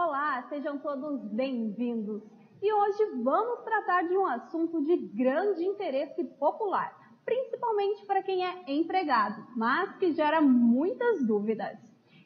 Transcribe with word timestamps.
Olá, 0.00 0.44
sejam 0.48 0.78
todos 0.78 1.20
bem-vindos. 1.24 2.22
E 2.62 2.72
hoje 2.72 3.04
vamos 3.20 3.64
tratar 3.64 4.06
de 4.06 4.16
um 4.16 4.28
assunto 4.28 4.80
de 4.84 4.96
grande 4.96 5.64
interesse 5.64 6.22
popular, 6.38 6.96
principalmente 7.24 8.06
para 8.06 8.22
quem 8.22 8.46
é 8.46 8.62
empregado, 8.68 9.44
mas 9.56 9.96
que 9.96 10.12
gera 10.12 10.40
muitas 10.40 11.26
dúvidas. 11.26 11.76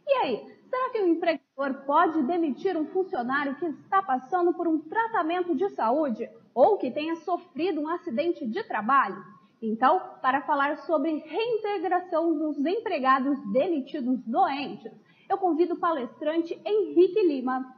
E 0.06 0.12
aí, 0.16 0.46
será 0.69 0.90
que 0.90 1.00
o 1.00 1.08
empregador 1.08 1.87
pode 1.87 2.22
demitir 2.24 2.76
um 2.76 2.85
funcionário 2.88 3.56
que 3.56 3.64
está 3.64 4.02
passando 4.02 4.52
por 4.52 4.68
um 4.68 4.78
tratamento 4.78 5.54
de 5.54 5.70
saúde 5.70 6.28
ou 6.54 6.76
que 6.76 6.90
tenha 6.90 7.16
sofrido 7.16 7.80
um 7.80 7.88
acidente 7.88 8.46
de 8.46 8.62
trabalho? 8.64 9.24
Então, 9.62 9.98
para 10.20 10.42
falar 10.42 10.76
sobre 10.76 11.20
reintegração 11.20 12.36
dos 12.36 12.58
empregados 12.66 13.38
demitidos 13.50 14.22
doentes, 14.26 14.92
eu 15.33 15.38
convido 15.38 15.74
o 15.74 15.78
palestrante 15.78 16.60
Henrique 16.64 17.27
Lima. 17.27 17.74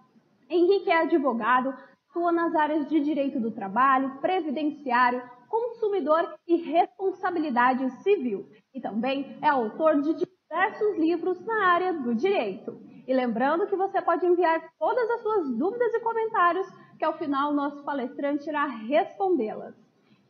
Henrique 0.51 0.91
é 0.91 1.03
advogado, 1.03 1.73
atua 2.11 2.33
nas 2.33 2.55
áreas 2.55 2.89
de 2.89 3.01
direito 3.01 3.39
do 3.39 3.53
trabalho, 3.53 4.19
previdenciário, 4.21 5.23
consumidor 5.49 6.35
e 6.49 6.57
responsabilidade 6.57 7.89
civil. 8.03 8.49
E 8.75 8.81
também 8.81 9.39
é 9.41 9.49
autor 9.49 10.01
de 10.01 10.15
diversos 10.15 10.99
livros 10.99 11.41
na 11.47 11.69
área 11.69 11.93
do 11.93 12.15
direito. 12.15 12.77
E 13.07 13.15
lembrando 13.15 13.69
que 13.69 13.77
você 13.77 14.03
pode 14.03 14.27
enviar 14.27 14.61
todas 14.79 15.09
as 15.11 15.23
suas 15.23 15.57
dúvidas 15.57 15.95
e 15.95 16.01
comentários, 16.01 16.67
que 16.99 17.05
ao 17.05 17.17
final 17.17 17.53
o 17.53 17.55
nosso 17.55 17.85
palestrante 17.85 18.49
irá 18.49 18.67
respondê-las. 18.67 19.75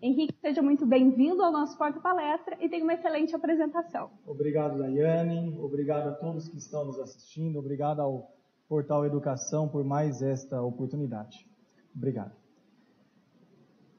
Henrique, 0.02 0.34
seja 0.40 0.60
muito 0.60 0.86
bem-vindo 0.86 1.42
ao 1.42 1.50
nosso 1.50 1.78
Porta 1.78 1.98
Palestra 2.00 2.56
e 2.60 2.68
tenha 2.68 2.84
uma 2.84 2.94
excelente 2.94 3.34
apresentação. 3.34 4.10
Obrigado, 4.26 4.78
Daiane. 4.78 5.58
Obrigado 5.58 6.08
a 6.08 6.12
todos 6.12 6.48
que 6.48 6.58
estão 6.58 6.84
nos 6.84 6.98
assistindo. 6.98 7.58
Obrigado 7.58 8.00
ao 8.00 8.30
Portal 8.68 9.06
Educação 9.06 9.68
por 9.68 9.84
mais 9.84 10.20
esta 10.20 10.60
oportunidade. 10.62 11.46
Obrigado. 11.96 12.32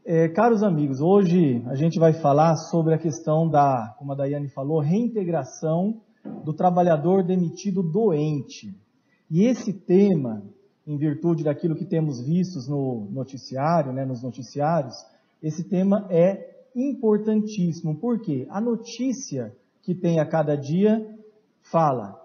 É, 0.05 0.29
caros 0.29 0.61
amigos, 0.61 1.01
hoje 1.01 1.63
a 1.65 1.73
gente 1.73 1.97
vai 1.97 2.13
falar 2.13 2.55
sobre 2.55 2.93
a 2.93 2.97
questão 2.99 3.49
da, 3.49 3.95
como 3.97 4.11
a 4.11 4.15
Daiane 4.15 4.49
falou, 4.49 4.79
reintegração 4.79 6.01
do 6.43 6.53
trabalhador 6.53 7.23
demitido 7.23 7.81
doente. 7.81 8.71
E 9.31 9.45
esse 9.45 9.73
tema, 9.73 10.43
em 10.85 10.97
virtude 10.97 11.43
daquilo 11.43 11.75
que 11.75 11.85
temos 11.85 12.21
vistos 12.21 12.67
no 12.67 13.07
noticiário, 13.11 13.91
né, 13.91 14.05
nos 14.05 14.21
noticiários, 14.21 14.95
esse 15.45 15.63
tema 15.63 16.07
é 16.09 16.65
importantíssimo, 16.75 17.95
porque 17.99 18.47
a 18.49 18.59
notícia 18.59 19.55
que 19.83 19.93
tem 19.93 20.19
a 20.19 20.25
cada 20.25 20.55
dia 20.55 21.07
fala 21.61 22.19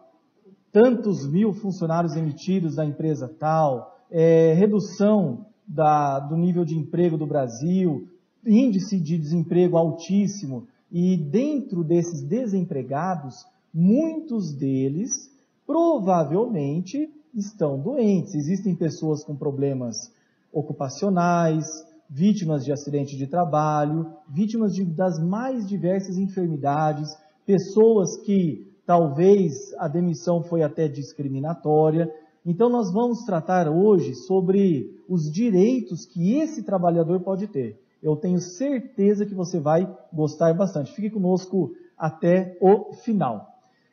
tantos 0.73 1.31
mil 1.31 1.53
funcionários 1.53 2.17
emitidos 2.17 2.77
da 2.77 2.87
empresa 2.87 3.29
tal, 3.29 3.95
é, 4.11 4.55
redução 4.55 5.45
da, 5.67 6.19
do 6.19 6.35
nível 6.35 6.65
de 6.65 6.75
emprego 6.75 7.19
do 7.19 7.27
Brasil, 7.27 8.09
índice 8.43 8.99
de 8.99 9.19
desemprego 9.19 9.77
altíssimo, 9.77 10.67
e 10.91 11.15
dentro 11.19 11.85
desses 11.85 12.23
desempregados, 12.23 13.45
muitos 13.73 14.55
deles 14.55 15.31
provavelmente 15.67 17.11
estão 17.35 17.79
doentes. 17.79 18.35
Existem 18.35 18.75
pessoas 18.75 19.23
com 19.23 19.37
problemas 19.37 20.11
ocupacionais, 20.51 21.67
vítimas 22.11 22.65
de 22.65 22.73
acidente 22.73 23.17
de 23.17 23.29
trabalho, 23.29 24.13
vítimas 24.29 24.75
de, 24.75 24.85
das 24.85 25.23
mais 25.23 25.65
diversas 25.65 26.19
enfermidades, 26.19 27.09
pessoas 27.47 28.17
que 28.25 28.67
talvez 28.85 29.53
a 29.79 29.87
demissão 29.87 30.43
foi 30.43 30.65
até 30.65 30.89
discriminatória. 30.89 32.13
Então 32.45 32.69
nós 32.69 32.93
vamos 32.93 33.25
tratar 33.25 33.69
hoje 33.69 34.15
sobre 34.15 34.91
os 35.09 35.31
direitos 35.31 36.05
que 36.05 36.35
esse 36.35 36.65
trabalhador 36.65 37.21
pode 37.21 37.47
ter. 37.47 37.79
Eu 38.03 38.17
tenho 38.17 38.41
certeza 38.41 39.25
que 39.25 39.35
você 39.35 39.61
vai 39.61 39.89
gostar 40.13 40.53
bastante. 40.55 40.93
Fique 40.93 41.11
conosco 41.11 41.71
até 41.97 42.57
o 42.61 42.93
final. 43.05 43.47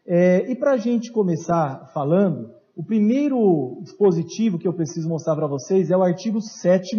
É, 0.08 0.50
e 0.50 0.56
para 0.56 0.72
a 0.72 0.78
gente 0.78 1.12
começar 1.12 1.92
falando, 1.94 2.50
o 2.76 2.84
primeiro 2.84 3.78
dispositivo 3.84 4.58
que 4.58 4.68
eu 4.68 4.74
preciso 4.74 5.08
mostrar 5.08 5.36
para 5.36 5.46
vocês 5.46 5.92
é 5.92 5.98
o 5.98 6.02
artigo 6.02 6.42
7 6.42 6.98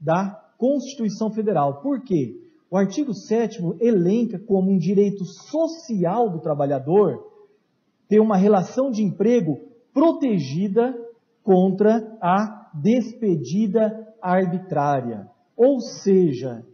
da 0.00 0.45
Constituição 0.56 1.30
Federal. 1.30 1.80
Por 1.80 2.00
quê? 2.02 2.40
O 2.70 2.76
artigo 2.76 3.14
7 3.14 3.62
elenca 3.80 4.38
como 4.38 4.70
um 4.70 4.78
direito 4.78 5.24
social 5.24 6.28
do 6.28 6.40
trabalhador 6.40 7.24
ter 8.08 8.20
uma 8.20 8.36
relação 8.36 8.90
de 8.90 9.02
emprego 9.02 9.58
protegida 9.92 10.94
contra 11.42 12.16
a 12.20 12.70
despedida 12.74 14.06
arbitrária. 14.20 15.28
Ou 15.56 15.80
seja, 15.80 16.64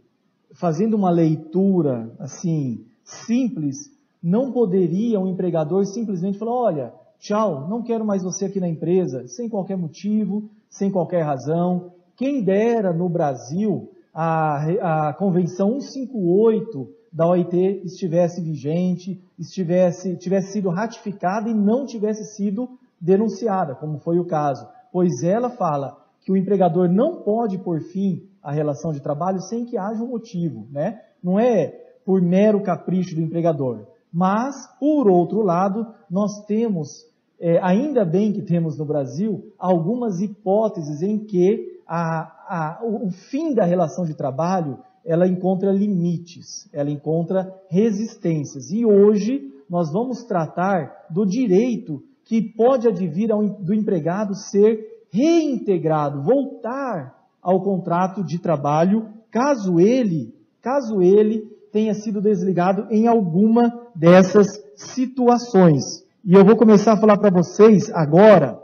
fazendo 0.53 0.95
uma 0.95 1.09
leitura 1.09 2.13
assim 2.19 2.85
simples, 3.03 3.91
não 4.21 4.51
poderia 4.51 5.19
um 5.19 5.27
empregador 5.27 5.85
simplesmente 5.85 6.37
falar: 6.37 6.53
olha, 6.53 6.93
tchau, 7.19 7.67
não 7.69 7.81
quero 7.81 8.05
mais 8.05 8.23
você 8.23 8.45
aqui 8.45 8.59
na 8.59 8.67
empresa, 8.67 9.27
sem 9.27 9.47
qualquer 9.47 9.77
motivo, 9.77 10.49
sem 10.69 10.91
qualquer 10.91 11.21
razão, 11.21 11.92
quem 12.23 12.41
dera 12.41 12.93
no 12.93 13.09
Brasil 13.09 13.91
a, 14.13 15.09
a 15.09 15.13
Convenção 15.13 15.81
158 15.81 16.89
da 17.11 17.27
OIT 17.27 17.81
estivesse 17.83 18.39
vigente, 18.39 19.21
estivesse, 19.37 20.15
tivesse 20.15 20.53
sido 20.53 20.69
ratificada 20.69 21.49
e 21.49 21.53
não 21.53 21.85
tivesse 21.85 22.23
sido 22.33 22.79
denunciada, 22.97 23.75
como 23.75 23.99
foi 23.99 24.19
o 24.19 24.25
caso. 24.25 24.65
Pois 24.89 25.21
ela 25.21 25.49
fala 25.49 25.97
que 26.21 26.31
o 26.31 26.37
empregador 26.37 26.87
não 26.87 27.23
pode 27.23 27.57
pôr 27.57 27.81
fim 27.81 28.23
à 28.41 28.53
relação 28.53 28.93
de 28.93 29.01
trabalho 29.01 29.41
sem 29.41 29.65
que 29.65 29.77
haja 29.77 30.01
um 30.01 30.07
motivo, 30.07 30.65
né? 30.71 31.01
Não 31.21 31.37
é 31.37 31.77
por 32.05 32.21
mero 32.21 32.63
capricho 32.63 33.15
do 33.15 33.21
empregador. 33.21 33.85
Mas, 34.09 34.65
por 34.79 35.09
outro 35.09 35.41
lado, 35.41 35.87
nós 36.09 36.45
temos, 36.45 37.05
é, 37.37 37.59
ainda 37.61 38.05
bem 38.05 38.31
que 38.31 38.41
temos 38.41 38.77
no 38.77 38.85
Brasil, 38.85 39.51
algumas 39.59 40.21
hipóteses 40.21 41.01
em 41.01 41.19
que 41.19 41.72
a, 41.95 42.21
a, 42.47 42.79
o 42.83 43.11
fim 43.11 43.53
da 43.53 43.65
relação 43.65 44.03
de 44.03 44.15
trabalho, 44.15 44.79
ela 45.05 45.27
encontra 45.27 45.71
limites, 45.71 46.67
ela 46.73 46.89
encontra 46.89 47.53
resistências. 47.69 48.71
E 48.71 48.83
hoje 48.83 49.53
nós 49.69 49.93
vamos 49.93 50.23
tratar 50.23 51.05
do 51.07 51.23
direito 51.23 52.01
que 52.25 52.41
pode 52.41 52.87
advir 52.87 53.31
ao, 53.31 53.47
do 53.47 53.75
empregado 53.75 54.33
ser 54.33 55.05
reintegrado, 55.11 56.23
voltar 56.23 57.13
ao 57.39 57.61
contrato 57.61 58.23
de 58.23 58.39
trabalho, 58.39 59.09
caso 59.29 59.79
ele, 59.79 60.33
caso 60.63 60.99
ele 60.99 61.41
tenha 61.71 61.93
sido 61.93 62.19
desligado 62.19 62.87
em 62.89 63.05
alguma 63.05 63.87
dessas 63.93 64.47
situações. 64.75 66.03
E 66.25 66.33
eu 66.33 66.43
vou 66.43 66.55
começar 66.55 66.93
a 66.93 66.99
falar 66.99 67.17
para 67.19 67.29
vocês 67.29 67.91
agora 67.91 68.59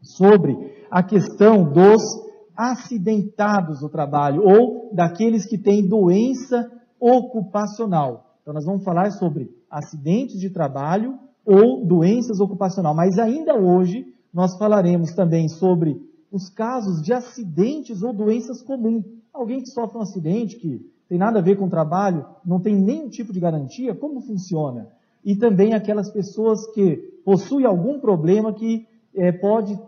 sobre 0.00 0.56
a 0.90 1.02
questão 1.02 1.64
dos 1.64 2.21
acidentados 2.56 3.82
no 3.82 3.88
trabalho 3.88 4.42
ou 4.44 4.90
daqueles 4.94 5.46
que 5.46 5.58
têm 5.58 5.86
doença 5.86 6.70
ocupacional. 7.00 8.36
Então 8.42 8.54
nós 8.54 8.64
vamos 8.64 8.84
falar 8.84 9.10
sobre 9.12 9.50
acidentes 9.70 10.38
de 10.38 10.50
trabalho 10.50 11.18
ou 11.44 11.84
doenças 11.84 12.40
ocupacional, 12.40 12.94
mas 12.94 13.18
ainda 13.18 13.56
hoje 13.56 14.06
nós 14.32 14.56
falaremos 14.56 15.12
também 15.12 15.48
sobre 15.48 16.00
os 16.30 16.48
casos 16.48 17.02
de 17.02 17.12
acidentes 17.12 18.02
ou 18.02 18.12
doenças 18.12 18.62
comuns. 18.62 19.04
Alguém 19.32 19.60
que 19.60 19.70
sofre 19.70 19.98
um 19.98 20.02
acidente 20.02 20.56
que 20.56 20.80
tem 21.08 21.18
nada 21.18 21.40
a 21.40 21.42
ver 21.42 21.56
com 21.56 21.66
o 21.66 21.70
trabalho, 21.70 22.24
não 22.44 22.58
tem 22.58 22.74
nenhum 22.74 23.08
tipo 23.08 23.32
de 23.32 23.40
garantia, 23.40 23.94
como 23.94 24.20
funciona? 24.20 24.88
E 25.24 25.36
também 25.36 25.74
aquelas 25.74 26.10
pessoas 26.10 26.66
que 26.72 26.96
possuem 27.24 27.66
algum 27.66 28.00
problema 28.00 28.52
que 28.52 28.86
é, 29.14 29.30
pode, 29.30 29.78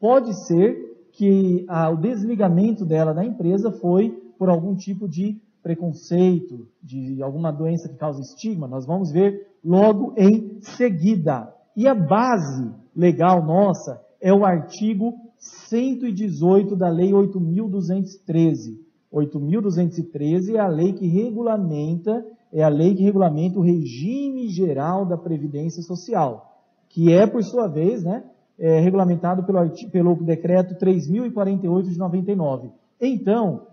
pode 0.00 0.34
ser 0.46 0.87
que 1.18 1.64
ah, 1.66 1.90
o 1.90 1.96
desligamento 1.96 2.84
dela 2.84 3.12
da 3.12 3.24
empresa 3.24 3.72
foi 3.72 4.10
por 4.38 4.48
algum 4.48 4.76
tipo 4.76 5.08
de 5.08 5.36
preconceito, 5.60 6.68
de 6.80 7.20
alguma 7.20 7.50
doença 7.50 7.88
que 7.88 7.96
causa 7.96 8.20
estigma. 8.20 8.68
Nós 8.68 8.86
vamos 8.86 9.10
ver 9.10 9.48
logo 9.64 10.14
em 10.16 10.60
seguida. 10.60 11.52
E 11.76 11.88
a 11.88 11.94
base 11.94 12.70
legal 12.94 13.44
nossa 13.44 14.00
é 14.20 14.32
o 14.32 14.44
artigo 14.44 15.12
118 15.38 16.76
da 16.76 16.88
Lei 16.88 17.10
8.213. 17.10 18.78
8.213 19.12 20.54
é 20.54 20.60
a 20.60 20.68
lei 20.68 20.92
que 20.92 21.08
regulamenta, 21.08 22.24
é 22.52 22.62
a 22.62 22.68
lei 22.68 22.94
que 22.94 23.02
regulamenta 23.02 23.58
o 23.58 23.62
regime 23.62 24.46
geral 24.46 25.04
da 25.04 25.16
Previdência 25.16 25.82
Social, 25.82 26.62
que 26.88 27.12
é, 27.12 27.26
por 27.26 27.42
sua 27.42 27.66
vez, 27.66 28.04
né, 28.04 28.22
é, 28.58 28.80
regulamentado 28.80 29.44
pelo, 29.44 29.68
pelo 29.90 30.14
decreto 30.16 30.74
3048 30.76 31.90
de 31.90 31.98
99. 31.98 32.70
Então, 33.00 33.66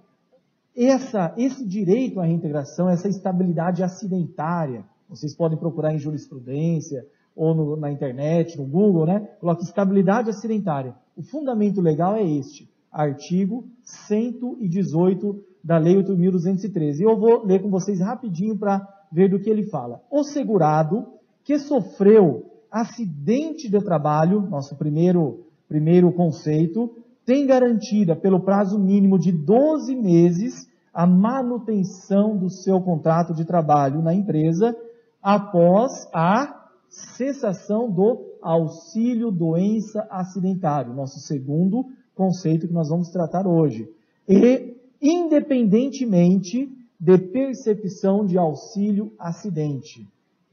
essa, 0.76 1.34
esse 1.38 1.66
direito 1.66 2.20
à 2.20 2.26
reintegração, 2.26 2.90
essa 2.90 3.08
estabilidade 3.08 3.82
acidentária, 3.82 4.84
vocês 5.10 5.36
podem 5.36 5.58
procurar 5.58 5.94
em 5.94 6.00
jurisprudência, 6.00 7.06
ou 7.36 7.54
no, 7.54 7.76
na 7.76 7.92
internet, 7.92 8.58
no 8.58 8.66
Google, 8.66 9.06
né? 9.06 9.20
Coloque 9.40 9.64
estabilidade 9.64 10.30
acidentária. 10.30 10.96
O 11.18 11.22
fundamento 11.22 11.82
legal 11.82 12.16
é 12.16 12.24
este, 12.24 12.70
artigo 12.92 13.68
118 13.84 15.44
da 15.64 15.78
Lei 15.78 15.96
8.213. 16.02 17.00
E 17.00 17.04
eu 17.04 17.18
vou 17.18 17.46
ler 17.46 17.62
com 17.62 17.70
vocês 17.70 18.00
rapidinho 18.00 18.58
para 18.58 18.88
ver 19.12 19.30
do 19.30 19.40
que 19.40 19.50
ele 19.50 19.64
fala. 19.64 20.02
O 20.10 20.24
segurado 20.24 21.08
que 21.44 21.60
sofreu 21.60 22.55
acidente 22.76 23.70
de 23.70 23.80
trabalho, 23.80 24.42
nosso 24.42 24.76
primeiro, 24.76 25.46
primeiro 25.66 26.12
conceito, 26.12 26.94
tem 27.26 27.48
garantida 27.48 28.18
pelo 28.18 28.42
prazo 28.42 28.78
mínimo 28.78 29.18
de 29.18 29.32
12 29.32 29.96
meses 29.96 30.70
a 30.94 31.08
manutenção 31.08 32.38
do 32.38 32.50
seu 32.50 32.82
contrato 32.82 33.34
de 33.34 33.46
trabalho 33.46 34.02
na 34.02 34.14
empresa 34.14 34.76
após 35.24 36.06
a 36.14 36.70
cessação 36.90 37.90
do 37.90 38.22
auxílio 38.42 39.32
doença 39.32 40.06
acidentário, 40.12 40.94
nosso 40.94 41.20
segundo 41.22 41.86
conceito 42.14 42.68
que 42.68 42.74
nós 42.74 42.90
vamos 42.90 43.08
tratar 43.10 43.48
hoje. 43.48 43.90
E 44.28 44.76
independentemente 45.02 46.70
de 47.00 47.18
percepção 47.18 48.26
de 48.26 48.38
auxílio 48.38 49.14
acidente. 49.18 50.06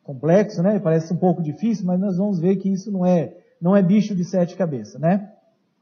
Complexo, 0.02 0.62
né? 0.62 0.78
Parece 0.78 1.12
um 1.12 1.16
pouco 1.16 1.42
difícil, 1.42 1.86
mas 1.86 2.00
nós 2.00 2.16
vamos 2.16 2.40
ver 2.40 2.56
que 2.56 2.68
isso 2.68 2.90
não 2.90 3.06
é, 3.06 3.36
não 3.60 3.76
é 3.76 3.82
bicho 3.82 4.14
de 4.14 4.24
sete 4.24 4.56
cabeças, 4.56 5.00
né? 5.00 5.32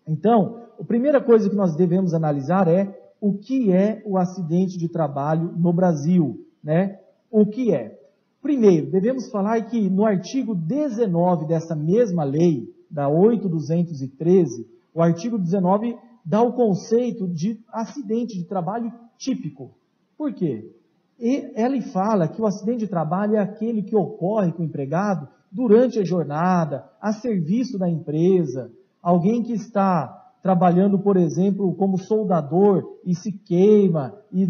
Então, 0.07 0.63
a 0.79 0.85
primeira 0.85 1.21
coisa 1.21 1.49
que 1.49 1.57
nós 1.57 1.77
devemos 1.77 2.13
analisar 2.13 2.69
é 2.69 2.95
o 3.21 3.35
que 3.35 3.73
é 3.73 4.03
o 4.05 4.17
acidente 4.17 4.79
de 4.79 4.89
trabalho 4.89 5.53
no 5.57 5.73
Brasil, 5.73 6.47
né? 6.63 6.99
O 7.31 7.47
que 7.47 7.73
é? 7.73 7.99
Primeiro, 8.43 8.91
devemos 8.91 9.31
falar 9.31 9.61
que 9.63 9.89
no 9.91 10.07
artigo 10.07 10.55
19 10.55 11.47
dessa 11.47 11.77
mesma 11.77 12.25
lei, 12.25 12.75
da 12.91 13.09
8213, 13.09 14.67
o 14.95 15.03
artigo 15.03 15.39
19 15.39 15.97
dá 16.25 16.43
o 16.43 16.53
conceito 16.53 17.29
de 17.29 17.61
acidente 17.69 18.37
de 18.37 18.45
trabalho 18.45 18.93
típico. 19.17 19.71
Por 20.17 20.33
quê? 20.33 20.71
E 21.21 21.53
ela 21.55 21.81
fala 21.83 22.27
que 22.27 22.41
o 22.41 22.47
acidente 22.47 22.81
de 22.81 22.89
trabalho 22.89 23.37
é 23.37 23.39
aquele 23.39 23.83
que 23.83 23.95
ocorre 23.95 24.53
com 24.53 24.63
o 24.63 24.65
empregado 24.65 25.29
durante 25.53 25.99
a 25.99 26.05
jornada, 26.05 26.89
a 27.01 27.13
serviço 27.13 27.79
da 27.79 27.89
empresa, 27.89 28.71
alguém 29.03 29.43
que 29.43 29.53
está 29.53 30.17
trabalhando, 30.43 30.99
por 30.99 31.19
exemplo, 31.19 31.75
como 31.75 31.99
soldador 31.99 32.99
e 33.05 33.15
se 33.15 33.33
queima 33.33 34.15
e 34.33 34.49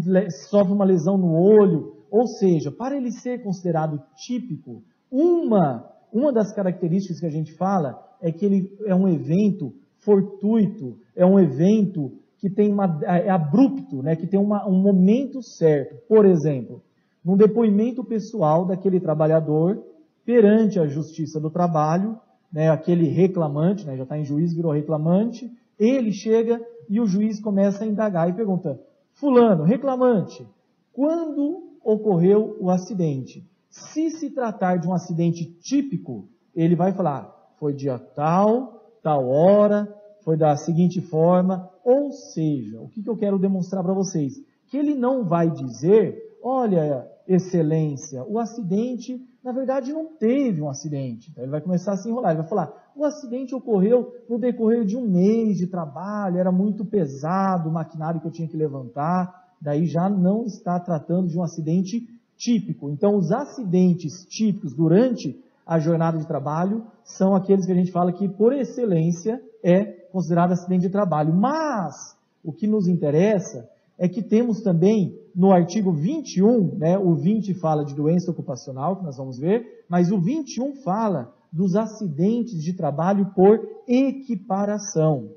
sofre 0.49 0.71
uma 0.71 0.85
lesão 0.85 1.17
no 1.17 1.33
olho. 1.33 1.97
Ou 2.09 2.25
seja, 2.25 2.71
para 2.71 2.95
ele 2.95 3.11
ser 3.11 3.43
considerado 3.43 4.01
típico, 4.15 4.81
uma, 5.11 5.85
uma 6.13 6.31
das 6.31 6.53
características 6.53 7.19
que 7.19 7.25
a 7.25 7.31
gente 7.31 7.53
fala 7.53 8.01
é 8.21 8.31
que 8.31 8.45
ele 8.45 8.77
é 8.85 8.95
um 8.95 9.09
evento 9.09 9.73
fortuito, 9.99 10.97
é 11.15 11.25
um 11.25 11.39
evento 11.39 12.13
que 12.41 12.49
tem 12.49 12.73
uma, 12.73 12.99
é 13.03 13.29
abrupto, 13.29 14.01
né, 14.01 14.15
que 14.15 14.25
tem 14.25 14.39
uma, 14.39 14.67
um 14.67 14.81
momento 14.81 15.43
certo. 15.43 15.95
Por 16.07 16.25
exemplo, 16.25 16.81
num 17.23 17.37
depoimento 17.37 18.03
pessoal 18.03 18.65
daquele 18.65 18.99
trabalhador 18.99 19.79
perante 20.25 20.79
a 20.79 20.87
Justiça 20.87 21.39
do 21.39 21.51
Trabalho, 21.51 22.17
né, 22.51 22.71
aquele 22.71 23.07
reclamante, 23.07 23.85
né, 23.85 23.95
já 23.95 24.01
está 24.01 24.17
em 24.17 24.25
juiz, 24.25 24.55
virou 24.55 24.71
reclamante, 24.71 25.51
ele 25.77 26.11
chega 26.11 26.59
e 26.89 26.99
o 26.99 27.05
juiz 27.05 27.39
começa 27.39 27.83
a 27.83 27.87
indagar 27.87 28.27
e 28.27 28.33
pergunta: 28.33 28.81
Fulano, 29.13 29.63
reclamante, 29.63 30.43
quando 30.91 31.77
ocorreu 31.83 32.57
o 32.59 32.71
acidente? 32.71 33.47
Se 33.69 34.09
se 34.09 34.31
tratar 34.31 34.77
de 34.77 34.87
um 34.87 34.93
acidente 34.93 35.45
típico, 35.45 36.27
ele 36.55 36.75
vai 36.75 36.91
falar: 36.91 37.31
foi 37.59 37.71
dia 37.73 37.99
tal, 37.99 38.97
tal 39.03 39.29
hora, 39.29 39.87
foi 40.23 40.35
da 40.35 40.55
seguinte 40.55 40.99
forma, 41.01 41.70
ou 41.83 42.11
seja, 42.11 42.79
o 42.79 42.87
que, 42.87 43.05
eu 43.05 43.17
quero 43.17 43.39
demonstrar 43.39 43.83
para 43.83 43.93
vocês? 43.93 44.33
Que 44.67 44.77
ele 44.77 44.95
não 44.95 45.23
vai 45.23 45.49
dizer, 45.49 46.37
olha, 46.43 47.07
excelência, 47.27 48.23
o 48.23 48.39
acidente, 48.39 49.21
na 49.43 49.51
verdade, 49.51 49.91
não 49.91 50.05
teve 50.05 50.61
um 50.61 50.69
acidente. 50.69 51.29
Então, 51.31 51.43
ele 51.43 51.51
vai 51.51 51.61
começar 51.61 51.93
a 51.93 51.97
se 51.97 52.09
enrolar, 52.09 52.31
ele 52.31 52.41
vai 52.41 52.49
falar, 52.49 52.91
o 52.95 53.05
acidente 53.05 53.55
ocorreu 53.55 54.13
no 54.29 54.37
decorrer 54.37 54.85
de 54.85 54.97
um 54.97 55.07
mês 55.07 55.57
de 55.57 55.67
trabalho, 55.67 56.37
era 56.37 56.51
muito 56.51 56.85
pesado 56.85 57.69
o 57.69 57.73
maquinário 57.73 58.19
que 58.19 58.27
eu 58.27 58.31
tinha 58.31 58.47
que 58.47 58.57
levantar, 58.57 59.53
daí 59.61 59.85
já 59.85 60.09
não 60.09 60.45
está 60.45 60.79
tratando 60.79 61.27
de 61.27 61.37
um 61.37 61.43
acidente 61.43 62.07
típico. 62.35 62.89
Então, 62.89 63.15
os 63.15 63.31
acidentes 63.31 64.25
típicos 64.25 64.73
durante 64.73 65.39
a 65.65 65.79
jornada 65.79 66.17
de 66.17 66.27
trabalho 66.27 66.85
são 67.03 67.35
aqueles 67.35 67.65
que 67.65 67.71
a 67.71 67.75
gente 67.75 67.91
fala 67.91 68.11
que, 68.11 68.27
por 68.27 68.51
excelência, 68.51 69.41
é 69.63 70.00
considerado 70.11 70.51
acidente 70.51 70.83
de 70.83 70.89
trabalho. 70.89 71.33
Mas 71.33 72.17
o 72.43 72.51
que 72.51 72.67
nos 72.67 72.87
interessa 72.87 73.69
é 73.97 74.07
que 74.07 74.21
temos 74.21 74.61
também 74.61 75.15
no 75.35 75.51
artigo 75.51 75.91
21, 75.91 76.75
né, 76.77 76.97
o 76.97 77.13
20 77.13 77.53
fala 77.55 77.85
de 77.85 77.93
doença 77.93 78.31
ocupacional, 78.31 78.95
que 78.95 79.03
nós 79.03 79.17
vamos 79.17 79.37
ver, 79.37 79.85
mas 79.87 80.11
o 80.11 80.19
21 80.19 80.75
fala 80.77 81.33
dos 81.51 81.75
acidentes 81.75 82.63
de 82.63 82.73
trabalho 82.73 83.31
por 83.35 83.59
equiparação. 83.87 85.29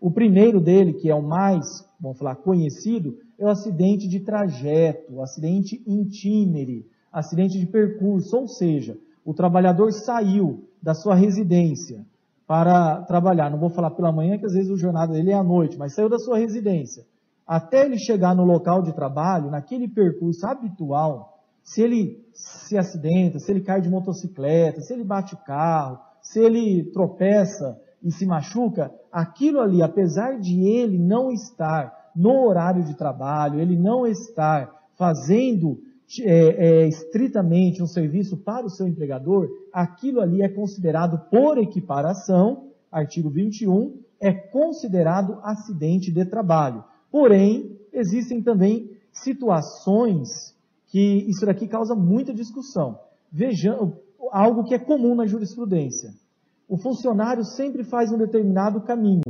O 0.00 0.10
primeiro 0.10 0.60
dele, 0.60 0.92
que 0.92 1.10
é 1.10 1.14
o 1.14 1.22
mais, 1.22 1.64
vamos 1.98 2.18
falar, 2.18 2.36
conhecido, 2.36 3.18
é 3.38 3.44
o 3.44 3.48
acidente 3.48 4.06
de 4.06 4.20
trajeto, 4.20 5.20
acidente 5.20 5.82
intimere, 5.86 6.86
acidente 7.10 7.58
de 7.58 7.66
percurso, 7.66 8.36
ou 8.36 8.46
seja, 8.46 8.98
o 9.24 9.32
trabalhador 9.32 9.92
saiu 9.92 10.68
da 10.82 10.94
sua 10.94 11.14
residência, 11.14 12.04
para 12.46 13.02
trabalhar. 13.02 13.50
Não 13.50 13.58
vou 13.58 13.70
falar 13.70 13.90
pela 13.90 14.12
manhã, 14.12 14.38
que 14.38 14.46
às 14.46 14.52
vezes 14.52 14.70
o 14.70 14.76
jornada 14.76 15.12
dele 15.12 15.30
é 15.30 15.34
à 15.34 15.42
noite, 15.42 15.78
mas 15.78 15.94
saiu 15.94 16.08
da 16.08 16.18
sua 16.18 16.38
residência. 16.38 17.04
Até 17.46 17.84
ele 17.84 17.98
chegar 17.98 18.34
no 18.34 18.44
local 18.44 18.82
de 18.82 18.94
trabalho, 18.94 19.50
naquele 19.50 19.88
percurso 19.88 20.46
habitual, 20.46 21.38
se 21.62 21.82
ele 21.82 22.24
se 22.32 22.76
acidenta, 22.76 23.38
se 23.38 23.50
ele 23.50 23.60
cai 23.60 23.80
de 23.80 23.88
motocicleta, 23.88 24.80
se 24.80 24.92
ele 24.92 25.04
bate 25.04 25.34
o 25.34 25.38
carro, 25.38 25.98
se 26.22 26.40
ele 26.40 26.84
tropeça 26.92 27.78
e 28.02 28.10
se 28.10 28.26
machuca, 28.26 28.92
aquilo 29.10 29.60
ali, 29.60 29.82
apesar 29.82 30.38
de 30.38 30.60
ele 30.62 30.98
não 30.98 31.30
estar 31.30 32.10
no 32.14 32.46
horário 32.46 32.84
de 32.84 32.94
trabalho, 32.94 33.60
ele 33.60 33.78
não 33.78 34.06
estar 34.06 34.70
fazendo 34.96 35.78
é, 36.20 36.84
é, 36.84 36.88
estritamente 36.88 37.82
um 37.82 37.86
serviço 37.86 38.36
para 38.36 38.66
o 38.66 38.70
seu 38.70 38.86
empregador, 38.86 39.48
aquilo 39.72 40.20
ali 40.20 40.42
é 40.42 40.48
considerado 40.48 41.18
por 41.30 41.58
equiparação, 41.58 42.68
artigo 42.90 43.30
21, 43.30 43.98
é 44.20 44.32
considerado 44.32 45.38
acidente 45.42 46.10
de 46.10 46.24
trabalho. 46.24 46.84
Porém, 47.10 47.78
existem 47.92 48.42
também 48.42 48.90
situações 49.12 50.54
que 50.86 51.24
isso 51.28 51.44
daqui 51.44 51.66
causa 51.66 51.94
muita 51.94 52.32
discussão. 52.32 52.98
Vejam 53.30 53.96
algo 54.30 54.64
que 54.64 54.74
é 54.74 54.78
comum 54.78 55.14
na 55.14 55.26
jurisprudência. 55.26 56.12
O 56.68 56.76
funcionário 56.76 57.44
sempre 57.44 57.84
faz 57.84 58.10
um 58.10 58.18
determinado 58.18 58.80
caminho, 58.80 59.22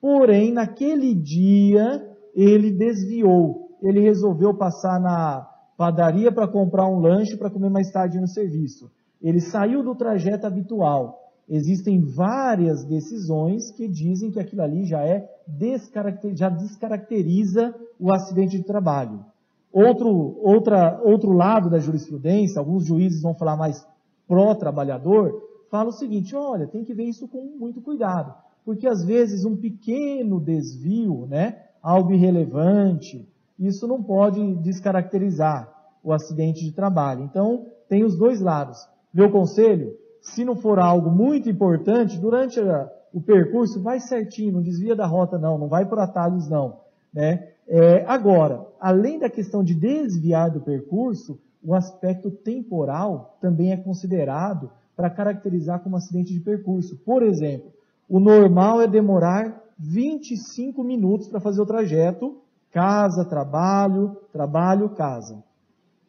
porém, 0.00 0.52
naquele 0.52 1.14
dia, 1.14 2.06
ele 2.34 2.70
desviou, 2.70 3.76
ele 3.80 4.00
resolveu 4.00 4.54
passar 4.54 5.00
na 5.00 5.53
padaria 5.76 6.30
para 6.30 6.48
comprar 6.48 6.86
um 6.86 6.98
lanche 6.98 7.36
para 7.36 7.50
comer 7.50 7.70
mais 7.70 7.90
tarde 7.90 8.20
no 8.20 8.28
serviço. 8.28 8.90
Ele 9.22 9.40
saiu 9.40 9.82
do 9.82 9.94
trajeto 9.94 10.46
habitual. 10.46 11.20
Existem 11.48 12.00
várias 12.00 12.84
decisões 12.84 13.70
que 13.70 13.86
dizem 13.86 14.30
que 14.30 14.40
aquilo 14.40 14.62
ali 14.62 14.84
já 14.84 15.04
é 15.04 15.28
descaracter, 15.46 16.34
já 16.34 16.48
descaracteriza 16.48 17.74
o 17.98 18.12
acidente 18.12 18.56
de 18.56 18.64
trabalho. 18.64 19.24
Outro, 19.72 20.38
outra, 20.40 21.00
outro 21.02 21.32
lado 21.32 21.68
da 21.68 21.78
jurisprudência, 21.78 22.60
alguns 22.60 22.86
juízes 22.86 23.22
vão 23.22 23.34
falar 23.34 23.56
mais 23.56 23.84
pró-trabalhador, 24.26 25.42
fala 25.70 25.88
o 25.88 25.92
seguinte: 25.92 26.34
olha, 26.34 26.66
tem 26.66 26.84
que 26.84 26.94
ver 26.94 27.04
isso 27.04 27.28
com 27.28 27.42
muito 27.58 27.80
cuidado, 27.80 28.32
porque 28.64 28.86
às 28.86 29.04
vezes 29.04 29.44
um 29.44 29.56
pequeno 29.56 30.40
desvio, 30.40 31.26
né, 31.26 31.60
algo 31.82 32.12
irrelevante, 32.12 33.28
isso 33.58 33.86
não 33.86 34.02
pode 34.02 34.54
descaracterizar 34.56 35.72
o 36.02 36.12
acidente 36.12 36.64
de 36.64 36.72
trabalho. 36.72 37.22
Então, 37.22 37.66
tem 37.88 38.04
os 38.04 38.16
dois 38.16 38.40
lados. 38.40 38.86
Meu 39.12 39.30
conselho, 39.30 39.96
se 40.20 40.44
não 40.44 40.56
for 40.56 40.78
algo 40.78 41.10
muito 41.10 41.48
importante, 41.48 42.18
durante 42.18 42.60
a, 42.60 42.90
o 43.12 43.20
percurso, 43.20 43.80
vai 43.82 44.00
certinho, 44.00 44.52
não 44.52 44.62
desvia 44.62 44.96
da 44.96 45.06
rota 45.06 45.38
não, 45.38 45.56
não 45.56 45.68
vai 45.68 45.86
por 45.86 45.98
atalhos 45.98 46.48
não. 46.48 46.80
Né? 47.12 47.48
É, 47.68 48.04
agora, 48.06 48.66
além 48.80 49.18
da 49.18 49.30
questão 49.30 49.62
de 49.62 49.74
desviar 49.74 50.50
do 50.50 50.60
percurso, 50.60 51.38
o 51.62 51.74
aspecto 51.74 52.30
temporal 52.30 53.38
também 53.40 53.72
é 53.72 53.76
considerado 53.76 54.70
para 54.96 55.08
caracterizar 55.08 55.80
como 55.80 55.96
acidente 55.96 56.32
de 56.32 56.40
percurso. 56.40 56.96
Por 57.04 57.22
exemplo, 57.22 57.72
o 58.08 58.20
normal 58.20 58.82
é 58.82 58.86
demorar 58.86 59.62
25 59.78 60.84
minutos 60.84 61.28
para 61.28 61.40
fazer 61.40 61.60
o 61.60 61.66
trajeto 61.66 62.36
Casa, 62.74 63.24
trabalho, 63.24 64.16
trabalho, 64.32 64.88
casa. 64.88 65.44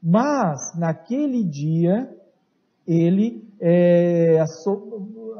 Mas, 0.01 0.75
naquele 0.75 1.43
dia, 1.43 2.12
ele 2.88 3.48
é, 3.62 4.43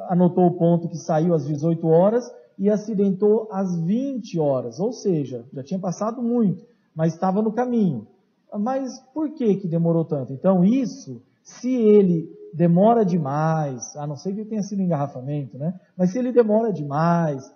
anotou 0.08 0.46
o 0.46 0.54
ponto 0.56 0.88
que 0.88 0.98
saiu 0.98 1.34
às 1.34 1.48
18 1.48 1.88
horas 1.88 2.32
e 2.60 2.70
acidentou 2.70 3.50
às 3.52 3.76
20 3.76 4.40
horas, 4.40 4.80
ou 4.80 4.94
seja, 4.94 5.44
já 5.52 5.64
tinha 5.64 5.80
passado 5.80 6.22
muito, 6.22 6.64
mas 6.96 7.14
estava 7.14 7.42
no 7.42 7.52
caminho. 7.52 8.06
Mas 8.54 9.00
por 9.12 9.32
que 9.32 9.56
que 9.56 9.68
demorou 9.68 10.06
tanto? 10.06 10.32
Então 10.32 10.64
isso, 10.64 11.24
se 11.44 11.74
ele 11.74 12.30
demora 12.54 13.04
demais, 13.04 13.96
a 13.96 14.06
não 14.06 14.16
ser 14.16 14.36
que 14.36 14.46
tenha 14.46 14.62
sido 14.62 14.84
engarrafamento, 14.84 15.58
né? 15.58 15.74
Mas 15.98 16.12
se 16.12 16.20
ele 16.20 16.32
demora 16.32 16.72
demais, 16.72 17.52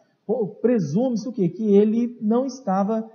presume-se 0.60 1.30
o 1.30 1.32
quê? 1.32 1.48
Que 1.48 1.76
ele 1.76 2.18
não 2.20 2.48
estava 2.48 3.08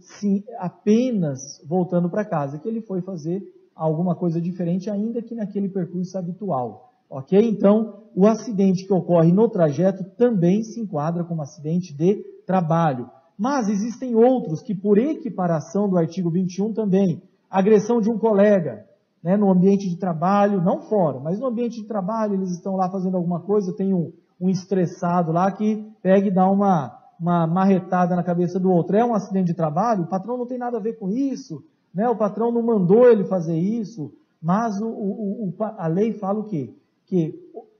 sim, 0.00 0.44
apenas 0.58 1.62
voltando 1.66 2.08
para 2.08 2.24
casa, 2.24 2.58
que 2.58 2.68
ele 2.68 2.80
foi 2.80 3.00
fazer 3.00 3.42
alguma 3.74 4.14
coisa 4.14 4.40
diferente, 4.40 4.88
ainda 4.88 5.20
que 5.20 5.34
naquele 5.34 5.68
percurso 5.68 6.16
habitual. 6.16 6.92
Ok? 7.08 7.38
Então, 7.38 8.04
o 8.14 8.26
acidente 8.26 8.84
que 8.84 8.92
ocorre 8.92 9.32
no 9.32 9.48
trajeto 9.48 10.02
também 10.16 10.62
se 10.62 10.80
enquadra 10.80 11.22
como 11.22 11.42
acidente 11.42 11.92
de 11.92 12.16
trabalho. 12.46 13.10
Mas 13.38 13.68
existem 13.68 14.14
outros 14.14 14.62
que, 14.62 14.74
por 14.74 14.98
equiparação 14.98 15.88
do 15.88 15.98
artigo 15.98 16.30
21 16.30 16.72
também, 16.72 17.22
agressão 17.50 18.00
de 18.00 18.10
um 18.10 18.18
colega, 18.18 18.86
né, 19.22 19.36
no 19.36 19.50
ambiente 19.50 19.88
de 19.88 19.96
trabalho, 19.96 20.62
não 20.62 20.80
fora, 20.82 21.20
mas 21.20 21.38
no 21.38 21.46
ambiente 21.46 21.80
de 21.80 21.86
trabalho, 21.86 22.34
eles 22.34 22.50
estão 22.52 22.76
lá 22.76 22.88
fazendo 22.88 23.16
alguma 23.16 23.40
coisa, 23.40 23.76
tem 23.76 23.92
um, 23.92 24.12
um 24.40 24.48
estressado 24.48 25.32
lá 25.32 25.50
que 25.50 25.84
pega 26.02 26.28
e 26.28 26.30
dá 26.30 26.48
uma, 26.48 26.96
uma 27.18 27.46
marretada 27.46 28.14
na 28.14 28.22
cabeça 28.22 28.58
do 28.58 28.70
outro. 28.70 28.96
É 28.96 29.04
um 29.04 29.14
acidente 29.14 29.46
de 29.46 29.54
trabalho, 29.54 30.04
o 30.04 30.08
patrão 30.08 30.36
não 30.36 30.46
tem 30.46 30.58
nada 30.58 30.78
a 30.78 30.80
ver 30.80 30.98
com 30.98 31.10
isso, 31.10 31.64
né, 31.94 32.08
o 32.08 32.16
patrão 32.16 32.52
não 32.52 32.62
mandou 32.62 33.08
ele 33.08 33.24
fazer 33.24 33.56
isso, 33.56 34.12
mas 34.40 34.80
o, 34.80 34.86
o, 34.86 35.48
o, 35.48 35.54
a 35.58 35.86
lei 35.86 36.12
fala 36.12 36.40
o 36.40 36.44
quê? 36.44 36.74
Que 37.06 37.34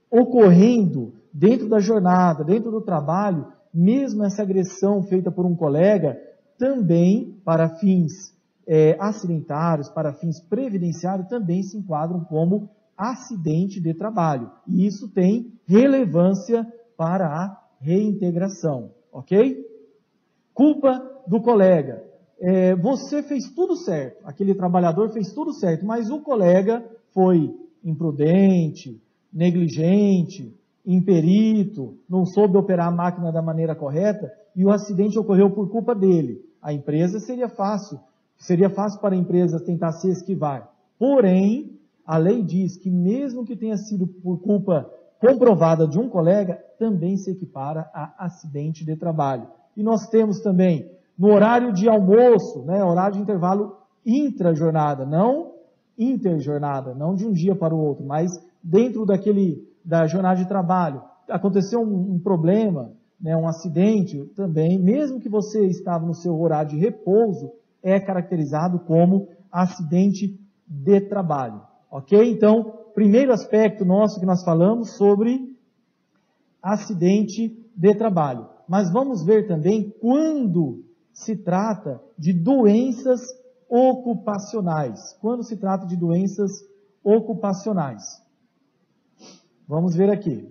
ocorrendo 0.09 1.13
dentro 1.31 1.69
da 1.69 1.79
jornada, 1.79 2.43
dentro 2.43 2.71
do 2.71 2.81
trabalho, 2.81 3.47
mesmo 3.73 4.23
essa 4.23 4.41
agressão 4.41 5.03
feita 5.03 5.31
por 5.31 5.45
um 5.45 5.55
colega, 5.55 6.19
também 6.57 7.39
para 7.45 7.69
fins 7.69 8.35
é, 8.65 8.97
acidentários, 8.99 9.87
para 9.89 10.13
fins 10.13 10.39
previdenciários, 10.39 11.27
também 11.27 11.61
se 11.61 11.77
enquadram 11.77 12.21
como 12.21 12.69
acidente 12.97 13.79
de 13.79 13.93
trabalho. 13.93 14.51
E 14.67 14.85
isso 14.85 15.09
tem 15.09 15.53
relevância 15.67 16.65
para 16.97 17.27
a 17.27 17.63
reintegração, 17.79 18.91
ok? 19.17 19.65
Culpa 20.53 21.23
do 21.27 21.41
colega. 21.41 22.03
É, 22.39 22.75
você 22.75 23.23
fez 23.23 23.49
tudo 23.49 23.75
certo, 23.75 24.21
aquele 24.23 24.53
trabalhador 24.53 25.09
fez 25.09 25.33
tudo 25.33 25.51
certo, 25.51 25.83
mas 25.85 26.11
o 26.11 26.19
colega 26.19 26.85
foi 27.11 27.51
imprudente, 27.83 29.01
negligente, 29.33 30.53
imperito, 30.85 31.97
não 32.07 32.25
soube 32.25 32.57
operar 32.57 32.89
a 32.89 32.95
máquina 32.95 33.31
da 33.31 33.41
maneira 33.41 33.75
correta 33.75 34.31
e 34.55 34.63
o 34.63 34.69
acidente 34.69 35.17
ocorreu 35.17 35.49
por 35.49 35.69
culpa 35.69 35.95
dele. 35.95 36.45
A 36.61 36.71
empresa 36.71 37.19
seria 37.19 37.49
fácil, 37.49 37.99
seria 38.37 38.69
fácil 38.69 39.01
para 39.01 39.15
a 39.15 39.17
empresa 39.17 39.59
tentar 39.59 39.93
se 39.93 40.09
esquivar. 40.09 40.71
Porém, 40.99 41.79
a 42.05 42.17
lei 42.17 42.43
diz 42.43 42.77
que 42.77 42.91
mesmo 42.91 43.43
que 43.43 43.55
tenha 43.55 43.77
sido 43.77 44.05
por 44.05 44.39
culpa 44.39 44.89
comprovada 45.19 45.87
de 45.87 45.99
um 45.99 46.09
colega, 46.09 46.63
também 46.77 47.17
se 47.17 47.31
equipara 47.31 47.89
a 47.93 48.25
acidente 48.25 48.85
de 48.85 48.95
trabalho. 48.95 49.47
E 49.75 49.83
nós 49.83 50.07
temos 50.07 50.39
também 50.39 50.91
no 51.17 51.33
horário 51.33 51.73
de 51.73 51.89
almoço, 51.89 52.63
né, 52.63 52.83
horário 52.83 53.15
de 53.15 53.21
intervalo 53.21 53.77
intra-jornada, 54.05 55.05
não 55.05 55.53
interjornada, 55.97 56.93
não 56.93 57.15
de 57.15 57.25
um 57.25 57.31
dia 57.31 57.55
para 57.55 57.73
o 57.73 57.79
outro, 57.79 58.05
mas 58.05 58.31
dentro 58.61 59.05
daquele 59.05 59.67
da 59.83 60.05
jornada 60.05 60.35
de 60.35 60.47
trabalho, 60.47 61.01
aconteceu 61.29 61.79
um, 61.79 62.15
um 62.15 62.19
problema, 62.19 62.91
né, 63.19 63.35
um 63.35 63.47
acidente 63.47 64.23
também, 64.35 64.77
mesmo 64.77 65.19
que 65.19 65.29
você 65.29 65.65
estava 65.65 66.05
no 66.05 66.13
seu 66.13 66.39
horário 66.39 66.71
de 66.71 66.77
repouso, 66.77 67.51
é 67.81 67.99
caracterizado 67.99 68.79
como 68.79 69.29
acidente 69.51 70.39
de 70.67 71.01
trabalho. 71.01 71.61
Ok? 71.89 72.31
Então, 72.31 72.73
primeiro 72.97 73.31
aspecto 73.31 73.85
nosso 73.85 74.19
que 74.19 74.25
nós 74.25 74.43
falamos 74.43 74.97
sobre 74.97 75.55
acidente 76.59 77.55
de 77.75 77.93
trabalho. 77.93 78.49
Mas 78.67 78.91
vamos 78.91 79.23
ver 79.23 79.47
também 79.47 79.93
quando 80.01 80.83
se 81.13 81.35
trata 81.35 82.01
de 82.17 82.33
doenças 82.33 83.21
ocupacionais. 83.69 85.13
Quando 85.21 85.43
se 85.43 85.57
trata 85.57 85.85
de 85.85 85.95
doenças 85.95 86.49
ocupacionais. 87.03 88.01
Vamos 89.67 89.95
ver 89.95 90.09
aqui. 90.09 90.49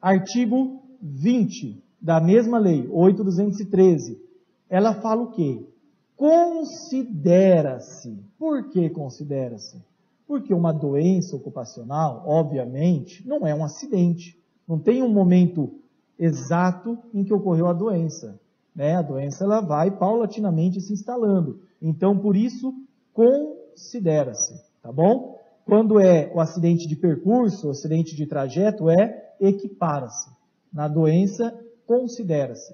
Artigo 0.00 0.82
20 1.02 1.84
da 2.00 2.22
mesma 2.22 2.58
lei, 2.58 2.88
8213. 2.90 4.18
Ela 4.66 4.94
fala 4.94 5.24
o 5.24 5.32
quê? 5.32 5.68
Considera-se. 6.16 8.18
Por 8.38 8.70
que 8.70 8.88
considera-se? 8.88 9.89
Porque 10.30 10.54
uma 10.54 10.72
doença 10.72 11.34
ocupacional, 11.34 12.22
obviamente, 12.24 13.26
não 13.26 13.44
é 13.44 13.52
um 13.52 13.64
acidente. 13.64 14.40
Não 14.64 14.78
tem 14.78 15.02
um 15.02 15.12
momento 15.12 15.74
exato 16.16 16.96
em 17.12 17.24
que 17.24 17.34
ocorreu 17.34 17.66
a 17.66 17.72
doença. 17.72 18.38
Né? 18.72 18.94
A 18.94 19.02
doença 19.02 19.42
ela 19.42 19.60
vai 19.60 19.90
paulatinamente 19.90 20.80
se 20.80 20.92
instalando. 20.92 21.62
Então, 21.82 22.16
por 22.16 22.36
isso, 22.36 22.72
considera-se. 23.12 24.54
Tá 24.80 24.92
bom? 24.92 25.36
Quando 25.64 25.98
é 25.98 26.30
o 26.32 26.38
acidente 26.38 26.86
de 26.86 26.94
percurso, 26.94 27.66
o 27.66 27.70
acidente 27.72 28.14
de 28.14 28.24
trajeto, 28.24 28.88
é 28.88 29.34
equipara-se. 29.40 30.30
Na 30.72 30.86
doença, 30.86 31.52
considera-se. 31.88 32.72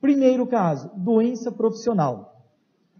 Primeiro 0.00 0.46
caso, 0.46 0.88
doença 0.94 1.50
profissional. 1.50 2.44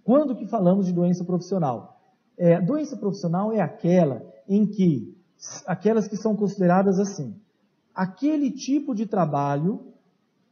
Quando 0.02 0.34
que 0.34 0.48
falamos 0.48 0.86
de 0.86 0.92
doença 0.92 1.24
profissional? 1.24 1.95
É, 2.36 2.60
doença 2.60 2.96
profissional 2.96 3.52
é 3.52 3.60
aquela 3.60 4.22
em 4.48 4.66
que, 4.66 5.16
aquelas 5.66 6.06
que 6.06 6.16
são 6.16 6.36
consideradas 6.36 6.98
assim, 6.98 7.34
aquele 7.94 8.50
tipo 8.50 8.94
de 8.94 9.06
trabalho, 9.06 9.80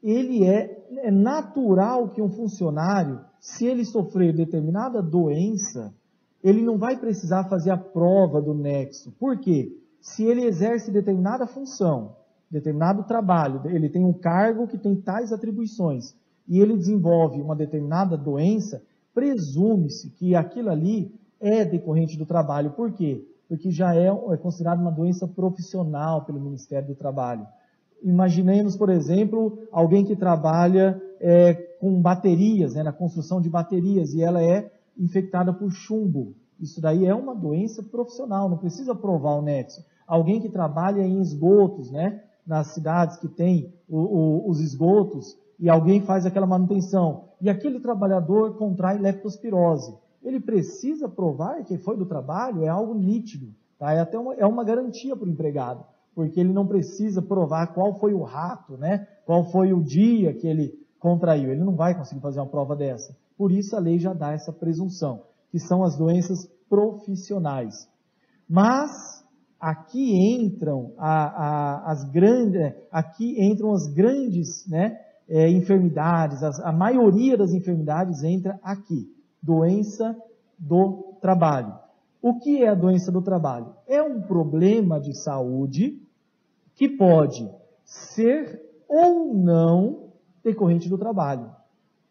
ele 0.02 0.44
é, 0.44 0.86
é 0.98 1.10
natural 1.10 2.08
que 2.08 2.22
um 2.22 2.30
funcionário, 2.30 3.20
se 3.38 3.66
ele 3.66 3.84
sofrer 3.84 4.34
determinada 4.34 5.02
doença, 5.02 5.94
ele 6.42 6.62
não 6.62 6.76
vai 6.78 6.96
precisar 6.96 7.44
fazer 7.44 7.70
a 7.70 7.76
prova 7.76 8.40
do 8.40 8.54
nexo. 8.54 9.12
Por 9.18 9.38
quê? 9.38 9.76
Se 10.00 10.24
ele 10.24 10.44
exerce 10.44 10.90
determinada 10.90 11.46
função, 11.46 12.16
determinado 12.50 13.04
trabalho, 13.04 13.62
ele 13.64 13.88
tem 13.88 14.04
um 14.04 14.12
cargo 14.12 14.66
que 14.66 14.78
tem 14.78 14.94
tais 14.94 15.32
atribuições, 15.32 16.14
e 16.46 16.60
ele 16.60 16.76
desenvolve 16.76 17.40
uma 17.40 17.56
determinada 17.56 18.16
doença, 18.16 18.82
presume-se 19.14 20.10
que 20.10 20.34
aquilo 20.34 20.70
ali 20.70 21.10
é 21.44 21.64
decorrente 21.64 22.16
do 22.16 22.24
trabalho. 22.24 22.70
Por 22.70 22.90
quê? 22.92 23.22
Porque 23.46 23.70
já 23.70 23.94
é, 23.94 24.06
é 24.06 24.36
considerado 24.38 24.80
uma 24.80 24.90
doença 24.90 25.28
profissional 25.28 26.24
pelo 26.24 26.40
Ministério 26.40 26.88
do 26.88 26.94
Trabalho. 26.94 27.46
Imaginemos, 28.02 28.76
por 28.76 28.88
exemplo, 28.88 29.58
alguém 29.70 30.04
que 30.04 30.16
trabalha 30.16 31.00
é, 31.20 31.52
com 31.80 32.00
baterias, 32.00 32.74
né, 32.74 32.82
na 32.82 32.92
construção 32.92 33.40
de 33.40 33.50
baterias, 33.50 34.14
e 34.14 34.22
ela 34.22 34.42
é 34.42 34.70
infectada 34.98 35.52
por 35.52 35.70
chumbo. 35.70 36.34
Isso 36.58 36.80
daí 36.80 37.04
é 37.04 37.14
uma 37.14 37.34
doença 37.34 37.82
profissional, 37.82 38.48
não 38.48 38.56
precisa 38.56 38.94
provar 38.94 39.34
o 39.34 39.42
nexo. 39.42 39.84
Alguém 40.06 40.40
que 40.40 40.48
trabalha 40.48 41.02
em 41.02 41.20
esgotos, 41.20 41.90
né, 41.90 42.22
nas 42.46 42.68
cidades 42.68 43.16
que 43.18 43.28
tem 43.28 43.72
o, 43.88 43.98
o, 43.98 44.50
os 44.50 44.60
esgotos, 44.60 45.36
e 45.58 45.68
alguém 45.68 46.00
faz 46.00 46.24
aquela 46.24 46.46
manutenção, 46.46 47.24
e 47.40 47.50
aquele 47.50 47.80
trabalhador 47.80 48.56
contrai 48.56 48.98
leptospirose. 48.98 49.94
Ele 50.24 50.40
precisa 50.40 51.08
provar 51.08 51.62
que 51.64 51.76
foi 51.76 51.96
do 51.96 52.06
trabalho, 52.06 52.64
é 52.64 52.68
algo 52.68 52.94
nítido, 52.94 53.54
tá? 53.78 53.92
é 53.92 54.00
até 54.00 54.18
uma, 54.18 54.34
é 54.34 54.46
uma 54.46 54.64
garantia 54.64 55.14
para 55.14 55.28
o 55.28 55.30
empregado, 55.30 55.84
porque 56.14 56.40
ele 56.40 56.52
não 56.52 56.66
precisa 56.66 57.20
provar 57.20 57.74
qual 57.74 57.94
foi 58.00 58.14
o 58.14 58.22
rato, 58.22 58.76
né? 58.76 59.06
qual 59.26 59.44
foi 59.50 59.72
o 59.72 59.82
dia 59.82 60.32
que 60.32 60.46
ele 60.46 60.72
contraiu. 60.98 61.50
Ele 61.50 61.62
não 61.62 61.76
vai 61.76 61.94
conseguir 61.94 62.22
fazer 62.22 62.40
uma 62.40 62.48
prova 62.48 62.74
dessa. 62.74 63.14
Por 63.36 63.52
isso 63.52 63.76
a 63.76 63.78
lei 63.78 63.98
já 63.98 64.14
dá 64.14 64.32
essa 64.32 64.52
presunção, 64.52 65.22
que 65.50 65.58
são 65.58 65.84
as 65.84 65.96
doenças 65.96 66.48
profissionais. 66.68 67.88
Mas 68.48 69.24
aqui 69.60 70.14
entram 70.14 70.92
a, 70.98 71.24
a, 71.24 71.92
as 71.92 72.04
grandes, 72.04 72.60
é, 72.60 72.86
aqui 72.90 73.36
entram 73.38 73.72
as 73.72 73.86
grandes, 73.86 74.66
né, 74.68 74.98
é, 75.28 75.48
enfermidades. 75.50 76.42
As, 76.42 76.60
a 76.60 76.72
maioria 76.72 77.36
das 77.36 77.52
enfermidades 77.52 78.22
entra 78.22 78.58
aqui, 78.62 79.08
doença 79.44 80.16
do 80.58 81.16
trabalho. 81.20 81.78
O 82.22 82.38
que 82.38 82.62
é 82.64 82.68
a 82.68 82.74
doença 82.74 83.12
do 83.12 83.20
trabalho? 83.20 83.74
É 83.86 84.02
um 84.02 84.22
problema 84.22 84.98
de 84.98 85.14
saúde 85.14 86.00
que 86.74 86.88
pode 86.88 87.50
ser 87.84 88.62
ou 88.88 89.34
não 89.34 90.08
decorrente 90.42 90.88
do 90.88 90.96
trabalho. 90.96 91.50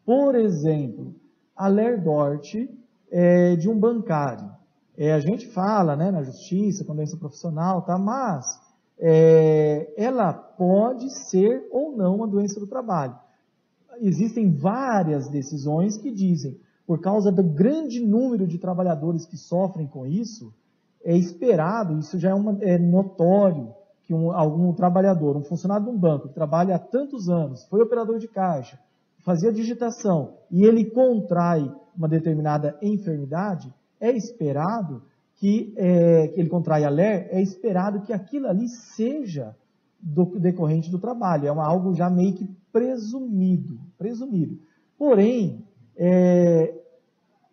Por 0.05 0.35
exemplo, 0.35 1.15
a 1.55 1.67
Lerdort 1.67 2.69
é, 3.09 3.55
de 3.55 3.67
um 3.67 3.79
bancário. 3.79 4.51
É, 4.95 5.13
a 5.13 5.19
gente 5.19 5.47
fala 5.47 5.95
né, 5.95 6.11
na 6.11 6.21
justiça, 6.21 6.85
com 6.85 6.95
doença 6.95 7.17
profissional, 7.17 7.81
tá, 7.81 7.97
mas 7.97 8.45
é, 8.99 9.91
ela 9.97 10.31
pode 10.31 11.09
ser 11.09 11.67
ou 11.71 11.97
não 11.97 12.17
uma 12.17 12.27
doença 12.27 12.59
do 12.59 12.67
trabalho. 12.67 13.17
Existem 13.99 14.51
várias 14.51 15.27
decisões 15.27 15.97
que 15.97 16.11
dizem, 16.11 16.59
por 16.85 16.99
causa 16.99 17.31
do 17.31 17.43
grande 17.43 17.99
número 17.99 18.45
de 18.45 18.57
trabalhadores 18.57 19.25
que 19.25 19.37
sofrem 19.37 19.87
com 19.87 20.05
isso, 20.05 20.53
é 21.03 21.15
esperado, 21.15 21.97
isso 21.99 22.17
já 22.19 22.29
é, 22.31 22.33
uma, 22.33 22.57
é 22.61 22.77
notório, 22.77 23.73
que 24.03 24.13
um, 24.13 24.31
algum 24.31 24.73
trabalhador, 24.73 25.37
um 25.37 25.43
funcionário 25.43 25.85
de 25.85 25.91
um 25.91 25.97
banco, 25.97 26.27
que 26.27 26.33
trabalha 26.33 26.75
há 26.75 26.79
tantos 26.79 27.29
anos, 27.29 27.63
foi 27.65 27.81
operador 27.81 28.19
de 28.19 28.27
caixa, 28.27 28.79
fazia 29.19 29.51
digitação, 29.51 30.33
e 30.51 30.65
ele 30.65 30.85
contrai 30.85 31.73
uma 31.95 32.07
determinada 32.07 32.77
enfermidade, 32.81 33.73
é 33.99 34.11
esperado 34.11 35.01
que, 35.35 35.73
é, 35.77 36.27
que 36.27 36.39
ele 36.39 36.49
contrai 36.49 36.83
a 36.83 36.89
LER, 36.89 37.27
é 37.31 37.41
esperado 37.41 38.01
que 38.01 38.13
aquilo 38.13 38.47
ali 38.47 38.67
seja 38.67 39.55
do, 40.03 40.25
decorrente 40.39 40.91
do 40.91 40.99
trabalho. 40.99 41.47
É 41.47 41.51
uma, 41.51 41.65
algo 41.65 41.93
já 41.93 42.09
meio 42.09 42.33
que 42.33 42.49
presumido. 42.71 43.79
presumido. 43.97 44.59
Porém, 44.97 45.62
é, 45.97 46.73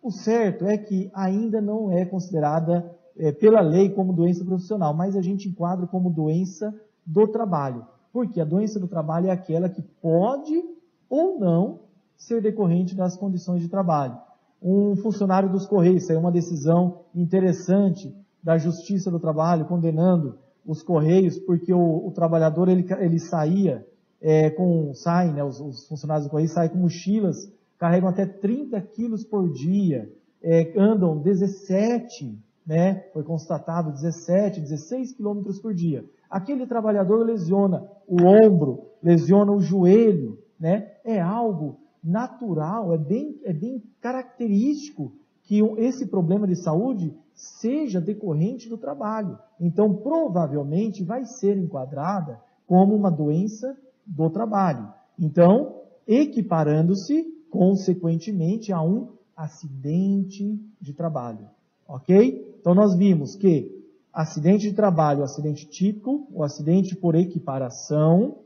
o 0.01 0.11
certo 0.11 0.65
é 0.65 0.77
que 0.77 1.11
ainda 1.13 1.61
não 1.61 1.91
é 1.91 2.05
considerada 2.05 2.95
é, 3.17 3.31
pela 3.31 3.61
lei 3.61 3.89
como 3.89 4.13
doença 4.13 4.43
profissional, 4.43 4.93
mas 4.93 5.15
a 5.15 5.21
gente 5.21 5.49
enquadra 5.49 5.85
como 5.87 6.09
doença 6.09 6.73
do 7.05 7.27
trabalho. 7.27 7.85
Porque 8.11 8.41
a 8.41 8.45
doença 8.45 8.79
do 8.79 8.87
trabalho 8.87 9.27
é 9.27 9.31
aquela 9.31 9.69
que 9.69 9.81
pode 9.81 10.63
ou 11.09 11.39
não 11.39 11.79
ser 12.17 12.41
decorrente 12.41 12.95
das 12.95 13.15
condições 13.17 13.61
de 13.61 13.69
trabalho 13.69 14.17
um 14.61 14.95
funcionário 14.97 15.49
dos 15.49 15.65
Correios, 15.65 16.05
saiu 16.05 16.19
uma 16.19 16.31
decisão 16.31 16.99
interessante 17.15 18.15
da 18.43 18.57
Justiça 18.57 19.09
do 19.09 19.19
Trabalho 19.19 19.65
condenando 19.65 20.37
os 20.65 20.83
Correios 20.83 21.39
porque 21.39 21.73
o, 21.73 22.07
o 22.07 22.11
trabalhador 22.11 22.69
ele, 22.69 22.85
ele 22.99 23.17
saía 23.17 23.85
é, 24.21 24.51
com, 24.51 24.93
saem, 24.93 25.33
né, 25.33 25.43
os, 25.43 25.59
os, 25.59 25.87
funcionários 25.87 26.27
do 26.27 26.29
Correio 26.29 26.47
saem 26.47 26.69
com 26.69 26.77
mochilas, 26.77 27.51
carregam 27.81 28.09
até 28.09 28.27
30 28.27 28.79
quilos 28.79 29.23
por 29.23 29.51
dia, 29.51 30.07
é, 30.39 30.71
andam 30.77 31.17
17, 31.17 32.37
né, 32.63 33.07
foi 33.11 33.23
constatado 33.23 33.91
17, 33.91 34.61
16 34.61 35.13
quilômetros 35.13 35.59
por 35.59 35.73
dia. 35.73 36.05
Aquele 36.29 36.67
trabalhador 36.67 37.25
lesiona 37.25 37.83
o 38.07 38.17
ombro, 38.21 38.91
lesiona 39.01 39.51
o 39.51 39.59
joelho, 39.59 40.37
né, 40.59 40.91
é 41.03 41.19
algo 41.19 41.79
natural, 42.03 42.93
é 42.93 42.99
bem, 42.99 43.41
é 43.43 43.51
bem 43.51 43.81
característico 43.99 45.11
que 45.41 45.59
esse 45.79 46.05
problema 46.05 46.45
de 46.45 46.57
saúde 46.57 47.11
seja 47.33 47.99
decorrente 47.99 48.69
do 48.69 48.77
trabalho. 48.77 49.39
Então, 49.59 49.91
provavelmente 49.95 51.03
vai 51.03 51.25
ser 51.25 51.57
enquadrada 51.57 52.39
como 52.67 52.95
uma 52.95 53.09
doença 53.09 53.75
do 54.05 54.29
trabalho. 54.29 54.87
Então, 55.17 55.81
equiparando-se, 56.07 57.40
consequentemente, 57.51 58.71
a 58.71 58.81
um 58.81 59.09
acidente 59.35 60.59
de 60.79 60.93
trabalho. 60.93 61.47
Ok? 61.87 62.55
Então, 62.59 62.73
nós 62.73 62.95
vimos 62.95 63.35
que 63.35 63.79
acidente 64.11 64.69
de 64.69 64.73
trabalho, 64.73 65.23
acidente 65.23 65.67
típico, 65.67 66.27
o 66.31 66.43
acidente 66.43 66.95
por 66.95 67.13
equiparação, 67.13 68.37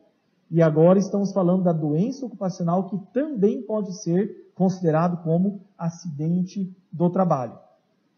e 0.49 0.61
agora 0.61 0.99
estamos 0.99 1.31
falando 1.31 1.63
da 1.63 1.73
doença 1.73 2.25
ocupacional 2.25 2.87
que 2.87 2.97
também 3.13 3.61
pode 3.61 3.93
ser 4.01 4.51
considerado 4.53 5.23
como 5.23 5.61
acidente 5.77 6.71
do 6.91 7.09
trabalho. 7.09 7.57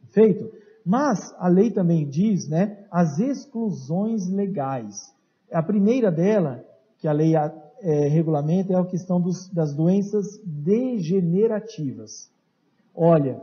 Feito? 0.09 0.51
Mas 0.85 1.35
a 1.37 1.47
lei 1.47 1.71
também 1.71 2.07
diz, 2.07 2.47
né, 2.47 2.85
as 2.89 3.19
exclusões 3.19 4.27
legais. 4.29 5.13
A 5.51 5.63
primeira 5.63 6.11
dela, 6.11 6.63
que 6.99 7.07
a 7.07 7.11
lei 7.11 7.33
é, 7.81 8.07
regulamenta, 8.07 8.73
é 8.73 8.75
a 8.75 8.85
questão 8.85 9.19
dos, 9.19 9.49
das 9.49 9.73
doenças 9.73 10.39
degenerativas. 10.43 12.29
Olha, 12.95 13.41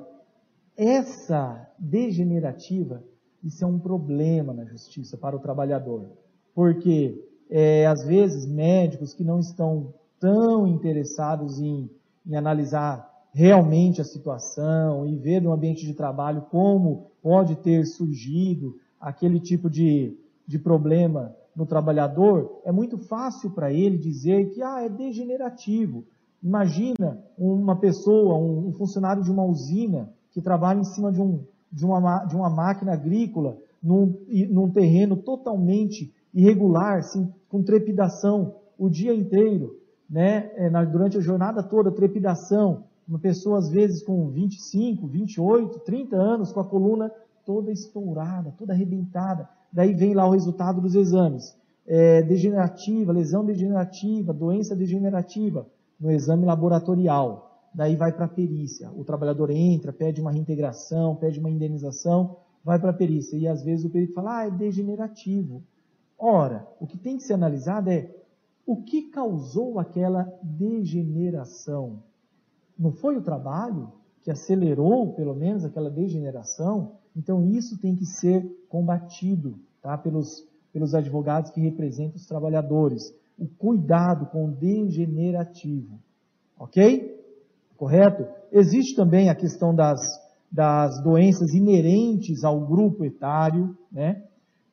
essa 0.76 1.68
degenerativa, 1.78 3.02
isso 3.42 3.64
é 3.64 3.66
um 3.66 3.78
problema 3.78 4.52
na 4.52 4.64
justiça 4.64 5.16
para 5.16 5.37
o 5.37 5.40
trabalhador. 5.40 6.06
Porque 6.54 7.22
é, 7.50 7.87
às 7.87 8.04
vezes, 8.04 8.46
médicos 8.46 9.14
que 9.14 9.22
não 9.22 9.38
estão 9.38 9.94
tão 10.18 10.66
interessados 10.66 11.61
em, 11.61 11.90
em 12.26 12.37
analisar 12.37 13.12
realmente 13.32 14.00
a 14.00 14.04
situação 14.04 15.06
e 15.06 15.16
ver 15.16 15.42
no 15.42 15.52
ambiente 15.52 15.85
de 15.85 15.92
trabalho 15.92 16.42
como 16.50 17.11
pode 17.20 17.56
ter 17.56 17.85
surgido 17.85 18.78
aquele 19.00 19.40
tipo 19.40 19.68
de, 19.68 20.16
de 20.46 20.59
problema 20.59 21.35
no 21.54 21.66
trabalhador, 21.66 22.60
é 22.64 22.72
muito 22.72 22.98
fácil 22.98 23.50
para 23.50 23.72
ele 23.72 23.96
dizer 23.96 24.50
que 24.50 24.62
ah, 24.62 24.82
é 24.82 24.88
degenerativo. 24.88 26.04
Imagina 26.42 27.18
uma 27.38 27.76
pessoa, 27.76 28.36
um, 28.36 28.68
um, 28.68 28.72
funcionário 28.72 29.22
de 29.22 29.30
uma 29.30 29.44
usina 29.44 30.12
que 30.32 30.42
trabalha 30.42 30.80
em 30.80 30.84
cima 30.84 31.10
de, 31.10 31.20
um, 31.20 31.44
de, 31.72 31.86
uma, 31.86 32.24
de 32.24 32.36
uma 32.36 32.50
máquina 32.50 32.92
agrícola 32.92 33.56
num, 33.82 34.14
num 34.50 34.68
terreno 34.70 35.16
totalmente 35.16 36.12
irregular, 36.34 37.02
sim, 37.02 37.32
com 37.48 37.62
trepidação 37.62 38.56
o 38.76 38.90
dia 38.90 39.14
inteiro, 39.14 39.78
né? 40.10 40.50
É, 40.56 40.68
durante 40.86 41.16
a 41.16 41.20
jornada 41.20 41.62
toda, 41.62 41.90
trepidação. 41.90 42.84
Uma 43.06 43.18
pessoa, 43.18 43.58
às 43.58 43.70
vezes, 43.70 44.02
com 44.02 44.28
25, 44.28 45.06
28, 45.06 45.78
30 45.80 46.16
anos, 46.16 46.52
com 46.52 46.60
a 46.60 46.64
coluna 46.64 47.12
toda 47.44 47.70
estourada, 47.70 48.54
toda 48.58 48.72
arrebentada. 48.72 49.48
Daí 49.74 49.92
vem 49.92 50.14
lá 50.14 50.24
o 50.24 50.30
resultado 50.30 50.80
dos 50.80 50.94
exames. 50.94 51.52
É, 51.84 52.22
degenerativa, 52.22 53.12
lesão 53.12 53.44
degenerativa, 53.44 54.32
doença 54.32 54.76
degenerativa, 54.76 55.66
no 55.98 56.12
exame 56.12 56.46
laboratorial. 56.46 57.68
Daí 57.74 57.96
vai 57.96 58.12
para 58.12 58.26
a 58.26 58.28
perícia. 58.28 58.88
O 58.92 59.04
trabalhador 59.04 59.50
entra, 59.50 59.92
pede 59.92 60.20
uma 60.20 60.30
reintegração, 60.30 61.16
pede 61.16 61.40
uma 61.40 61.50
indenização, 61.50 62.37
vai 62.64 62.78
para 62.78 62.90
a 62.90 62.94
perícia. 62.94 63.37
E 63.37 63.48
às 63.48 63.64
vezes 63.64 63.84
o 63.84 63.90
perito 63.90 64.14
fala, 64.14 64.38
ah, 64.38 64.46
é 64.46 64.50
degenerativo. 64.52 65.64
Ora, 66.16 66.64
o 66.78 66.87
que 66.87 66.96
tem 66.96 67.16
que 67.16 67.24
ser 67.24 67.34
analisado 67.34 67.90
é 67.90 68.08
o 68.64 68.76
que 68.76 69.10
causou 69.10 69.80
aquela 69.80 70.32
degeneração. 70.40 72.00
Não 72.78 72.92
foi 72.92 73.16
o 73.16 73.22
trabalho 73.22 73.92
que 74.22 74.30
acelerou, 74.30 75.12
pelo 75.14 75.34
menos, 75.34 75.64
aquela 75.64 75.90
degeneração? 75.90 76.92
Então, 77.16 77.44
isso 77.46 77.79
tem 77.81 77.94
que 77.94 78.05
ser 78.05 78.44
combatido 78.68 79.59
tá? 79.83 79.96
pelos, 79.96 80.46
pelos 80.72 80.94
advogados 80.94 81.50
que 81.50 81.61
representam 81.61 82.16
os 82.16 82.27
trabalhadores. 82.27 83.14
O 83.38 83.46
cuidado 83.46 84.27
com 84.27 84.46
o 84.46 84.50
degenerativo. 84.50 85.98
Ok? 86.59 87.14
Correto? 87.77 88.27
Existe 88.53 88.94
também 88.94 89.29
a 89.29 89.35
questão 89.35 89.74
das, 89.74 90.00
das 90.50 91.03
doenças 91.03 91.53
inerentes 91.55 92.44
ao 92.44 92.61
grupo 92.61 93.05
etário, 93.05 93.77
né? 93.90 94.22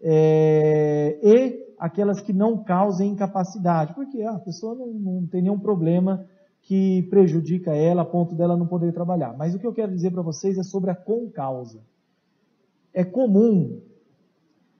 é, 0.01 1.19
e 1.21 1.75
aquelas 1.77 2.21
que 2.21 2.33
não 2.33 2.63
causem 2.63 3.11
incapacidade, 3.11 3.93
porque 3.93 4.21
a 4.23 4.39
pessoa 4.39 4.75
não, 4.75 4.87
não 4.87 5.27
tem 5.27 5.43
nenhum 5.43 5.59
problema 5.59 6.25
que 6.63 7.03
prejudica 7.09 7.75
ela 7.75 8.03
a 8.03 8.05
ponto 8.05 8.35
dela 8.35 8.57
não 8.57 8.67
poder 8.67 8.93
trabalhar. 8.93 9.35
Mas 9.37 9.53
o 9.53 9.59
que 9.59 9.65
eu 9.65 9.73
quero 9.73 9.91
dizer 9.91 10.11
para 10.11 10.21
vocês 10.21 10.57
é 10.57 10.63
sobre 10.63 10.91
a 10.91 10.95
concausa. 10.95 11.79
É 12.93 13.03
comum 13.03 13.81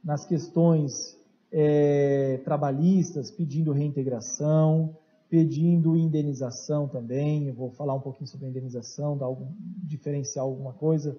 nas 0.04 0.26
questões 0.26 1.17
é, 1.52 2.41
trabalhistas 2.43 3.32
pedindo 3.32 3.71
reintegração, 3.71 4.97
pedindo 5.30 5.95
indenização 5.95 6.88
também. 6.88 7.47
Eu 7.47 7.54
vou 7.54 7.71
falar 7.71 7.93
um 7.93 8.00
pouquinho 8.00 8.28
sobre 8.28 8.47
indenização, 8.47 9.17
dar 9.17 9.28
algum, 9.28 9.47
diferenciar 9.84 10.43
alguma 10.43 10.74
coisa 10.74 11.17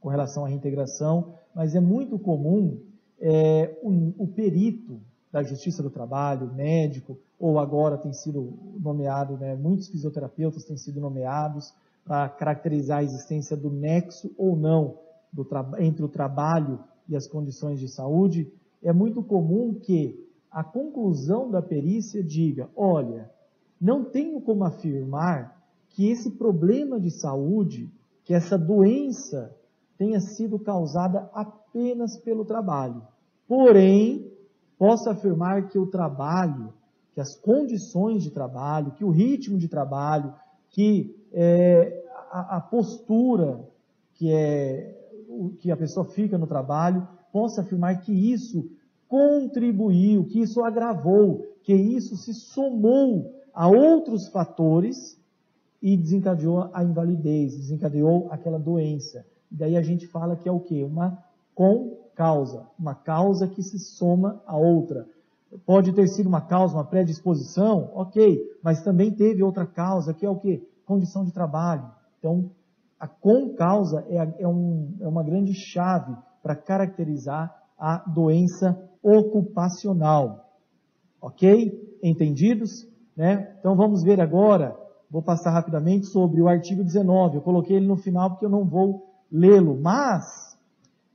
com 0.00 0.08
relação 0.08 0.44
à 0.44 0.48
reintegração, 0.48 1.34
mas 1.54 1.74
é 1.74 1.80
muito 1.80 2.18
comum 2.18 2.80
é, 3.20 3.78
o, 3.82 4.24
o 4.24 4.26
perito 4.26 4.98
da 5.30 5.42
Justiça 5.42 5.82
do 5.82 5.90
Trabalho, 5.90 6.52
médico, 6.54 7.18
ou 7.38 7.58
agora 7.58 7.98
tem 7.98 8.12
sido 8.12 8.58
nomeado, 8.78 9.36
né, 9.36 9.54
muitos 9.54 9.88
fisioterapeutas 9.88 10.64
têm 10.64 10.76
sido 10.76 11.00
nomeados 11.00 11.72
para 12.04 12.28
caracterizar 12.30 12.98
a 12.98 13.04
existência 13.04 13.56
do 13.56 13.70
nexo 13.70 14.32
ou 14.38 14.56
não 14.56 14.98
do, 15.32 15.46
entre 15.78 16.04
o 16.04 16.08
trabalho 16.08 16.80
e 17.08 17.16
as 17.16 17.26
condições 17.26 17.78
de 17.78 17.88
saúde, 17.88 18.52
é 18.82 18.92
muito 18.92 19.22
comum 19.22 19.74
que 19.74 20.28
a 20.50 20.64
conclusão 20.64 21.50
da 21.50 21.62
perícia 21.62 22.22
diga: 22.22 22.68
olha, 22.74 23.30
não 23.80 24.04
tenho 24.04 24.40
como 24.40 24.64
afirmar 24.64 25.60
que 25.90 26.08
esse 26.08 26.30
problema 26.32 27.00
de 27.00 27.10
saúde, 27.10 27.90
que 28.24 28.34
essa 28.34 28.56
doença 28.58 29.54
tenha 29.96 30.20
sido 30.20 30.58
causada 30.58 31.30
apenas 31.34 32.16
pelo 32.16 32.44
trabalho. 32.44 33.02
Porém, 33.46 34.32
posso 34.78 35.10
afirmar 35.10 35.68
que 35.68 35.78
o 35.78 35.86
trabalho, 35.86 36.72
que 37.12 37.20
as 37.20 37.34
condições 37.36 38.22
de 38.22 38.30
trabalho, 38.30 38.92
que 38.92 39.04
o 39.04 39.10
ritmo 39.10 39.58
de 39.58 39.68
trabalho, 39.68 40.32
que 40.70 41.14
é, 41.32 42.04
a, 42.30 42.56
a, 42.56 42.60
postura 42.60 43.68
que, 44.14 44.32
é, 44.32 44.99
que 45.58 45.70
a 45.70 45.76
pessoa 45.76 46.04
fica 46.04 46.36
no 46.36 46.46
trabalho, 46.46 47.06
posso 47.32 47.60
afirmar 47.60 48.00
que 48.00 48.12
isso 48.12 48.70
contribuiu, 49.08 50.24
que 50.24 50.40
isso 50.40 50.62
agravou, 50.62 51.46
que 51.62 51.74
isso 51.74 52.16
se 52.16 52.32
somou 52.32 53.34
a 53.52 53.68
outros 53.68 54.28
fatores 54.28 55.18
e 55.82 55.96
desencadeou 55.96 56.70
a 56.72 56.84
invalidez, 56.84 57.56
desencadeou 57.56 58.28
aquela 58.30 58.58
doença. 58.58 59.24
Daí 59.50 59.76
a 59.76 59.82
gente 59.82 60.06
fala 60.06 60.36
que 60.36 60.48
é 60.48 60.52
o 60.52 60.60
quê? 60.60 60.84
Uma 60.84 61.18
com 61.54 61.98
causa, 62.14 62.66
uma 62.78 62.94
causa 62.94 63.48
que 63.48 63.62
se 63.62 63.78
soma 63.78 64.40
a 64.46 64.56
outra. 64.56 65.06
Pode 65.66 65.92
ter 65.92 66.06
sido 66.06 66.28
uma 66.28 66.40
causa, 66.40 66.74
uma 66.74 66.84
predisposição, 66.84 67.90
ok, 67.94 68.40
mas 68.62 68.82
também 68.82 69.10
teve 69.10 69.42
outra 69.42 69.66
causa, 69.66 70.14
que 70.14 70.24
é 70.24 70.30
o 70.30 70.36
quê? 70.36 70.62
Condição 70.86 71.24
de 71.24 71.32
trabalho. 71.32 71.90
Então, 72.18 72.50
a 73.00 73.08
com 73.08 73.54
causa 73.54 74.04
é, 74.10 74.42
é, 74.42 74.46
um, 74.46 74.94
é 75.00 75.08
uma 75.08 75.24
grande 75.24 75.54
chave 75.54 76.14
para 76.42 76.54
caracterizar 76.54 77.56
a 77.78 77.96
doença 78.06 78.78
ocupacional. 79.02 80.50
Ok? 81.20 81.98
Entendidos? 82.02 82.86
Né? 83.16 83.56
Então 83.58 83.74
vamos 83.74 84.02
ver 84.02 84.20
agora, 84.20 84.76
vou 85.10 85.22
passar 85.22 85.50
rapidamente 85.50 86.06
sobre 86.06 86.42
o 86.42 86.48
artigo 86.48 86.84
19. 86.84 87.36
Eu 87.36 87.42
coloquei 87.42 87.76
ele 87.76 87.86
no 87.86 87.96
final 87.96 88.30
porque 88.30 88.44
eu 88.44 88.50
não 88.50 88.66
vou 88.66 89.06
lê-lo, 89.32 89.80
mas 89.80 90.58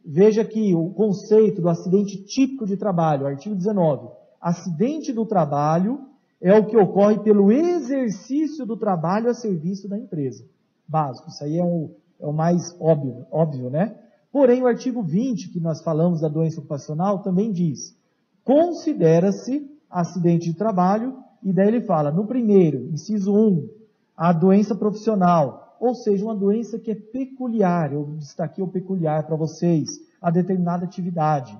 veja 0.03 0.41
aqui 0.41 0.73
o 0.73 0.89
conceito 0.89 1.61
do 1.61 1.69
acidente 1.69 2.23
típico 2.23 2.65
de 2.65 2.77
trabalho, 2.77 3.27
artigo 3.27 3.55
19. 3.55 4.09
Acidente 4.41 5.13
do 5.13 5.25
trabalho 5.25 5.99
é 6.41 6.53
o 6.57 6.65
que 6.65 6.77
ocorre 6.77 7.19
pelo 7.19 7.51
exercício 7.51 8.65
do 8.65 8.75
trabalho 8.75 9.29
a 9.29 9.33
serviço 9.33 9.87
da 9.87 9.97
empresa. 9.97 10.45
Básico, 10.87 11.29
isso 11.29 11.43
aí 11.43 11.57
é 11.57 11.63
o, 11.63 11.91
é 12.19 12.25
o 12.25 12.33
mais 12.33 12.75
óbvio, 12.79 13.25
óbvio, 13.31 13.69
né? 13.69 13.95
Porém, 14.31 14.61
o 14.61 14.67
artigo 14.67 15.01
20, 15.01 15.49
que 15.49 15.59
nós 15.59 15.81
falamos 15.81 16.21
da 16.21 16.27
doença 16.27 16.59
ocupacional, 16.59 17.19
também 17.19 17.51
diz: 17.51 17.97
considera-se 18.43 19.69
acidente 19.89 20.51
de 20.51 20.57
trabalho, 20.57 21.17
e 21.41 21.53
daí 21.53 21.67
ele 21.67 21.81
fala, 21.81 22.11
no 22.11 22.25
primeiro, 22.25 22.89
inciso 22.91 23.33
1, 23.33 23.69
a 24.17 24.33
doença 24.33 24.75
profissional, 24.75 25.77
ou 25.79 25.93
seja, 25.93 26.25
uma 26.25 26.35
doença 26.35 26.79
que 26.79 26.91
é 26.91 26.95
peculiar, 26.95 27.93
eu 27.93 28.05
destaquei 28.17 28.63
o 28.63 28.67
peculiar 28.67 29.25
para 29.25 29.35
vocês, 29.35 29.99
a 30.21 30.29
determinada 30.29 30.85
atividade. 30.85 31.57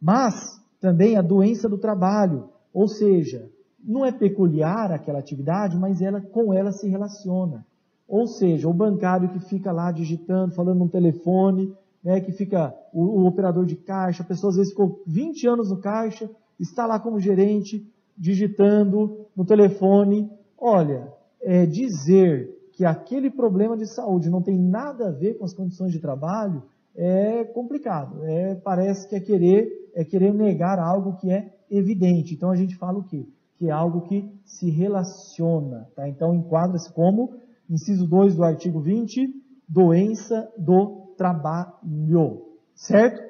Mas 0.00 0.60
também 0.80 1.16
a 1.16 1.22
doença 1.22 1.68
do 1.68 1.78
trabalho, 1.78 2.48
ou 2.72 2.88
seja, 2.88 3.50
não 3.82 4.04
é 4.04 4.12
peculiar 4.12 4.92
aquela 4.92 5.18
atividade, 5.18 5.76
mas 5.76 6.02
ela 6.02 6.20
com 6.20 6.52
ela 6.52 6.72
se 6.72 6.88
relaciona. 6.88 7.64
Ou 8.08 8.26
seja, 8.26 8.66
o 8.66 8.72
bancário 8.72 9.28
que 9.28 9.38
fica 9.38 9.70
lá 9.70 9.92
digitando, 9.92 10.54
falando 10.54 10.78
no 10.78 10.88
telefone, 10.88 11.74
né, 12.02 12.20
que 12.20 12.32
fica 12.32 12.74
o, 12.92 13.02
o, 13.02 13.26
operador 13.26 13.66
de 13.66 13.76
caixa, 13.76 14.22
a 14.22 14.26
pessoa 14.26 14.50
às 14.50 14.56
vezes 14.56 14.72
ficou 14.72 15.02
20 15.06 15.46
anos 15.46 15.70
no 15.70 15.76
caixa, 15.76 16.30
está 16.58 16.86
lá 16.86 16.98
como 16.98 17.20
gerente, 17.20 17.86
digitando 18.16 19.26
no 19.36 19.44
telefone. 19.44 20.30
Olha, 20.56 21.12
é, 21.42 21.66
dizer 21.66 22.70
que 22.72 22.84
aquele 22.84 23.28
problema 23.30 23.76
de 23.76 23.86
saúde 23.86 24.30
não 24.30 24.40
tem 24.40 24.58
nada 24.58 25.08
a 25.08 25.12
ver 25.12 25.34
com 25.34 25.44
as 25.44 25.52
condições 25.52 25.92
de 25.92 25.98
trabalho 25.98 26.62
é 26.96 27.44
complicado. 27.44 28.24
É, 28.24 28.54
parece 28.54 29.06
que 29.06 29.14
é 29.14 29.20
querer, 29.20 29.90
é 29.94 30.04
querer 30.04 30.32
negar 30.32 30.78
algo 30.78 31.16
que 31.16 31.30
é 31.30 31.54
evidente. 31.70 32.34
Então 32.34 32.50
a 32.50 32.56
gente 32.56 32.74
fala 32.74 32.98
o 32.98 33.04
quê? 33.04 33.26
Que 33.56 33.68
é 33.68 33.70
algo 33.70 34.02
que 34.02 34.28
se 34.44 34.70
relaciona. 34.70 35.88
Tá? 35.94 36.08
Então 36.08 36.34
enquadra-se 36.34 36.92
como, 36.92 37.34
inciso 37.68 38.06
2 38.06 38.36
do 38.36 38.44
artigo 38.44 38.80
20, 38.80 39.34
doença 39.68 40.50
do 40.56 41.14
trabalho. 41.16 42.42
Certo? 42.74 43.20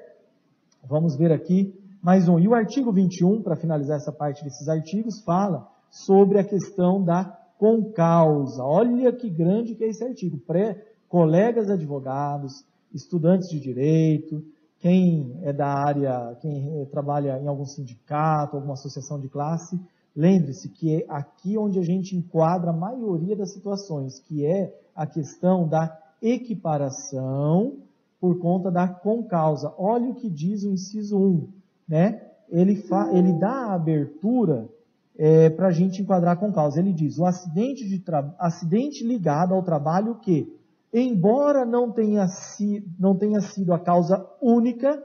Vamos 0.85 1.17
ver 1.17 1.33
aqui 1.33 1.75
mais 2.03 2.29
um. 2.29 2.39
E 2.39 2.47
o 2.47 2.55
artigo 2.55 2.93
21, 2.93 3.43
para 3.43 3.57
finalizar 3.57 3.97
essa 3.97 4.13
parte 4.13 4.45
desses 4.45 4.69
artigos, 4.69 5.21
fala 5.23 5.69
sobre 5.91 6.39
a 6.39 6.45
questão 6.45 7.03
da 7.03 7.25
concausa. 7.59 8.63
Olha 8.63 9.13
que 9.13 9.29
grande 9.29 9.75
que 9.75 9.85
é 9.85 9.89
esse 9.89 10.05
artigo. 10.05 10.39
Pré, 10.39 10.81
colegas 11.09 11.69
advogados, 11.69 12.65
estudantes 12.95 13.49
de 13.49 13.59
direito, 13.59 14.45
quem 14.79 15.39
é 15.43 15.53
da 15.53 15.67
área, 15.67 16.37
quem 16.41 16.87
trabalha 16.91 17.41
em 17.41 17.49
algum 17.49 17.65
sindicato, 17.65 18.57
alguma 18.57 18.75
associação 18.75 19.19
de 19.19 19.29
classe, 19.29 19.79
lembre-se 20.19 20.69
que 20.69 20.97
é 20.97 21.07
aqui 21.09 21.57
onde 21.57 21.79
a 21.79 21.83
gente 21.83 22.17
enquadra 22.17 22.71
a 22.71 22.77
maioria 22.77 23.37
das 23.37 23.53
situações, 23.53 24.19
que 24.19 24.45
é 24.45 24.77
a 24.93 25.07
questão 25.07 25.69
da 25.69 25.97
equiparação 26.21 27.77
por 28.21 28.37
conta 28.41 28.69
da 28.69 28.89
concausa. 28.89 29.73
Olha 29.79 30.11
o 30.11 30.17
que 30.17 30.29
diz 30.29 30.65
o 30.65 30.73
inciso 30.73 31.17
1, 31.17 31.49
né? 31.89 32.21
Ele, 32.51 32.75
fa, 32.75 33.13
ele 33.13 33.33
dá 33.35 33.67
a 33.67 33.75
abertura 33.75 34.69
é, 35.17 35.51
para 35.51 35.69
a 35.69 35.71
gente 35.71 36.03
enquadrar 36.03 36.37
com 36.37 36.53
causa. 36.53 36.81
Ele 36.81 36.93
diz: 36.93 37.17
o 37.17 37.25
acidente, 37.25 37.89
de 37.89 38.03
acidente 38.41 39.07
ligado 39.07 39.55
ao 39.55 39.63
trabalho 39.63 40.17
que, 40.17 40.53
embora 40.93 41.65
não 41.65 41.93
tenha, 41.93 42.27
si, 42.27 42.85
não 42.99 43.15
tenha 43.15 43.41
sido 43.41 43.73
a 43.73 43.79
causa 43.79 44.27
única, 44.43 45.01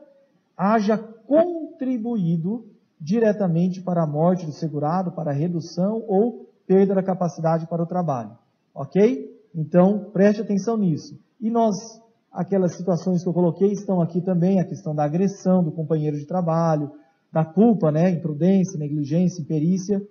haja 0.57 0.97
contribuído 0.97 2.72
diretamente 3.03 3.81
para 3.81 4.01
a 4.01 4.07
morte 4.07 4.45
do 4.45 4.53
segurado, 4.53 5.11
para 5.11 5.31
a 5.31 5.33
redução 5.33 6.01
ou 6.07 6.49
perda 6.65 6.95
da 6.95 7.03
capacidade 7.03 7.67
para 7.67 7.83
o 7.83 7.85
trabalho. 7.85 8.31
Ok? 8.73 9.29
Então, 9.53 10.09
preste 10.13 10.41
atenção 10.41 10.77
nisso. 10.77 11.19
E 11.39 11.51
nós, 11.51 11.75
aquelas 12.31 12.75
situações 12.75 13.21
que 13.21 13.27
eu 13.27 13.33
coloquei, 13.33 13.73
estão 13.73 14.01
aqui 14.01 14.21
também, 14.21 14.59
a 14.59 14.65
questão 14.65 14.95
da 14.95 15.03
agressão 15.03 15.61
do 15.61 15.71
companheiro 15.71 16.17
de 16.17 16.25
trabalho, 16.25 16.91
da 17.31 17.43
culpa, 17.43 17.91
né, 17.91 18.09
imprudência, 18.09 18.79
negligência, 18.79 19.41
imperícia, 19.41 20.01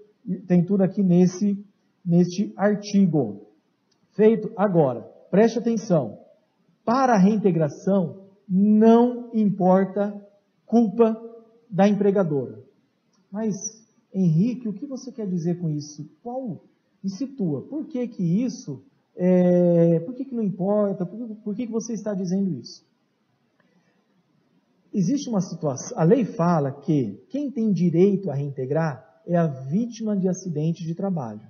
tem 0.47 0.63
tudo 0.63 0.83
aqui 0.83 1.03
nesse, 1.03 1.65
neste 2.05 2.53
artigo. 2.57 3.47
Feito 4.11 4.53
agora, 4.55 5.01
preste 5.31 5.59
atenção. 5.59 6.19
Para 6.85 7.15
a 7.15 7.19
reintegração, 7.19 8.27
não 8.47 9.31
importa 9.33 10.15
culpa 10.67 11.19
da 11.71 11.89
empregadora. 11.89 12.62
Mas, 13.33 13.55
Henrique, 14.13 14.69
o 14.69 14.75
que 14.75 14.87
você 14.87 15.11
quer 15.11 15.27
dizer 15.27 15.59
com 15.59 15.71
isso? 15.71 16.07
Qual? 16.23 16.63
Me 17.03 17.11
situa. 17.11 17.63
Por 17.63 17.87
que 17.87 18.07
que 18.07 18.23
isso 18.23 18.85
é, 19.15 20.01
por 20.01 20.15
que, 20.15 20.25
que 20.25 20.35
não 20.35 20.43
importa? 20.43 21.05
Por, 21.05 21.19
que, 21.19 21.35
por 21.37 21.55
que, 21.55 21.67
que 21.67 21.73
você 21.73 21.93
está 21.93 22.15
dizendo 22.15 22.51
isso? 22.51 22.85
Existe 24.93 25.29
uma 25.29 25.41
situação, 25.41 25.99
a 25.99 26.05
lei 26.05 26.25
fala 26.25 26.71
que 26.71 27.19
quem 27.31 27.51
tem 27.51 27.73
direito 27.73 28.31
a 28.31 28.35
reintegrar 28.35 29.23
é 29.27 29.37
a 29.37 29.47
vítima 29.47 30.17
de 30.17 30.29
acidente 30.29 30.85
de 30.85 30.95
trabalho. 30.95 31.41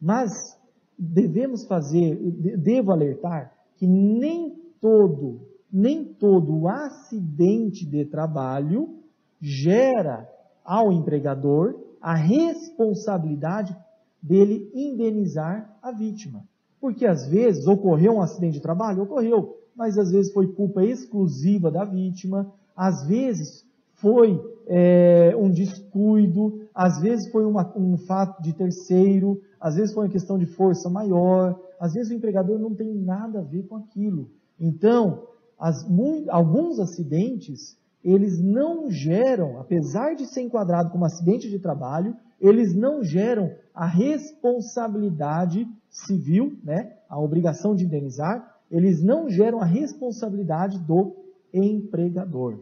Mas 0.00 0.58
devemos 0.98 1.64
fazer, 1.66 2.16
devo 2.58 2.90
alertar 2.90 3.54
que 3.76 3.86
nem 3.86 4.56
todo, 4.80 5.48
nem 5.72 6.04
todo 6.04 6.66
acidente 6.66 7.86
de 7.86 8.04
trabalho 8.04 8.98
gera 9.40 10.28
ao 10.70 10.92
empregador 10.92 11.74
a 12.00 12.14
responsabilidade 12.14 13.76
dele 14.22 14.70
indenizar 14.72 15.76
a 15.82 15.90
vítima. 15.90 16.44
Porque 16.80 17.04
às 17.04 17.26
vezes 17.26 17.66
ocorreu 17.66 18.12
um 18.12 18.22
acidente 18.22 18.52
de 18.52 18.60
trabalho? 18.60 19.02
Ocorreu, 19.02 19.56
mas 19.74 19.98
às 19.98 20.12
vezes 20.12 20.32
foi 20.32 20.46
culpa 20.46 20.84
exclusiva 20.84 21.72
da 21.72 21.84
vítima, 21.84 22.52
às 22.76 23.04
vezes 23.04 23.66
foi 23.94 24.40
é, 24.68 25.34
um 25.36 25.50
descuido, 25.50 26.60
às 26.72 27.00
vezes 27.00 27.26
foi 27.32 27.44
uma, 27.44 27.68
um 27.76 27.98
fato 27.98 28.40
de 28.40 28.52
terceiro, 28.52 29.42
às 29.60 29.74
vezes 29.74 29.92
foi 29.92 30.04
uma 30.04 30.12
questão 30.12 30.38
de 30.38 30.46
força 30.46 30.88
maior, 30.88 31.58
às 31.80 31.94
vezes 31.94 32.12
o 32.12 32.14
empregador 32.14 32.60
não 32.60 32.76
tem 32.76 32.94
nada 32.94 33.40
a 33.40 33.42
ver 33.42 33.64
com 33.64 33.74
aquilo. 33.74 34.30
Então, 34.58 35.24
as, 35.58 35.82
muito, 35.88 36.30
alguns 36.30 36.78
acidentes, 36.78 37.76
eles 38.04 38.40
não 38.40 38.90
geram, 38.90 39.58
apesar 39.58 40.14
de 40.14 40.26
ser 40.26 40.42
enquadrado 40.42 40.90
como 40.90 41.04
acidente 41.04 41.48
de 41.48 41.58
trabalho, 41.58 42.16
eles 42.40 42.74
não 42.74 43.04
geram 43.04 43.52
a 43.74 43.86
responsabilidade 43.86 45.68
civil, 45.88 46.56
né, 46.64 46.96
a 47.08 47.20
obrigação 47.20 47.74
de 47.74 47.84
indenizar, 47.84 48.58
eles 48.70 49.02
não 49.02 49.28
geram 49.28 49.60
a 49.60 49.64
responsabilidade 49.64 50.78
do 50.78 51.16
empregador. 51.52 52.60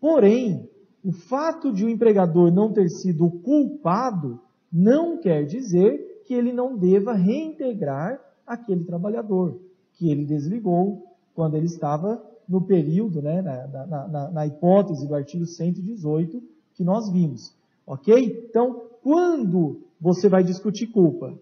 Porém, 0.00 0.68
o 1.04 1.12
fato 1.12 1.72
de 1.72 1.84
o 1.84 1.88
empregador 1.88 2.50
não 2.50 2.72
ter 2.72 2.88
sido 2.88 3.30
culpado 3.30 4.40
não 4.72 5.18
quer 5.18 5.44
dizer 5.44 6.22
que 6.24 6.34
ele 6.34 6.52
não 6.52 6.76
deva 6.76 7.12
reintegrar 7.12 8.20
aquele 8.46 8.84
trabalhador 8.84 9.60
que 9.92 10.10
ele 10.10 10.24
desligou 10.24 11.04
quando 11.34 11.56
ele 11.56 11.66
estava 11.66 12.22
no 12.48 12.60
período, 12.60 13.20
né, 13.20 13.42
na, 13.42 13.66
na, 13.86 14.08
na, 14.08 14.30
na 14.30 14.46
hipótese 14.46 15.06
do 15.06 15.14
artigo 15.14 15.46
118 15.46 16.42
que 16.74 16.84
nós 16.84 17.10
vimos. 17.10 17.54
Ok? 17.86 18.46
Então, 18.48 18.82
quando 19.02 19.80
você 20.00 20.28
vai 20.28 20.44
discutir 20.44 20.88
culpa? 20.88 21.34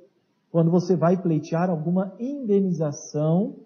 quando 0.54 0.70
você 0.70 0.94
vai 0.94 1.20
pleitear 1.20 1.68
alguma 1.68 2.14
indenização 2.16 3.56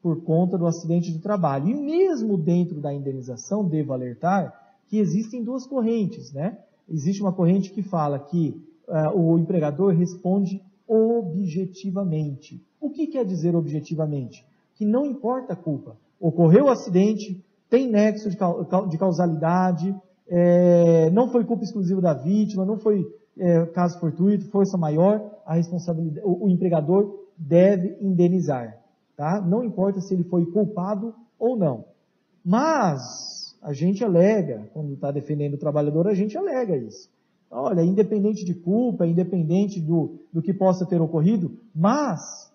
por 0.00 0.22
conta 0.22 0.56
do 0.56 0.64
acidente 0.64 1.12
de 1.12 1.18
trabalho. 1.18 1.66
E 1.66 1.74
mesmo 1.74 2.38
dentro 2.38 2.80
da 2.80 2.94
indenização, 2.94 3.64
devo 3.64 3.92
alertar 3.92 4.54
que 4.86 4.98
existem 4.98 5.42
duas 5.42 5.66
correntes, 5.66 6.32
né? 6.32 6.56
Existe 6.88 7.20
uma 7.20 7.32
corrente 7.32 7.72
que 7.72 7.82
fala 7.82 8.16
que 8.16 8.56
uh, 8.86 9.18
o 9.18 9.40
empregador 9.40 9.92
responde 9.92 10.62
objetivamente. 10.86 12.64
O 12.80 12.90
que 12.90 13.08
quer 13.08 13.24
dizer 13.24 13.56
objetivamente? 13.56 14.46
Que 14.76 14.84
não 14.84 15.04
importa 15.04 15.54
a 15.54 15.56
culpa. 15.56 15.96
Ocorreu 16.20 16.66
o 16.66 16.70
acidente, 16.70 17.42
tem 17.70 17.88
nexo 17.90 18.28
de, 18.28 18.36
de 18.36 18.98
causalidade, 18.98 19.94
é, 20.28 21.10
não 21.10 21.30
foi 21.30 21.44
culpa 21.44 21.64
exclusiva 21.64 22.00
da 22.00 22.12
vítima, 22.12 22.64
não 22.64 22.78
foi 22.78 23.04
é, 23.38 23.64
caso 23.66 23.98
fortuito, 23.98 24.50
força 24.50 24.76
maior, 24.76 25.40
a 25.46 25.54
responsabilidade, 25.54 26.24
o, 26.24 26.44
o 26.44 26.48
empregador 26.50 27.18
deve 27.36 27.96
indenizar, 28.00 28.78
tá? 29.16 29.40
Não 29.40 29.64
importa 29.64 30.00
se 30.00 30.12
ele 30.12 30.24
foi 30.24 30.44
culpado 30.46 31.14
ou 31.38 31.56
não. 31.56 31.86
Mas 32.44 33.56
a 33.62 33.72
gente 33.72 34.04
alega, 34.04 34.68
quando 34.72 34.92
está 34.92 35.10
defendendo 35.10 35.54
o 35.54 35.58
trabalhador, 35.58 36.06
a 36.06 36.14
gente 36.14 36.36
alega 36.36 36.76
isso. 36.76 37.08
Olha, 37.50 37.82
independente 37.82 38.44
de 38.44 38.54
culpa, 38.54 39.06
independente 39.06 39.80
do, 39.80 40.20
do 40.32 40.40
que 40.40 40.52
possa 40.52 40.86
ter 40.86 41.00
ocorrido, 41.00 41.58
mas 41.74 42.49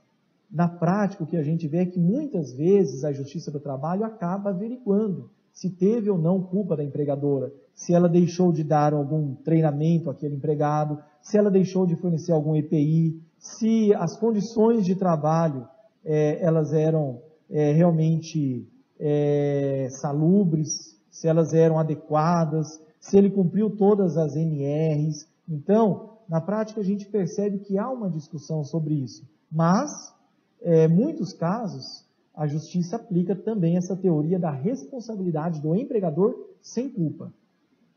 na 0.56 0.70
prática 0.70 1.22
o 1.22 1.28
que 1.28 1.36
a 1.36 1.44
gente 1.44 1.68
vê 1.68 1.80
é 1.80 1.86
que 1.86 2.00
muitas 2.00 2.54
vezes 2.54 3.04
a 3.04 3.12
Justiça 3.12 3.52
do 3.52 3.60
Trabalho 3.60 4.06
acaba 4.06 4.52
averiguando 4.52 5.30
se 5.52 5.70
teve 5.70 6.10
ou 6.10 6.18
não 6.18 6.42
culpa 6.42 6.78
da 6.78 6.84
empregadora, 6.84 7.52
se 7.74 7.94
ela 7.94 8.08
deixou 8.08 8.54
de 8.54 8.64
dar 8.64 8.94
algum 8.94 9.36
treinamento 9.36 10.10
àquele 10.10 10.36
empregado, 10.36 10.98
se 11.22 11.38
ela 11.38 11.52
deixou 11.52 11.86
de 11.86 11.98
fornecer 11.98 12.32
algum 12.32 12.56
EPI, 12.56 13.22
se 13.38 13.94
as 13.96 14.18
condições 14.18 14.86
de 14.86 14.96
trabalho 14.96 15.68
é, 16.06 16.42
elas 16.42 16.72
eram 16.72 17.22
é, 17.50 17.74
realmente 17.74 18.66
é, 18.98 19.88
salubres, 19.90 20.98
se 21.12 21.28
elas 21.28 21.54
eram 21.54 21.78
adequadas, 21.78 22.82
se 22.98 23.18
ele 23.18 23.30
cumpriu 23.30 23.70
todas 23.70 24.16
as 24.16 24.38
NRs. 24.38 25.28
Então, 25.50 26.12
na 26.30 26.40
prática, 26.40 26.80
a 26.80 26.84
gente 26.84 27.06
percebe 27.08 27.60
que 27.60 27.78
há 27.78 27.90
uma 27.90 28.10
discussão 28.10 28.64
sobre 28.64 28.94
isso. 28.94 29.28
Mas, 29.52 30.15
é, 30.66 30.88
muitos 30.88 31.32
casos, 31.32 32.04
a 32.34 32.48
justiça 32.48 32.96
aplica 32.96 33.36
também 33.36 33.78
essa 33.78 33.96
teoria 33.96 34.40
da 34.40 34.50
responsabilidade 34.50 35.62
do 35.62 35.76
empregador 35.76 36.36
sem 36.60 36.90
culpa. 36.90 37.32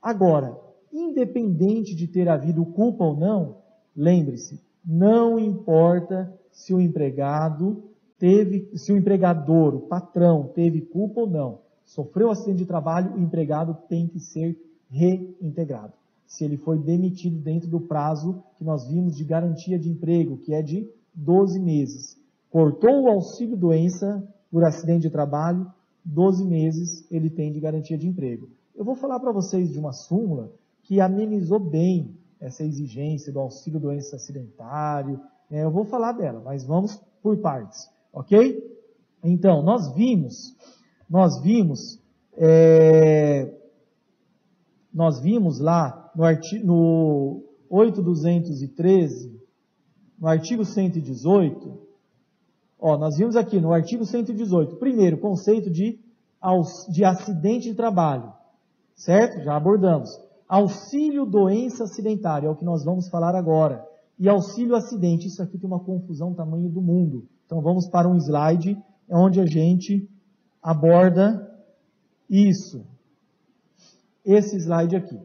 Agora, 0.03 0.55
independente 0.93 1.95
de 1.95 2.07
ter 2.07 2.29
havido 2.29 2.67
culpa 2.67 3.05
ou 3.05 3.17
não, 3.17 3.57
lembre-se, 3.97 4.61
não 4.85 5.39
importa 5.39 6.31
se 6.53 6.75
o 6.75 6.81
empregado 6.81 7.85
teve, 8.19 8.71
se 8.77 8.93
o 8.93 8.99
empregador, 8.99 9.75
o 9.75 9.81
patrão, 9.81 10.51
teve 10.55 10.83
culpa 10.83 11.23
ou 11.23 11.31
não. 11.31 11.61
Sofreu 11.87 12.31
acidente 12.31 12.59
de 12.59 12.67
trabalho, 12.67 13.15
o 13.15 13.19
empregado 13.19 13.75
tem 13.89 14.07
que 14.07 14.21
ser 14.21 14.61
reintegrado. 14.91 15.95
Se 16.27 16.45
ele 16.45 16.59
foi 16.59 16.79
demitido 16.79 17.39
dentro 17.39 17.67
do 17.67 17.81
prazo 17.81 18.43
que 18.57 18.65
nós 18.65 18.87
vimos 18.87 19.17
de 19.17 19.25
garantia 19.25 19.79
de 19.79 19.89
emprego, 19.89 20.37
que 20.37 20.53
é 20.53 20.61
de 20.61 20.87
12 21.15 21.59
meses. 21.59 22.18
Cortou 22.59 23.05
o 23.05 23.09
auxílio 23.09 23.57
doença 23.57 24.21
por 24.51 24.65
acidente 24.65 25.03
de 25.03 25.11
trabalho, 25.11 25.65
12 26.05 26.45
meses 26.45 27.07
ele 27.09 27.31
tem 27.31 27.53
de 27.53 27.61
garantia 27.61 27.97
de 27.97 28.09
emprego. 28.09 28.49
Eu 28.75 28.85
vou 28.85 28.97
falar 28.97 29.21
para 29.21 29.31
vocês 29.31 29.71
de 29.71 29.79
uma 29.79 29.93
súmula 29.93 30.51
que 30.83 31.01
amenizou 31.01 31.61
bem 31.61 32.19
essa 32.41 32.65
exigência 32.65 33.33
do 33.33 33.39
auxílio 33.39 33.79
doença 33.79 34.17
acidentário. 34.17 35.21
É, 35.49 35.63
eu 35.63 35.71
vou 35.71 35.85
falar 35.85 36.11
dela, 36.11 36.43
mas 36.45 36.65
vamos 36.65 37.01
por 37.23 37.37
partes, 37.37 37.89
ok? 38.13 38.61
Então, 39.23 39.63
nós 39.63 39.95
vimos, 39.95 40.57
nós 41.09 41.41
vimos, 41.41 42.03
é, 42.37 43.55
nós 44.93 45.21
vimos 45.21 45.61
lá 45.61 46.11
no, 46.13 46.25
artigo, 46.25 46.67
no 46.67 47.45
8213, 47.71 49.41
no 50.19 50.27
artigo 50.27 50.65
118, 50.65 51.87
ó, 52.79 52.97
nós 52.97 53.17
vimos 53.17 53.37
aqui 53.37 53.61
no 53.61 53.73
artigo 53.73 54.05
118, 54.05 54.77
primeiro, 54.77 55.19
conceito 55.19 55.71
de, 55.71 55.99
de 56.91 57.05
acidente 57.05 57.69
de 57.69 57.75
trabalho, 57.75 58.33
certo? 58.95 59.43
Já 59.43 59.57
abordamos. 59.57 60.11
Auxílio 60.49 61.27
doença 61.27 61.85
acidentária, 61.85 62.47
é 62.47 62.51
o 62.51 62.57
que 62.57 62.65
nós 62.65 62.85
vamos 62.85 63.09
falar 63.09 63.35
agora. 63.35 63.87
E 64.19 64.29
auxílio 64.29 64.75
acidente, 64.75 65.29
isso 65.29 65.43
aqui 65.43 65.59
tem 65.59 65.69
uma 65.69 65.81
confusão 65.81 66.35
tamanho 66.35 66.69
do 66.69 66.81
mundo. 66.81 67.29
Então 67.47 67.61
vamos 67.61 67.87
para 67.87 68.09
um 68.09 68.17
slide 68.17 68.77
onde 69.09 69.41
a 69.41 69.47
gente 69.47 70.09
aborda 70.63 71.49
isso. 72.29 72.85
Esse 74.25 74.57
slide 74.57 74.97
aqui. 74.97 75.19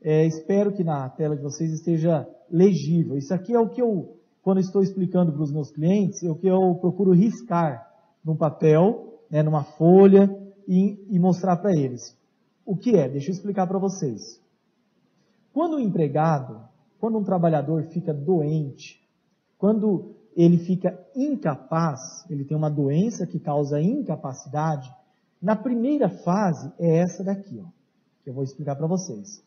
É, 0.00 0.26
espero 0.26 0.72
que 0.72 0.82
na 0.82 1.08
tela 1.10 1.36
de 1.36 1.42
vocês 1.42 1.72
esteja 1.72 2.28
legível. 2.50 3.16
Isso 3.16 3.32
aqui 3.32 3.54
é 3.54 3.60
o 3.60 3.68
que 3.68 3.80
eu, 3.80 4.16
quando 4.42 4.58
estou 4.58 4.82
explicando 4.82 5.32
para 5.32 5.42
os 5.42 5.52
meus 5.52 5.70
clientes, 5.70 6.22
é 6.22 6.30
o 6.30 6.34
que 6.34 6.48
eu 6.48 6.74
procuro 6.80 7.12
riscar 7.12 7.88
num 8.24 8.36
papel, 8.36 9.20
né, 9.30 9.42
numa 9.42 9.62
folha 9.62 10.28
e, 10.66 11.06
e 11.08 11.18
mostrar 11.18 11.56
para 11.56 11.72
eles. 11.72 12.16
O 12.66 12.76
que 12.76 12.96
é? 12.96 13.08
Deixa 13.08 13.30
eu 13.30 13.34
explicar 13.34 13.66
para 13.66 13.78
vocês. 13.78 14.40
Quando 15.52 15.76
o 15.76 15.80
empregado, 15.80 16.60
quando 16.98 17.18
um 17.18 17.24
trabalhador 17.24 17.84
fica 17.84 18.12
doente, 18.12 19.00
quando 19.58 20.14
ele 20.34 20.58
fica 20.58 20.98
incapaz, 21.14 22.24
ele 22.28 22.44
tem 22.44 22.56
uma 22.56 22.70
doença 22.70 23.26
que 23.26 23.38
causa 23.38 23.80
incapacidade, 23.80 24.92
na 25.40 25.54
primeira 25.54 26.08
fase 26.08 26.72
é 26.78 26.98
essa 26.98 27.22
daqui, 27.22 27.60
ó, 27.60 27.68
que 28.22 28.30
eu 28.30 28.34
vou 28.34 28.44
explicar 28.44 28.76
para 28.76 28.86
vocês. 28.86 29.44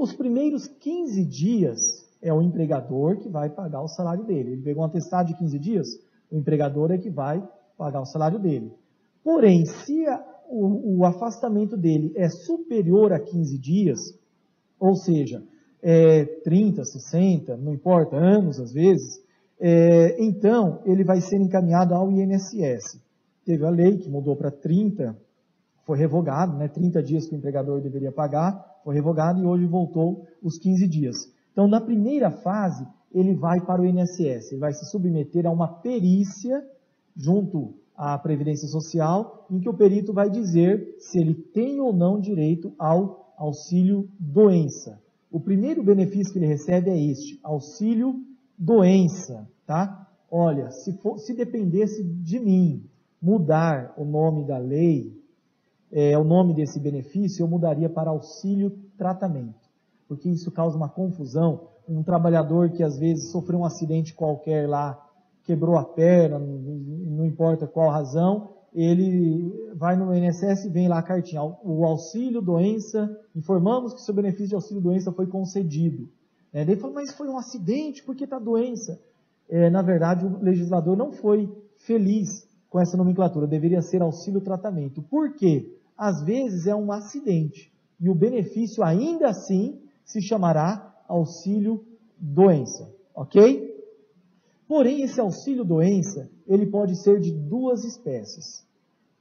Os 0.00 0.12
primeiros 0.12 0.66
15 0.66 1.24
dias 1.24 2.03
é 2.24 2.32
o 2.32 2.40
empregador 2.40 3.18
que 3.18 3.28
vai 3.28 3.50
pagar 3.50 3.82
o 3.82 3.88
salário 3.88 4.24
dele. 4.24 4.52
Ele 4.52 4.62
pegou 4.62 4.82
um 4.82 4.86
atestado 4.86 5.28
de 5.28 5.36
15 5.36 5.58
dias, 5.58 5.88
o 6.32 6.38
empregador 6.38 6.90
é 6.90 6.96
que 6.96 7.10
vai 7.10 7.46
pagar 7.76 8.00
o 8.00 8.06
salário 8.06 8.38
dele. 8.38 8.72
Porém, 9.22 9.66
se 9.66 10.06
a, 10.06 10.24
o, 10.48 11.00
o 11.00 11.04
afastamento 11.04 11.76
dele 11.76 12.12
é 12.16 12.30
superior 12.30 13.12
a 13.12 13.20
15 13.20 13.58
dias, 13.58 14.00
ou 14.80 14.96
seja, 14.96 15.44
é, 15.82 16.24
30, 16.24 16.82
60, 16.82 17.58
não 17.58 17.74
importa, 17.74 18.16
anos 18.16 18.58
às 18.58 18.72
vezes, 18.72 19.22
é, 19.60 20.16
então 20.18 20.80
ele 20.86 21.04
vai 21.04 21.20
ser 21.20 21.36
encaminhado 21.36 21.94
ao 21.94 22.10
INSS. 22.10 22.98
Teve 23.44 23.66
a 23.66 23.70
lei 23.70 23.98
que 23.98 24.08
mudou 24.08 24.34
para 24.34 24.50
30, 24.50 25.14
foi 25.84 25.98
revogado, 25.98 26.56
né, 26.56 26.68
30 26.68 27.02
dias 27.02 27.26
que 27.26 27.34
o 27.34 27.38
empregador 27.38 27.82
deveria 27.82 28.10
pagar, 28.10 28.80
foi 28.82 28.94
revogado 28.94 29.42
e 29.42 29.44
hoje 29.44 29.66
voltou 29.66 30.26
os 30.42 30.58
15 30.58 30.88
dias. 30.88 31.33
Então, 31.54 31.68
na 31.68 31.80
primeira 31.80 32.32
fase, 32.32 32.84
ele 33.12 33.32
vai 33.32 33.60
para 33.60 33.80
o 33.80 33.86
INSS, 33.86 34.50
ele 34.50 34.60
vai 34.60 34.72
se 34.72 34.84
submeter 34.90 35.46
a 35.46 35.50
uma 35.52 35.68
perícia 35.68 36.60
junto 37.16 37.74
à 37.96 38.18
Previdência 38.18 38.66
Social, 38.66 39.46
em 39.48 39.60
que 39.60 39.68
o 39.68 39.74
perito 39.74 40.12
vai 40.12 40.28
dizer 40.28 40.96
se 40.98 41.20
ele 41.20 41.32
tem 41.32 41.78
ou 41.78 41.92
não 41.92 42.20
direito 42.20 42.74
ao 42.76 43.32
auxílio 43.38 44.08
doença. 44.18 45.00
O 45.30 45.38
primeiro 45.38 45.80
benefício 45.80 46.32
que 46.32 46.40
ele 46.40 46.46
recebe 46.46 46.90
é 46.90 47.00
este, 47.00 47.38
auxílio 47.40 48.20
doença, 48.58 49.48
tá? 49.64 50.08
Olha, 50.28 50.72
se, 50.72 50.92
for, 50.94 51.18
se 51.18 51.34
dependesse 51.34 52.02
de 52.02 52.40
mim 52.40 52.84
mudar 53.22 53.94
o 53.96 54.04
nome 54.04 54.44
da 54.44 54.58
lei, 54.58 55.16
é, 55.92 56.18
o 56.18 56.24
nome 56.24 56.52
desse 56.52 56.80
benefício, 56.80 57.44
eu 57.44 57.48
mudaria 57.48 57.88
para 57.88 58.10
auxílio 58.10 58.76
tratamento, 58.98 59.63
porque 60.14 60.30
isso 60.30 60.50
causa 60.50 60.76
uma 60.76 60.88
confusão. 60.88 61.68
Um 61.88 62.02
trabalhador 62.02 62.70
que 62.70 62.82
às 62.82 62.98
vezes 62.98 63.30
sofreu 63.30 63.58
um 63.60 63.64
acidente 63.64 64.14
qualquer 64.14 64.68
lá, 64.68 64.98
quebrou 65.44 65.76
a 65.76 65.84
perna, 65.84 66.38
não, 66.38 67.26
importa 67.26 67.66
qual 67.66 67.90
razão, 67.90 68.48
ele 68.74 69.52
vai 69.74 69.94
no 69.96 70.14
INSS 70.14 70.64
e 70.64 70.70
vem 70.70 70.88
lá 70.88 70.98
a 70.98 71.02
cartinha, 71.02 71.42
o 71.42 71.84
auxílio 71.84 72.40
doença, 72.40 73.14
informamos 73.36 73.92
que 73.92 74.00
seu 74.00 74.14
benefício 74.14 74.48
de 74.48 74.54
auxílio 74.54 74.82
doença 74.82 75.12
foi 75.12 75.26
concedido. 75.26 76.08
É, 76.52 76.62
ele 76.62 76.76
falou, 76.76 76.94
mas 76.94 77.12
foi 77.12 77.28
um 77.28 77.36
acidente, 77.36 78.02
por 78.02 78.16
que 78.16 78.24
está 78.24 78.38
doença? 78.38 78.98
É, 79.48 79.68
na 79.68 79.82
verdade, 79.82 80.24
o 80.24 80.42
legislador 80.42 80.96
não 80.96 81.12
foi 81.12 81.52
feliz 81.76 82.48
com 82.70 82.80
essa 82.80 82.96
nomenclatura, 82.96 83.46
deveria 83.46 83.82
ser 83.82 84.00
auxílio 84.00 84.40
tratamento. 84.40 85.02
Por 85.02 85.34
quê? 85.34 85.76
Às 85.96 86.22
vezes 86.22 86.66
é 86.66 86.74
um 86.74 86.90
acidente 86.90 87.74
e 88.00 88.08
o 88.08 88.14
benefício 88.14 88.82
ainda 88.82 89.28
assim 89.28 89.80
se 90.04 90.20
chamará 90.20 90.94
auxílio 91.08 91.84
doença, 92.18 92.92
ok? 93.14 93.74
Porém, 94.66 95.02
esse 95.02 95.20
auxílio 95.20 95.64
doença, 95.64 96.30
ele 96.46 96.66
pode 96.66 96.96
ser 96.96 97.20
de 97.20 97.32
duas 97.32 97.84
espécies. 97.84 98.66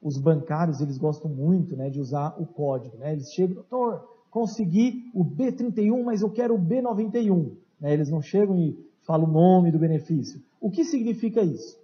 Os 0.02 0.18
bancários, 0.18 0.82
eles 0.82 0.98
gostam 0.98 1.30
muito 1.30 1.76
né, 1.76 1.90
de 1.90 2.00
usar 2.00 2.36
o 2.40 2.46
código. 2.46 2.98
Né? 2.98 3.14
Eles 3.14 3.32
chegam, 3.32 3.56
doutor, 3.56 4.08
consegui 4.30 5.10
o 5.14 5.24
B31, 5.24 6.04
mas 6.04 6.22
eu 6.22 6.30
quero 6.30 6.56
o 6.56 6.60
B91. 6.60 7.52
Né? 7.80 7.94
Eles 7.94 8.10
não 8.10 8.22
chegam 8.22 8.58
e 8.58 8.78
falam 9.02 9.28
o 9.28 9.32
nome 9.32 9.72
do 9.72 9.80
benefício. 9.80 10.42
O 10.60 10.70
que 10.70 10.84
significa 10.84 11.42
isso? 11.42 11.78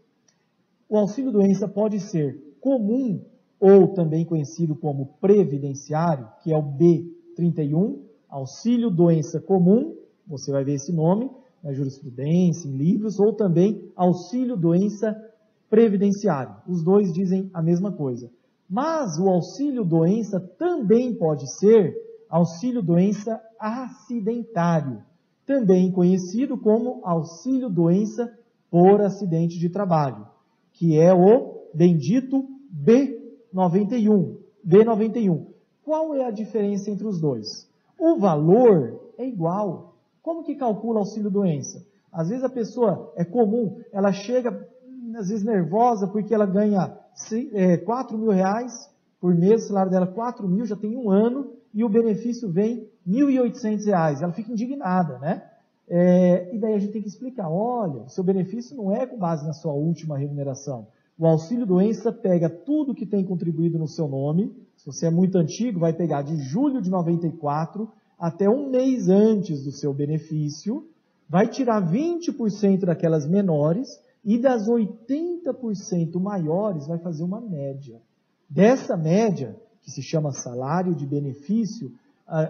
O 0.88 0.98
auxílio 0.98 1.32
doença 1.32 1.68
pode 1.68 2.00
ser 2.00 2.56
comum 2.60 3.22
ou 3.60 3.90
também 3.90 4.26
conhecido 4.26 4.76
como 4.76 5.18
previdenciário, 5.20 6.28
que 6.42 6.52
é 6.52 6.58
o 6.58 6.64
B31, 6.64 8.00
auxílio 8.30 8.89
doença 8.89 9.39
comum, 9.39 9.96
você 10.28 10.52
vai 10.52 10.63
ver 10.63 10.76
esse 10.76 10.94
nome 10.94 11.30
na 11.63 11.74
jurisprudência, 11.74 12.68
em 12.68 12.78
livros, 12.78 13.20
ou 13.20 13.34
também 13.34 13.92
auxílio 13.96 14.56
doença 14.56 15.15
previdenciário. 15.70 16.56
Os 16.68 16.84
dois 16.84 17.12
dizem 17.12 17.50
a 17.54 17.62
mesma 17.62 17.92
coisa. 17.92 18.32
Mas 18.70 19.18
o 19.18 19.28
auxílio 19.28 19.84
doença 19.84 20.39
também 20.39 21.13
pode 21.15 21.52
ser 21.58 21.96
auxílio 22.30 22.82
doença 22.82 23.42
acidentário, 23.60 25.02
também 25.46 25.92
conhecido 25.92 26.58
como 26.58 27.02
auxílio 27.04 27.70
doença 27.70 28.32
por 28.70 29.02
acidente 29.02 29.58
de 29.58 29.70
trabalho, 29.70 30.28
que 30.74 30.98
é 30.98 31.12
o 31.13 31.68
bendito 31.74 32.48
B91. 32.72 34.38
B91. 34.65 35.48
Qual 35.84 36.13
é 36.13 36.24
a 36.24 36.32
diferença 36.32 36.92
entre 36.92 37.08
os 37.08 37.20
dois? 37.20 37.68
O 38.00 38.18
valor 38.18 39.12
é 39.18 39.28
igual. 39.28 39.96
Como 40.22 40.44
que 40.44 40.56
calcula 40.56 41.00
auxílio 41.00 41.30
doença? 41.30 41.86
Às 42.12 42.30
vezes 42.30 42.44
a 42.44 42.50
pessoa 42.50 43.14
é 43.16 43.24
comum, 43.24 43.80
ela 43.92 44.12
chega 44.12 44.68
às 45.16 45.30
vezes 45.30 45.44
nervosa 45.44 46.08
porque 46.08 46.34
ela 46.34 46.46
ganha 46.46 46.98
é, 47.54 47.78
4 47.78 48.18
mil 48.18 48.32
reais 48.32 48.90
por 49.20 49.36
mês, 49.36 49.66
o 49.66 49.68
salário 49.68 49.92
dela 49.92 50.06
é 50.06 50.14
4 50.14 50.48
mil, 50.48 50.66
já 50.66 50.76
tem 50.76 50.96
um 50.96 51.10
ano, 51.10 51.52
e 51.74 51.84
o 51.84 51.90
benefício 51.90 52.50
vem 52.50 52.88
1.800 53.08 53.86
reais. 53.86 54.22
Ela 54.22 54.32
fica 54.32 54.52
indignada, 54.52 55.20
né? 55.20 55.44
É, 55.88 56.56
e 56.56 56.60
daí 56.60 56.74
a 56.74 56.80
gente 56.80 56.94
tem 56.94 57.02
que 57.02 57.08
explicar, 57.08 57.50
olha, 57.50 58.04
o 58.04 58.10
seu 58.10 58.24
benefício 58.24 58.78
não 58.78 58.92
é 58.92 59.06
com 59.06 59.18
base 59.18 59.46
na 59.46 59.54
sua 59.54 59.74
última 59.74 60.18
remuneração. 60.18 60.88
O 61.18 61.26
auxílio 61.26 61.66
doença 61.66 62.12
pega 62.14 62.50
tudo 62.50 62.96
que 62.96 63.06
tem 63.06 63.26
contribuído 63.26 63.78
no 63.78 63.88
seu 63.88 64.08
nome. 64.08 64.56
Se 64.80 64.86
você 64.86 65.08
é 65.08 65.10
muito 65.10 65.38
antigo, 65.38 65.78
vai 65.78 65.92
pegar 65.92 66.22
de 66.22 66.38
julho 66.38 66.82
de 66.82 66.89
94 66.89 67.92
até 68.18 68.50
um 68.50 68.70
mês 68.70 69.10
antes 69.10 69.65
do 69.65 69.74
seu 69.74 69.94
benefício, 69.94 70.88
vai 71.28 71.50
tirar 71.50 71.86
20% 71.86 72.86
daquelas 72.86 73.28
menores 73.28 74.00
e 74.24 74.38
das 74.38 74.70
80% 74.70 76.18
maiores 76.22 76.88
vai 76.88 76.98
fazer 76.98 77.24
uma 77.24 77.42
média. 77.42 78.02
Dessa 78.50 78.96
média, 78.96 79.54
que 79.82 79.92
se 79.92 80.02
chama 80.02 80.32
salário 80.32 80.96
de 80.96 81.06
benefício, 81.06 81.92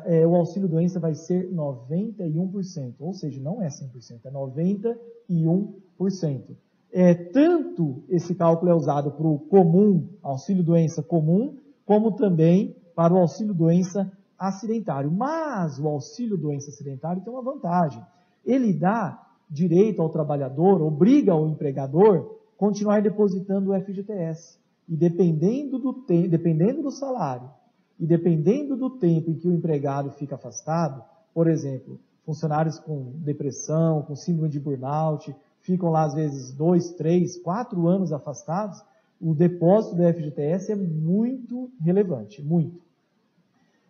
é, 0.06 0.28
o 0.28 0.36
auxílio 0.36 0.70
doença 0.70 1.00
vai 1.00 1.16
ser 1.16 1.52
91%, 1.52 2.94
ou 3.00 3.14
seja, 3.14 3.42
não 3.42 3.60
é 3.60 3.70
100%, 3.70 4.20
é 4.26 4.32
91%. 4.32 6.56
É, 6.92 7.14
tanto 7.16 8.04
esse 8.08 8.36
cálculo 8.36 8.72
é 8.72 8.76
usado 8.76 9.10
para 9.12 9.26
o 9.26 9.40
comum, 9.40 10.08
auxílio 10.22 10.64
doença 10.64 11.02
comum, 11.02 11.58
como 11.90 12.12
também 12.12 12.76
para 12.94 13.16
o 13.16 13.18
auxílio 13.18 13.52
doença 13.52 14.12
acidentário. 14.38 15.10
Mas 15.10 15.80
o 15.80 15.88
auxílio 15.88 16.38
doença 16.38 16.70
acidentário 16.70 17.24
tem 17.24 17.34
uma 17.34 17.42
vantagem. 17.42 18.00
Ele 18.46 18.72
dá 18.72 19.20
direito 19.50 20.00
ao 20.00 20.10
trabalhador, 20.10 20.84
obriga 20.84 21.34
o 21.34 21.50
empregador 21.50 22.38
continuar 22.56 23.02
depositando 23.02 23.72
o 23.72 23.82
FGTS. 23.82 24.60
E 24.88 24.96
dependendo 24.96 25.80
do, 25.80 26.06
dependendo 26.30 26.84
do 26.84 26.92
salário 26.92 27.50
e 28.00 28.06
dependendo 28.06 28.78
do 28.78 28.92
tempo 28.92 29.32
em 29.32 29.36
que 29.40 29.48
o 29.48 29.52
empregado 29.52 30.12
fica 30.12 30.36
afastado, 30.36 31.04
por 31.34 31.48
exemplo, 31.48 32.00
funcionários 32.24 32.78
com 32.78 33.14
depressão, 33.16 34.04
com 34.04 34.16
síndrome 34.16 34.50
de 34.50 34.60
burnout, 34.60 35.36
ficam 35.62 35.90
lá 35.90 36.04
às 36.04 36.14
vezes 36.14 36.52
dois, 36.52 36.92
três, 36.92 37.36
quatro 37.42 37.88
anos 37.88 38.14
afastados, 38.14 38.80
o 39.22 39.34
depósito 39.34 39.96
do 39.96 40.04
FGTS 40.04 40.72
é 40.72 40.76
muito 40.76 41.70
relevante, 41.82 42.42
muito. 42.42 42.80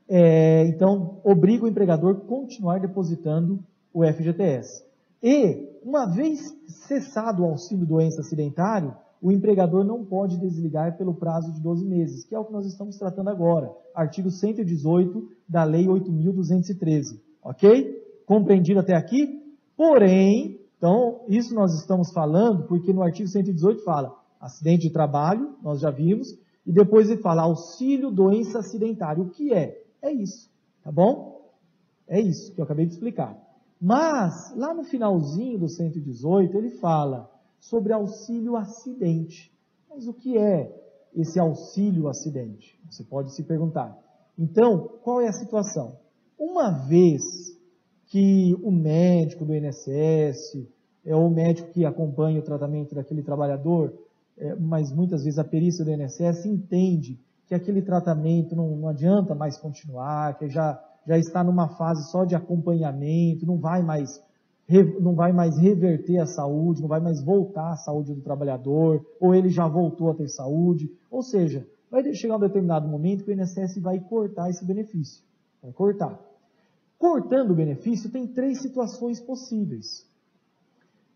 É, 0.07 0.65
então, 0.65 1.19
obriga 1.23 1.65
o 1.65 1.67
empregador 1.67 2.15
a 2.15 2.27
continuar 2.27 2.79
depositando 2.79 3.59
o 3.93 4.03
FGTS. 4.03 4.83
E, 5.21 5.67
uma 5.83 6.05
vez 6.07 6.55
cessado 6.67 7.43
o 7.43 7.45
auxílio 7.45 7.85
doença 7.85 8.21
acidentário, 8.21 8.95
o 9.21 9.31
empregador 9.31 9.83
não 9.83 10.03
pode 10.03 10.37
desligar 10.37 10.97
pelo 10.97 11.13
prazo 11.13 11.51
de 11.51 11.59
12 11.61 11.85
meses, 11.85 12.23
que 12.23 12.33
é 12.33 12.39
o 12.39 12.45
que 12.45 12.53
nós 12.53 12.65
estamos 12.65 12.97
tratando 12.97 13.29
agora. 13.29 13.71
Artigo 13.93 14.31
118 14.31 15.29
da 15.47 15.63
Lei 15.63 15.85
8.213. 15.85 17.19
Ok? 17.43 18.01
Compreendido 18.25 18.79
até 18.79 18.95
aqui? 18.95 19.43
Porém, 19.75 20.59
então, 20.77 21.21
isso 21.27 21.53
nós 21.53 21.73
estamos 21.75 22.11
falando 22.11 22.63
porque 22.63 22.93
no 22.93 23.03
artigo 23.03 23.27
118 23.27 23.83
fala 23.83 24.18
acidente 24.39 24.87
de 24.87 24.93
trabalho, 24.93 25.55
nós 25.61 25.79
já 25.79 25.91
vimos, 25.91 26.37
e 26.65 26.71
depois 26.71 27.09
ele 27.09 27.21
fala 27.21 27.41
auxílio 27.41 28.11
doença 28.11 28.59
acidentária. 28.59 29.21
O 29.21 29.29
que 29.29 29.53
é? 29.53 29.83
É 30.01 30.11
isso. 30.11 30.49
Tá 30.83 30.91
bom? 30.91 31.51
É 32.07 32.19
isso 32.19 32.53
que 32.53 32.61
eu 32.61 32.63
acabei 32.63 32.85
de 32.85 32.93
explicar. 32.93 33.37
Mas, 33.81 34.53
lá 34.55 34.73
no 34.73 34.83
finalzinho 34.83 35.59
do 35.59 35.69
118, 35.69 36.57
ele 36.57 36.69
fala 36.71 37.29
sobre 37.59 37.93
auxílio 37.93 38.55
acidente. 38.55 39.51
Mas 39.89 40.07
o 40.07 40.13
que 40.13 40.37
é 40.37 40.75
esse 41.13 41.39
auxílio 41.39 42.07
acidente? 42.07 42.79
Você 42.89 43.03
pode 43.03 43.33
se 43.33 43.43
perguntar. 43.43 43.97
Então, 44.37 44.89
qual 45.03 45.21
é 45.21 45.27
a 45.27 45.33
situação? 45.33 45.97
Uma 46.37 46.71
vez 46.87 47.57
que 48.07 48.55
o 48.63 48.71
médico 48.71 49.45
do 49.45 49.53
INSS, 49.55 50.67
é 51.05 51.15
o 51.15 51.29
médico 51.29 51.71
que 51.71 51.85
acompanha 51.85 52.39
o 52.39 52.43
tratamento 52.43 52.95
daquele 52.95 53.21
trabalhador, 53.21 53.93
é, 54.39 54.55
mas 54.55 54.91
muitas 54.91 55.23
vezes 55.23 55.37
a 55.37 55.43
perícia 55.43 55.83
do 55.83 55.91
INSS 55.91 56.45
entende 56.45 57.19
que 57.45 57.53
aquele 57.53 57.81
tratamento 57.81 58.55
não, 58.55 58.75
não 58.77 58.89
adianta 58.89 59.35
mais 59.35 59.57
continuar, 59.57 60.37
que 60.37 60.47
já 60.47 60.81
já 61.07 61.17
está 61.17 61.43
numa 61.43 61.69
fase 61.69 62.09
só 62.11 62.23
de 62.23 62.35
acompanhamento, 62.35 63.45
não 63.45 63.57
vai 63.57 63.81
mais 63.81 64.21
não 64.99 65.15
vai 65.15 65.33
mais 65.33 65.57
reverter 65.57 66.19
a 66.19 66.27
saúde, 66.27 66.81
não 66.81 66.87
vai 66.87 66.99
mais 66.99 67.19
voltar 67.23 67.71
à 67.71 67.75
saúde 67.75 68.13
do 68.13 68.21
trabalhador, 68.21 69.03
ou 69.19 69.33
ele 69.33 69.49
já 69.49 69.67
voltou 69.67 70.11
a 70.11 70.13
ter 70.13 70.27
saúde. 70.27 70.91
Ou 71.09 71.23
seja, 71.23 71.67
vai 71.89 72.13
chegar 72.13 72.35
um 72.35 72.39
determinado 72.39 72.87
momento 72.87 73.23
que 73.23 73.31
o 73.31 73.33
INSS 73.33 73.81
vai 73.81 73.99
cortar 73.99 74.47
esse 74.47 74.63
benefício. 74.63 75.23
Vai 75.59 75.73
cortar. 75.73 76.19
Cortando 76.99 77.49
o 77.49 77.55
benefício, 77.55 78.11
tem 78.11 78.27
três 78.27 78.61
situações 78.61 79.19
possíveis. 79.19 80.05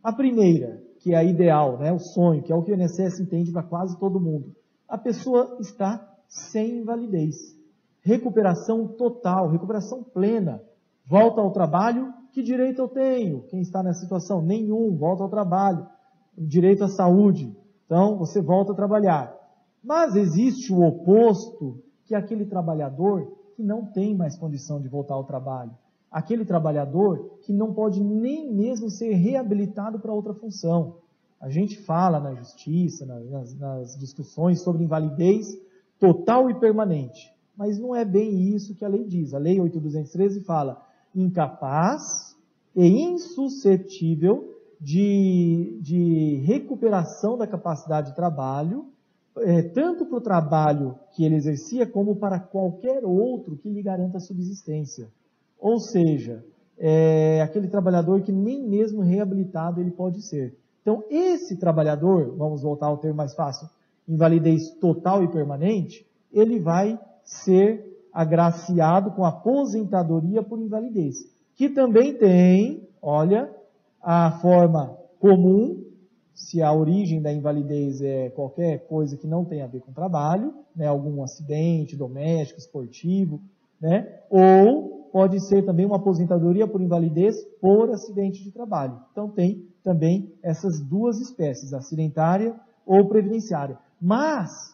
A 0.02 0.12
primeira, 0.12 0.82
que 1.04 1.14
é 1.14 1.24
ideal, 1.24 1.78
né, 1.78 1.92
o 1.92 2.00
sonho, 2.00 2.42
que 2.42 2.52
é 2.52 2.56
o 2.56 2.64
que 2.64 2.72
o 2.72 2.76
INSS 2.76 3.20
entende 3.20 3.52
para 3.52 3.62
quase 3.62 4.00
todo 4.00 4.20
mundo. 4.20 4.56
A 4.88 4.98
pessoa 4.98 5.58
está 5.60 6.10
sem 6.28 6.80
invalidez 6.80 7.54
recuperação 8.04 8.88
total, 8.88 9.50
recuperação 9.50 10.04
plena. 10.04 10.62
Volta 11.06 11.42
ao 11.42 11.52
trabalho, 11.52 12.14
que 12.32 12.44
direito 12.44 12.82
eu 12.82 12.88
tenho? 12.88 13.44
Quem 13.44 13.62
está 13.62 13.82
nessa 13.82 14.02
situação? 14.02 14.42
Nenhum, 14.42 14.96
volta 14.96 15.24
ao 15.24 15.30
trabalho. 15.30 15.88
Direito 16.38 16.84
à 16.84 16.88
saúde. 16.88 17.56
Então, 17.86 18.18
você 18.18 18.42
volta 18.42 18.74
a 18.74 18.76
trabalhar. 18.76 19.34
Mas 19.84 20.16
existe 20.16 20.74
o 20.74 20.82
oposto, 20.82 21.82
que 22.06 22.14
é 22.14 22.18
aquele 22.18 22.46
trabalhador 22.46 23.38
que 23.56 23.64
não 23.64 23.86
tem 23.86 24.16
mais 24.16 24.38
condição 24.38 24.82
de 24.82 24.88
voltar 24.88 25.16
ao 25.16 25.26
trabalho. 25.26 25.72
Aquele 26.14 26.46
trabalhador 26.46 27.40
que 27.42 27.52
não 27.52 27.74
pode 27.74 28.00
nem 28.00 28.54
mesmo 28.54 28.88
ser 28.88 29.14
reabilitado 29.14 30.00
para 30.00 30.14
outra 30.14 30.34
função. 30.36 30.98
A 31.42 31.50
gente 31.50 31.76
fala 31.80 32.20
na 32.20 32.36
justiça, 32.36 33.04
nas, 33.04 33.58
nas 33.58 33.98
discussões 33.98 34.62
sobre 34.62 34.84
invalidez 34.84 35.58
total 36.00 36.52
e 36.52 36.54
permanente. 36.54 37.34
Mas 37.58 37.80
não 37.80 37.96
é 37.96 38.06
bem 38.06 38.54
isso 38.56 38.76
que 38.76 38.86
a 38.86 38.88
lei 38.88 39.04
diz. 39.04 39.34
A 39.34 39.40
lei 39.40 39.60
8213 39.60 40.42
fala 40.42 40.86
incapaz 41.16 42.36
e 42.76 42.86
insuscetível 42.86 44.54
de, 44.80 45.80
de 45.82 46.36
recuperação 46.46 47.38
da 47.38 47.48
capacidade 47.48 48.12
de 48.12 48.16
trabalho, 48.16 48.86
é, 49.38 49.64
tanto 49.64 50.06
para 50.06 50.18
o 50.18 50.22
trabalho 50.22 50.96
que 51.12 51.26
ele 51.26 51.36
exercia, 51.36 51.88
como 51.88 52.18
para 52.18 52.40
qualquer 52.40 53.04
outro 53.04 53.58
que 53.58 53.70
lhe 53.70 53.82
garanta 53.82 54.20
subsistência. 54.20 55.10
Ou 55.64 55.80
seja, 55.80 56.44
é 56.78 57.42
aquele 57.42 57.70
trabalhador 57.70 58.22
que 58.22 58.34
nem 58.34 58.62
mesmo 58.68 59.00
reabilitado 59.02 59.80
ele 59.80 59.92
pode 59.92 60.22
ser. 60.22 60.54
Então, 60.82 61.06
esse 61.10 61.56
trabalhador, 61.56 62.36
vamos 62.36 62.62
voltar 62.62 62.88
ao 62.88 62.98
termo 62.98 63.16
mais 63.16 63.34
fácil, 63.34 63.70
invalidez 64.06 64.72
total 64.72 65.24
e 65.24 65.32
permanente, 65.32 66.06
ele 66.34 66.60
vai 66.60 67.00
ser 67.24 68.06
agraciado 68.12 69.12
com 69.12 69.24
aposentadoria 69.24 70.44
por 70.44 70.60
invalidez, 70.60 71.16
que 71.56 71.70
também 71.70 72.14
tem, 72.14 72.86
olha, 73.02 73.50
a 74.02 74.32
forma 74.42 74.98
comum, 75.18 75.82
se 76.34 76.62
a 76.62 76.74
origem 76.74 77.22
da 77.22 77.32
invalidez 77.32 78.02
é 78.02 78.30
qualquer 78.32 78.80
coisa 78.88 79.16
que 79.16 79.28
não 79.28 79.46
tem 79.46 79.62
a 79.62 79.68
ver 79.68 79.80
com 79.80 79.94
trabalho, 79.94 80.54
né, 80.76 80.88
algum 80.88 81.24
acidente 81.24 81.96
doméstico, 81.96 82.60
esportivo, 82.60 83.40
né, 83.80 84.20
ou 84.30 85.03
pode 85.14 85.40
ser 85.40 85.64
também 85.64 85.86
uma 85.86 85.98
aposentadoria 85.98 86.68
por 86.68 86.82
invalidez 86.82 87.46
por 87.62 87.92
acidente 87.92 88.44
de 88.44 88.52
trabalho. 88.52 89.00
Então 89.12 89.30
tem 89.30 89.68
também 89.84 90.34
essas 90.42 90.80
duas 90.82 91.22
espécies, 91.22 91.72
acidentária 91.72 92.60
ou 92.84 93.08
previdenciária. 93.08 93.78
Mas 94.02 94.74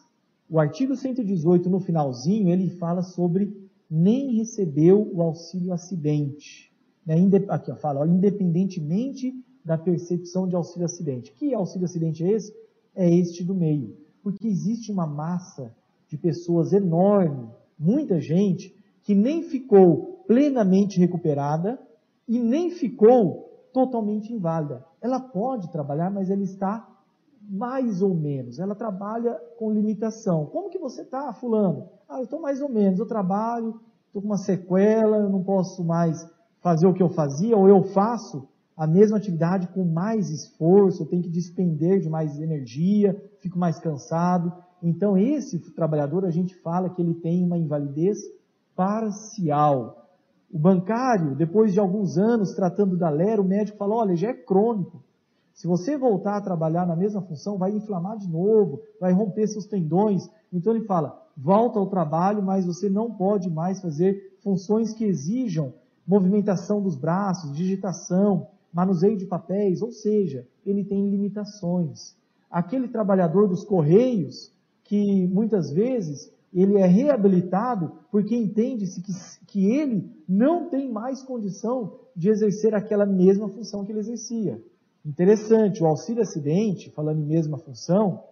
O 0.52 0.58
artigo 0.58 0.96
118, 0.96 1.70
no 1.70 1.78
finalzinho, 1.78 2.48
ele 2.48 2.70
fala 2.70 3.02
sobre 3.02 3.56
nem 3.88 4.34
recebeu 4.34 5.08
o 5.14 5.22
auxílio 5.22 5.72
acidente. 5.72 6.72
Né? 7.06 7.14
Aqui, 7.48 7.70
ó, 7.70 7.76
fala, 7.76 8.00
ó, 8.00 8.04
independentemente 8.04 9.32
da 9.64 9.78
percepção 9.78 10.48
de 10.48 10.56
auxílio 10.56 10.86
acidente. 10.86 11.32
Que 11.32 11.54
auxílio 11.54 11.84
acidente 11.84 12.24
é 12.24 12.32
esse? 12.32 12.52
É 12.96 13.08
este 13.08 13.44
do 13.44 13.54
meio. 13.54 13.96
Porque 14.24 14.48
existe 14.48 14.90
uma 14.90 15.06
massa 15.06 15.72
de 16.08 16.16
pessoas 16.16 16.72
enorme, 16.72 17.48
muita 17.78 18.20
gente, 18.20 18.74
que 19.04 19.14
nem 19.14 19.42
ficou 19.44 20.09
plenamente 20.30 21.00
recuperada 21.00 21.76
e 22.28 22.38
nem 22.38 22.70
ficou 22.70 23.68
totalmente 23.72 24.32
inválida. 24.32 24.84
Ela 25.02 25.18
pode 25.18 25.72
trabalhar, 25.72 26.08
mas 26.08 26.30
ela 26.30 26.44
está 26.44 26.88
mais 27.42 28.00
ou 28.00 28.14
menos. 28.14 28.60
Ela 28.60 28.76
trabalha 28.76 29.34
com 29.58 29.72
limitação. 29.72 30.46
Como 30.46 30.70
que 30.70 30.78
você 30.78 31.02
está, 31.02 31.32
fulano? 31.32 31.88
Ah, 32.08 32.18
eu 32.18 32.22
estou 32.22 32.40
mais 32.40 32.62
ou 32.62 32.68
menos. 32.68 33.00
Eu 33.00 33.06
trabalho, 33.06 33.80
estou 34.06 34.22
com 34.22 34.28
uma 34.28 34.36
sequela, 34.36 35.16
eu 35.16 35.28
não 35.28 35.42
posso 35.42 35.82
mais 35.82 36.24
fazer 36.60 36.86
o 36.86 36.94
que 36.94 37.02
eu 37.02 37.08
fazia, 37.08 37.56
ou 37.56 37.68
eu 37.68 37.82
faço 37.82 38.46
a 38.76 38.86
mesma 38.86 39.16
atividade 39.16 39.66
com 39.66 39.82
mais 39.82 40.30
esforço, 40.30 41.02
eu 41.02 41.06
tenho 41.08 41.24
que 41.24 41.28
despender 41.28 41.98
de 41.98 42.08
mais 42.08 42.38
energia, 42.38 43.20
fico 43.40 43.58
mais 43.58 43.80
cansado. 43.80 44.52
Então, 44.80 45.18
esse 45.18 45.58
trabalhador, 45.74 46.24
a 46.24 46.30
gente 46.30 46.54
fala 46.54 46.88
que 46.88 47.02
ele 47.02 47.14
tem 47.14 47.42
uma 47.42 47.58
invalidez 47.58 48.20
parcial. 48.76 49.99
O 50.52 50.58
bancário, 50.58 51.36
depois 51.36 51.72
de 51.72 51.78
alguns 51.78 52.18
anos 52.18 52.54
tratando 52.54 52.96
da 52.96 53.08
lera, 53.08 53.40
o 53.40 53.44
médico 53.44 53.78
fala: 53.78 53.94
olha, 53.94 54.16
já 54.16 54.30
é 54.30 54.34
crônico. 54.34 55.02
Se 55.52 55.66
você 55.66 55.96
voltar 55.96 56.36
a 56.36 56.40
trabalhar 56.40 56.86
na 56.86 56.96
mesma 56.96 57.22
função, 57.22 57.58
vai 57.58 57.70
inflamar 57.70 58.16
de 58.16 58.28
novo, 58.28 58.80
vai 59.00 59.12
romper 59.12 59.46
seus 59.46 59.66
tendões. 59.66 60.28
Então 60.52 60.74
ele 60.74 60.84
fala: 60.86 61.22
volta 61.36 61.78
ao 61.78 61.86
trabalho, 61.86 62.42
mas 62.42 62.66
você 62.66 62.88
não 62.88 63.12
pode 63.12 63.48
mais 63.48 63.80
fazer 63.80 64.36
funções 64.42 64.92
que 64.92 65.04
exijam 65.04 65.72
movimentação 66.06 66.82
dos 66.82 66.96
braços, 66.96 67.54
digitação, 67.54 68.48
manuseio 68.72 69.16
de 69.16 69.26
papéis, 69.26 69.80
ou 69.80 69.92
seja, 69.92 70.44
ele 70.66 70.82
tem 70.82 71.08
limitações. 71.08 72.16
Aquele 72.50 72.88
trabalhador 72.88 73.46
dos 73.46 73.62
correios, 73.62 74.52
que 74.82 75.28
muitas 75.28 75.70
vezes 75.70 76.32
ele 76.52 76.78
é 76.78 76.86
reabilitado 76.86 77.92
porque 78.10 78.34
entende-se 78.34 79.00
que, 79.00 79.12
que 79.46 79.72
ele 79.72 80.10
não 80.28 80.68
tem 80.68 80.90
mais 80.90 81.22
condição 81.22 81.98
de 82.14 82.28
exercer 82.28 82.74
aquela 82.74 83.06
mesma 83.06 83.48
função 83.48 83.84
que 83.84 83.92
ele 83.92 84.00
exercia. 84.00 84.60
Interessante, 85.04 85.82
o 85.82 85.86
auxílio 85.86 86.22
acidente, 86.22 86.90
falando 86.90 87.20
em 87.20 87.26
mesma 87.26 87.56
função, 87.56 88.24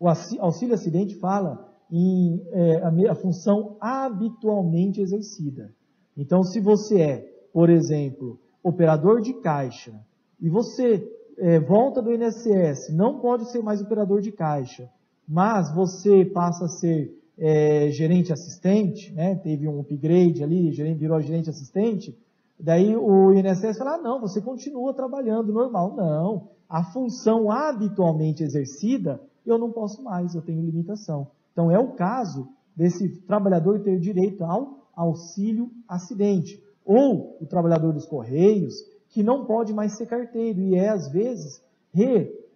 o 0.00 0.08
auxílio 0.08 0.74
acidente 0.74 1.14
fala 1.16 1.68
em 1.90 2.42
é, 2.50 2.82
a, 2.82 3.12
a 3.12 3.14
função 3.14 3.76
habitualmente 3.80 5.00
exercida. 5.00 5.72
Então, 6.16 6.42
se 6.42 6.60
você 6.60 7.00
é, 7.00 7.18
por 7.52 7.70
exemplo, 7.70 8.40
operador 8.62 9.20
de 9.20 9.34
caixa 9.34 9.94
e 10.40 10.48
você 10.48 11.06
é, 11.38 11.60
volta 11.60 12.02
do 12.02 12.12
INSS, 12.12 12.92
não 12.92 13.20
pode 13.20 13.50
ser 13.50 13.62
mais 13.62 13.80
operador 13.80 14.20
de 14.20 14.32
caixa, 14.32 14.90
mas 15.26 15.72
você 15.74 16.24
passa 16.24 16.64
a 16.64 16.68
ser 16.68 17.17
é, 17.38 17.90
gerente 17.90 18.32
assistente, 18.32 19.12
né, 19.12 19.36
teve 19.36 19.68
um 19.68 19.80
upgrade 19.80 20.42
ali, 20.42 20.72
gerente, 20.72 20.98
virou 20.98 21.20
gerente 21.20 21.48
assistente, 21.48 22.16
daí 22.58 22.96
o 22.96 23.32
INSS 23.32 23.78
fala, 23.78 23.94
ah, 23.94 23.98
não, 23.98 24.20
você 24.20 24.40
continua 24.40 24.92
trabalhando 24.92 25.52
normal. 25.52 25.94
Não, 25.94 26.48
a 26.68 26.82
função 26.84 27.50
habitualmente 27.50 28.42
exercida, 28.42 29.20
eu 29.46 29.56
não 29.56 29.70
posso 29.70 30.02
mais, 30.02 30.34
eu 30.34 30.42
tenho 30.42 30.62
limitação. 30.62 31.28
Então 31.52 31.70
é 31.70 31.78
o 31.78 31.92
caso 31.92 32.48
desse 32.76 33.08
trabalhador 33.22 33.80
ter 33.80 33.98
direito 33.98 34.44
ao 34.44 34.86
auxílio 34.94 35.70
acidente. 35.88 36.62
Ou 36.84 37.36
o 37.40 37.46
trabalhador 37.46 37.92
dos 37.92 38.06
correios, 38.06 38.74
que 39.10 39.22
não 39.22 39.44
pode 39.44 39.72
mais 39.72 39.92
ser 39.92 40.06
carteiro 40.06 40.60
e 40.60 40.74
é, 40.74 40.88
às 40.88 41.08
vezes, 41.08 41.62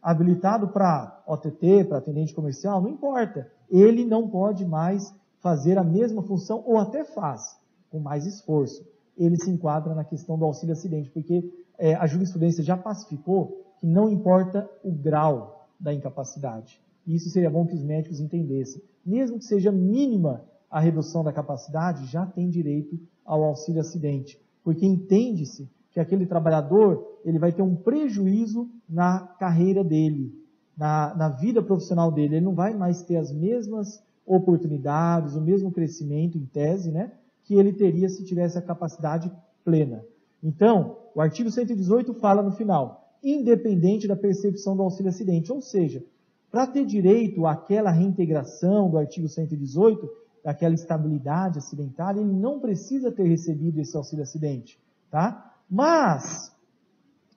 reabilitado 0.03 0.68
para 0.68 1.22
OTT, 1.26 1.84
para 1.84 1.98
atendente 1.98 2.34
comercial, 2.34 2.80
não 2.80 2.90
importa. 2.90 3.50
Ele 3.70 4.05
não 4.05 4.28
pode 4.28 4.64
mais 4.66 5.14
fazer 5.38 5.78
a 5.78 5.84
mesma 5.84 6.22
função, 6.22 6.62
ou 6.66 6.78
até 6.78 7.05
faz, 7.05 7.57
com 7.90 7.98
mais 7.98 8.26
esforço. 8.26 8.86
Ele 9.16 9.36
se 9.36 9.50
enquadra 9.50 9.94
na 9.94 10.05
questão 10.05 10.38
do 10.38 10.44
auxílio 10.44 10.72
acidente, 10.72 11.11
porque 11.11 11.53
é, 11.78 11.94
a 11.94 12.07
jurisprudência 12.07 12.62
já 12.62 12.76
pacificou 12.76 13.64
que 13.78 13.86
não 13.86 14.09
importa 14.09 14.68
o 14.82 14.90
grau 14.90 15.66
da 15.78 15.92
incapacidade. 15.92 16.80
Isso 17.07 17.28
seria 17.30 17.50
bom 17.50 17.66
que 17.66 17.74
os 17.74 17.82
médicos 17.82 18.20
entendessem. 18.20 18.80
Mesmo 19.05 19.38
que 19.38 19.44
seja 19.44 19.72
mínima 19.72 20.44
a 20.70 20.78
redução 20.78 21.24
da 21.24 21.32
capacidade, 21.32 22.07
já 22.07 22.24
tem 22.24 22.48
direito 22.48 22.98
ao 23.24 23.42
auxílio 23.42 23.80
acidente, 23.80 24.40
porque 24.64 24.86
entende-se 24.86 25.68
que 25.90 26.00
aquele 26.00 26.24
trabalhador 26.24 27.11
ele 27.24 27.38
vai 27.38 27.52
ter 27.52 27.62
um 27.62 27.74
prejuízo 27.74 28.68
na 28.88 29.20
carreira 29.38 29.82
dele, 29.82 30.32
na, 30.76 31.14
na 31.14 31.28
vida 31.28 31.62
profissional 31.62 32.10
dele. 32.10 32.36
Ele 32.36 32.44
não 32.44 32.54
vai 32.54 32.74
mais 32.74 33.02
ter 33.02 33.16
as 33.16 33.32
mesmas 33.32 34.02
oportunidades, 34.26 35.34
o 35.34 35.40
mesmo 35.40 35.70
crescimento 35.70 36.38
em 36.38 36.46
tese, 36.46 36.90
né, 36.90 37.12
que 37.44 37.54
ele 37.54 37.72
teria 37.72 38.08
se 38.08 38.24
tivesse 38.24 38.56
a 38.56 38.62
capacidade 38.62 39.30
plena. 39.64 40.04
Então, 40.42 40.96
o 41.14 41.20
artigo 41.20 41.50
118 41.50 42.14
fala 42.14 42.42
no 42.42 42.52
final, 42.52 43.16
independente 43.22 44.08
da 44.08 44.16
percepção 44.16 44.76
do 44.76 44.82
auxílio 44.82 45.10
acidente, 45.10 45.52
ou 45.52 45.60
seja, 45.60 46.04
para 46.50 46.66
ter 46.66 46.84
direito 46.84 47.46
àquela 47.46 47.90
reintegração 47.90 48.90
do 48.90 48.98
artigo 48.98 49.28
118, 49.28 50.08
daquela 50.44 50.74
estabilidade 50.74 51.58
acidentária, 51.58 52.20
ele 52.20 52.32
não 52.32 52.58
precisa 52.58 53.12
ter 53.12 53.24
recebido 53.24 53.78
esse 53.80 53.96
auxílio 53.96 54.24
acidente, 54.24 54.78
tá? 55.10 55.54
Mas, 55.70 56.51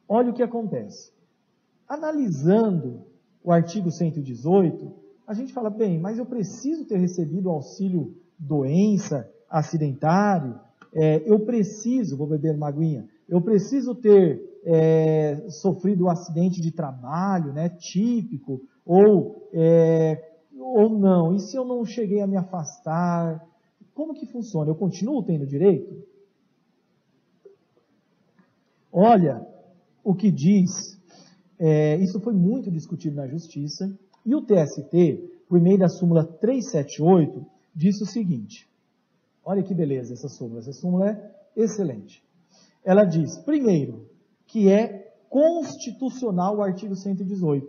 olha 0.07 0.31
o 0.31 0.33
que 0.33 0.43
acontece. 0.43 1.11
Analisando 1.87 3.05
o 3.43 3.51
artigo 3.51 3.91
118, 3.91 4.93
a 5.27 5.33
gente 5.33 5.53
fala, 5.53 5.69
bem, 5.69 5.99
mas 5.99 6.17
eu 6.17 6.25
preciso 6.25 6.85
ter 6.85 6.97
recebido 6.97 7.49
auxílio 7.49 8.15
doença, 8.37 9.29
acidentário, 9.49 10.59
é, 10.93 11.21
eu 11.25 11.39
preciso, 11.41 12.17
vou 12.17 12.27
beber 12.27 12.55
uma 12.55 12.67
aguinha, 12.67 13.07
eu 13.27 13.41
preciso 13.41 13.93
ter 13.95 14.41
é, 14.63 15.45
sofrido 15.49 16.05
um 16.05 16.09
acidente 16.09 16.61
de 16.61 16.71
trabalho, 16.71 17.53
né, 17.53 17.69
típico, 17.69 18.61
ou 18.85 19.49
é, 19.53 20.35
ou 20.57 20.89
não? 20.89 21.33
E 21.35 21.39
se 21.39 21.55
eu 21.55 21.63
não 21.63 21.85
cheguei 21.85 22.21
a 22.21 22.27
me 22.27 22.35
afastar? 22.35 23.45
Como 23.93 24.13
que 24.13 24.25
funciona? 24.25 24.69
Eu 24.69 24.75
continuo 24.75 25.23
tendo 25.23 25.45
direito? 25.45 26.03
Olha 28.91 29.45
o 30.05 30.13
que 30.13 30.29
diz, 30.29 31.01
é, 31.57 31.97
isso 31.97 32.19
foi 32.19 32.33
muito 32.33 32.69
discutido 32.69 33.15
na 33.15 33.27
justiça, 33.27 33.91
e 34.23 34.35
o 34.35 34.41
TST, 34.41 35.43
por 35.49 35.59
meio 35.59 35.79
da 35.79 35.89
súmula 35.89 36.23
378, 36.23 37.43
disse 37.75 38.03
o 38.03 38.05
seguinte: 38.05 38.69
olha 39.43 39.63
que 39.63 39.73
beleza 39.73 40.13
essa 40.13 40.29
súmula, 40.29 40.59
essa 40.59 40.71
súmula 40.71 41.09
é 41.09 41.35
excelente. 41.55 42.23
Ela 42.83 43.03
diz, 43.03 43.35
primeiro, 43.39 44.07
que 44.45 44.69
é 44.69 45.11
constitucional 45.27 46.57
o 46.57 46.61
artigo 46.61 46.95
118, 46.95 47.67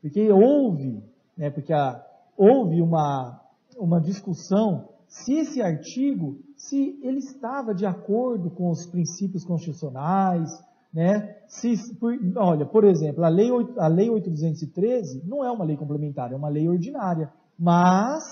porque 0.00 0.32
houve, 0.32 1.02
né, 1.36 1.50
porque 1.50 1.72
a, 1.72 2.02
houve 2.34 2.80
uma, 2.80 3.40
uma 3.76 4.00
discussão 4.00 4.88
se 5.06 5.34
esse 5.34 5.60
artigo, 5.60 6.40
se 6.56 6.98
ele 7.02 7.18
estava 7.18 7.74
de 7.74 7.84
acordo 7.84 8.50
com 8.50 8.70
os 8.70 8.86
princípios 8.86 9.44
constitucionais, 9.44 10.50
né? 10.94 11.36
Se, 11.48 11.94
por, 11.96 12.16
olha, 12.36 12.64
por 12.64 12.84
exemplo, 12.84 13.24
a 13.24 13.28
lei, 13.28 13.50
a 13.78 13.88
lei 13.88 14.08
8213 14.08 15.26
não 15.26 15.44
é 15.44 15.50
uma 15.50 15.64
lei 15.64 15.76
complementar, 15.76 16.32
é 16.32 16.36
uma 16.36 16.48
lei 16.48 16.68
ordinária, 16.68 17.32
mas 17.58 18.22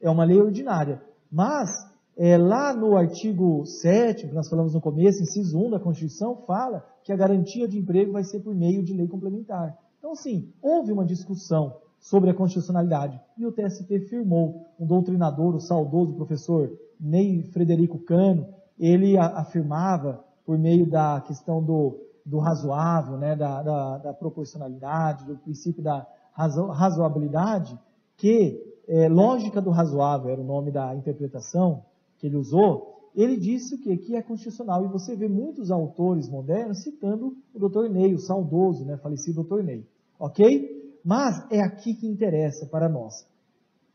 é 0.00 0.08
uma 0.08 0.24
lei 0.24 0.40
ordinária. 0.40 1.02
Mas 1.30 1.70
é, 2.16 2.38
lá 2.38 2.74
no 2.74 2.96
artigo 2.96 3.66
7, 3.66 4.28
que 4.28 4.34
nós 4.34 4.48
falamos 4.48 4.72
no 4.72 4.80
começo, 4.80 5.22
inciso 5.22 5.58
1 5.58 5.70
da 5.70 5.78
Constituição, 5.78 6.36
fala 6.46 6.82
que 7.04 7.12
a 7.12 7.16
garantia 7.16 7.68
de 7.68 7.78
emprego 7.78 8.12
vai 8.12 8.24
ser 8.24 8.40
por 8.40 8.54
meio 8.54 8.82
de 8.82 8.94
lei 8.94 9.06
complementar. 9.06 9.76
Então, 9.98 10.14
sim, 10.14 10.50
houve 10.62 10.92
uma 10.92 11.04
discussão 11.04 11.76
sobre 12.00 12.30
a 12.30 12.34
constitucionalidade. 12.34 13.20
E 13.36 13.44
o 13.44 13.52
TST 13.52 14.00
firmou. 14.08 14.64
Um 14.78 14.86
doutrinador, 14.86 15.54
o 15.54 15.60
saudoso 15.60 16.14
professor 16.14 16.70
Ney 17.00 17.42
Frederico 17.52 17.98
Cano, 17.98 18.46
ele 18.78 19.16
afirmava, 19.18 20.24
por 20.44 20.58
meio 20.58 20.86
da 20.88 21.20
questão 21.20 21.62
do, 21.62 22.05
do 22.26 22.38
razoável, 22.38 23.16
né, 23.16 23.36
da, 23.36 23.62
da, 23.62 23.98
da 23.98 24.12
proporcionalidade, 24.12 25.24
do 25.24 25.36
princípio 25.36 25.80
da 25.80 26.04
razo, 26.32 26.66
razoabilidade, 26.66 27.78
que 28.16 28.60
é, 28.88 29.08
lógica 29.08 29.62
do 29.62 29.70
razoável 29.70 30.30
era 30.30 30.40
o 30.40 30.44
nome 30.44 30.72
da 30.72 30.94
interpretação 30.94 31.84
que 32.18 32.26
ele 32.26 32.36
usou, 32.36 33.10
ele 33.14 33.36
disse 33.36 33.76
o 33.76 33.78
quê? 33.78 33.96
Que 33.96 34.16
é 34.16 34.22
constitucional. 34.22 34.84
E 34.84 34.88
você 34.88 35.14
vê 35.14 35.28
muitos 35.28 35.70
autores 35.70 36.28
modernos 36.28 36.82
citando 36.82 37.36
o 37.54 37.58
doutor 37.58 37.88
Ney, 37.88 38.12
o 38.12 38.18
saudoso, 38.18 38.84
né, 38.84 38.96
falecido 38.96 39.36
doutor 39.36 39.62
Ney. 39.62 39.86
Ok? 40.18 40.98
Mas 41.04 41.46
é 41.50 41.60
aqui 41.60 41.94
que 41.94 42.08
interessa 42.08 42.66
para 42.66 42.88
nós. 42.88 43.24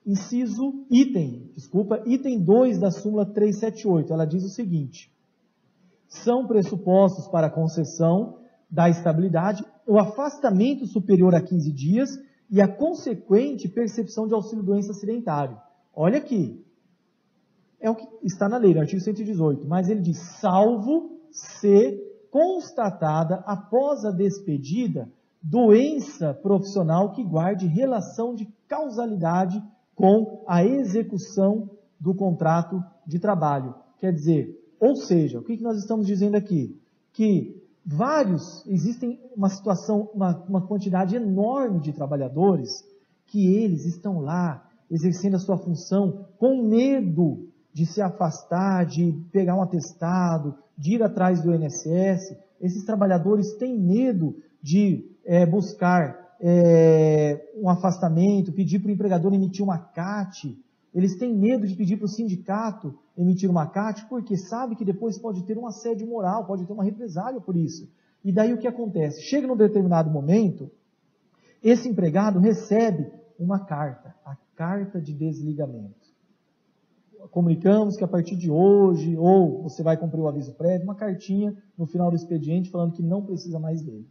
inciso 0.05 0.85
item, 0.89 1.51
desculpa, 1.53 2.01
item 2.05 2.39
2 2.39 2.79
da 2.79 2.89
súmula 2.89 3.25
378. 3.25 4.13
Ela 4.13 4.25
diz 4.25 4.43
o 4.45 4.49
seguinte: 4.49 5.11
são 6.11 6.45
pressupostos 6.45 7.25
para 7.29 7.47
a 7.47 7.49
concessão 7.49 8.37
da 8.69 8.89
estabilidade 8.89 9.65
o 9.87 9.97
afastamento 9.97 10.85
superior 10.85 11.33
a 11.33 11.41
15 11.41 11.71
dias 11.71 12.19
e 12.49 12.61
a 12.61 12.67
consequente 12.67 13.69
percepção 13.69 14.27
de 14.27 14.33
auxílio 14.33 14.63
doença 14.63 14.91
acidentário. 14.91 15.57
Olha 15.93 16.17
aqui. 16.17 16.63
É 17.79 17.89
o 17.89 17.95
que 17.95 18.05
está 18.23 18.47
na 18.47 18.57
lei, 18.57 18.73
no 18.73 18.81
artigo 18.81 19.01
118, 19.01 19.65
mas 19.67 19.89
ele 19.89 20.01
diz 20.01 20.19
salvo 20.39 21.19
se 21.31 21.97
constatada 22.29 23.35
após 23.45 24.05
a 24.05 24.11
despedida 24.11 25.09
doença 25.41 26.33
profissional 26.33 27.13
que 27.13 27.23
guarde 27.23 27.65
relação 27.65 28.35
de 28.35 28.45
causalidade 28.67 29.63
com 29.95 30.43
a 30.47 30.63
execução 30.63 31.69
do 31.99 32.13
contrato 32.13 32.83
de 33.07 33.17
trabalho. 33.17 33.73
Quer 33.97 34.13
dizer, 34.13 34.60
ou 34.81 34.95
seja, 34.95 35.37
o 35.37 35.43
que 35.43 35.61
nós 35.61 35.77
estamos 35.77 36.07
dizendo 36.07 36.35
aqui? 36.35 36.75
Que 37.13 37.61
vários, 37.85 38.65
existem 38.65 39.19
uma 39.37 39.47
situação, 39.47 40.09
uma, 40.11 40.35
uma 40.49 40.61
quantidade 40.65 41.15
enorme 41.15 41.79
de 41.79 41.93
trabalhadores 41.93 42.83
que 43.27 43.55
eles 43.55 43.85
estão 43.85 44.19
lá 44.19 44.67
exercendo 44.89 45.35
a 45.35 45.39
sua 45.39 45.57
função 45.57 46.25
com 46.39 46.63
medo 46.63 47.47
de 47.71 47.85
se 47.85 48.01
afastar, 48.01 48.85
de 48.87 49.13
pegar 49.31 49.55
um 49.55 49.61
atestado, 49.61 50.55
de 50.75 50.95
ir 50.95 51.03
atrás 51.03 51.41
do 51.43 51.53
INSS. 51.53 52.35
Esses 52.59 52.83
trabalhadores 52.83 53.53
têm 53.53 53.79
medo 53.79 54.35
de 54.61 55.05
é, 55.23 55.45
buscar 55.45 56.35
é, 56.41 57.51
um 57.55 57.69
afastamento, 57.69 58.51
pedir 58.51 58.79
para 58.79 58.89
o 58.89 58.91
empregador 58.91 59.31
emitir 59.31 59.63
uma 59.63 59.77
CAT. 59.77 60.57
Eles 60.93 61.15
têm 61.15 61.33
medo 61.33 61.65
de 61.65 61.75
pedir 61.75 61.97
para 61.97 62.05
o 62.05 62.09
sindicato 62.09 62.97
emitir 63.17 63.49
uma 63.49 63.67
CAT, 63.67 64.05
porque 64.09 64.35
sabe 64.35 64.75
que 64.75 64.83
depois 64.83 65.17
pode 65.17 65.43
ter 65.43 65.57
um 65.57 65.65
assédio 65.65 66.05
moral, 66.07 66.45
pode 66.45 66.65
ter 66.65 66.73
uma 66.73 66.83
represália 66.83 67.39
por 67.39 67.55
isso. 67.55 67.89
E 68.23 68.31
daí 68.31 68.53
o 68.53 68.57
que 68.57 68.67
acontece? 68.67 69.21
Chega 69.21 69.47
num 69.47 69.55
determinado 69.55 70.09
momento, 70.09 70.69
esse 71.63 71.87
empregado 71.87 72.39
recebe 72.39 73.11
uma 73.39 73.59
carta, 73.59 74.13
a 74.25 74.35
carta 74.55 75.01
de 75.01 75.13
desligamento. 75.13 76.11
Comunicamos 77.29 77.95
que 77.95 78.03
a 78.03 78.07
partir 78.07 78.35
de 78.35 78.49
hoje, 78.49 79.15
ou 79.15 79.63
você 79.63 79.83
vai 79.83 79.95
cumprir 79.95 80.21
o 80.21 80.27
aviso 80.27 80.53
prévio, 80.55 80.85
uma 80.85 80.95
cartinha 80.95 81.55
no 81.77 81.85
final 81.85 82.09
do 82.09 82.15
expediente 82.15 82.69
falando 82.69 82.93
que 82.93 83.03
não 83.03 83.23
precisa 83.23 83.59
mais 83.59 83.81
dele. 83.81 84.07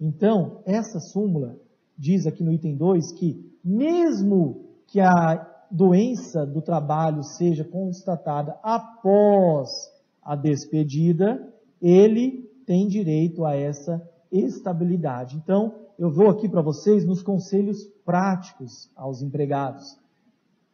Então, 0.00 0.62
essa 0.64 0.98
súmula 0.98 1.58
diz 1.96 2.26
aqui 2.26 2.42
no 2.42 2.52
item 2.52 2.76
2 2.76 3.12
que, 3.12 3.52
mesmo 3.62 4.64
que 4.86 5.00
a 5.00 5.55
doença 5.70 6.46
do 6.46 6.60
trabalho 6.60 7.22
seja 7.22 7.64
constatada 7.64 8.58
após 8.62 9.90
a 10.22 10.34
despedida, 10.34 11.52
ele 11.80 12.50
tem 12.66 12.88
direito 12.88 13.44
a 13.44 13.54
essa 13.54 14.02
estabilidade. 14.30 15.36
Então, 15.36 15.74
eu 15.98 16.10
vou 16.10 16.28
aqui 16.28 16.48
para 16.48 16.60
vocês 16.60 17.04
nos 17.04 17.22
conselhos 17.22 17.84
práticos 18.04 18.90
aos 18.94 19.22
empregados. 19.22 19.98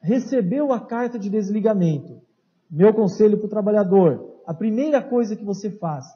Recebeu 0.01 0.72
a 0.72 0.80
carta 0.80 1.18
de 1.18 1.30
desligamento. 1.30 2.20
Meu 2.70 2.93
conselho 2.93 3.38
para 3.38 3.47
o 3.47 3.51
trabalhador: 3.51 4.40
a 4.47 4.55
primeira 4.55 5.03
coisa 5.03 5.36
que 5.36 5.45
você 5.45 5.70
faz, 5.70 6.07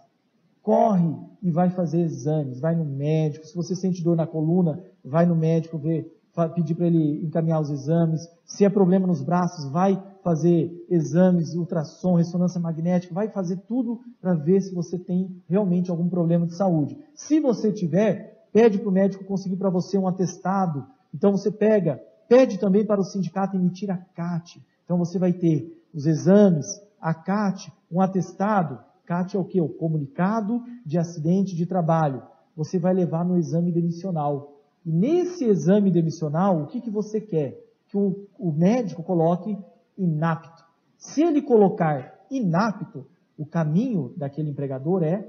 corre 0.63 1.15
e 1.41 1.51
vai 1.51 1.71
fazer 1.71 2.01
exames, 2.01 2.59
vai 2.59 2.75
no 2.75 2.85
médico. 2.85 3.47
Se 3.47 3.55
você 3.55 3.77
sente 3.77 4.03
dor 4.03 4.17
na 4.17 4.27
coluna, 4.27 4.83
vai 5.05 5.25
no 5.25 5.37
médico 5.37 5.79
ver, 5.79 6.16
pedir 6.55 6.75
para 6.75 6.87
ele 6.87 7.25
encaminhar 7.25 7.61
os 7.61 7.71
exames. 7.71 8.29
Se 8.45 8.65
é 8.65 8.69
problema 8.69 9.07
nos 9.07 9.23
braços, 9.23 9.71
vai 9.71 10.03
fazer 10.23 10.85
exames, 10.91 11.55
ultrassom, 11.55 12.15
ressonância 12.15 12.61
magnética, 12.61 13.15
vai 13.15 13.29
fazer 13.29 13.57
tudo 13.69 14.01
para 14.21 14.35
ver 14.35 14.61
se 14.61 14.75
você 14.75 14.99
tem 14.99 15.43
realmente 15.49 15.91
algum 15.91 16.09
problema 16.09 16.47
de 16.47 16.55
saúde. 16.55 16.99
Se 17.15 17.41
você 17.41 17.73
tiver, 17.73 18.47
pede 18.53 18.79
para 18.79 18.89
o 18.89 18.93
médico 18.93 19.25
conseguir 19.25 19.57
para 19.57 19.71
você 19.71 19.97
um 19.97 20.09
atestado. 20.09 20.87
Então 21.15 21.33
você 21.33 21.51
pega, 21.51 22.03
pede 22.29 22.59
também 22.59 22.85
para 22.85 23.01
o 23.01 23.05
sindicato 23.05 23.57
emitir 23.57 23.91
a 23.91 23.97
CAT. 23.97 24.61
Então 24.85 24.99
você 24.99 25.19
vai 25.19 25.33
ter 25.33 25.73
os 25.95 26.07
exames, 26.07 26.81
a 27.01 27.15
CAT, 27.15 27.73
um 27.91 28.01
atestado, 28.01 28.79
CAT 29.07 29.37
é 29.37 29.41
o 29.41 29.45
que? 29.45 29.61
O 29.61 29.69
comunicado 29.69 30.63
de 30.85 30.99
acidente 30.99 31.55
de 31.55 31.65
trabalho. 31.65 32.23
Você 32.57 32.79
vai 32.79 32.93
levar 32.93 33.25
no 33.25 33.39
exame 33.39 33.71
demissional. 33.71 34.56
E 34.87 34.93
nesse 34.93 35.45
exame 35.45 35.91
demissional, 35.91 36.63
o 36.63 36.67
que, 36.69 36.81
que 36.81 36.91
você 36.91 37.21
quer? 37.21 37.61
Que 37.89 37.97
o, 37.97 38.29
o 38.39 38.53
médico 38.53 39.03
coloque 39.03 39.59
inapto. 39.99 40.65
Se 40.97 41.23
ele 41.23 41.43
colocar 41.43 42.25
inapto, 42.31 43.05
o 43.37 43.45
caminho 43.45 44.15
daquele 44.17 44.51
empregador 44.51 45.03
é 45.03 45.29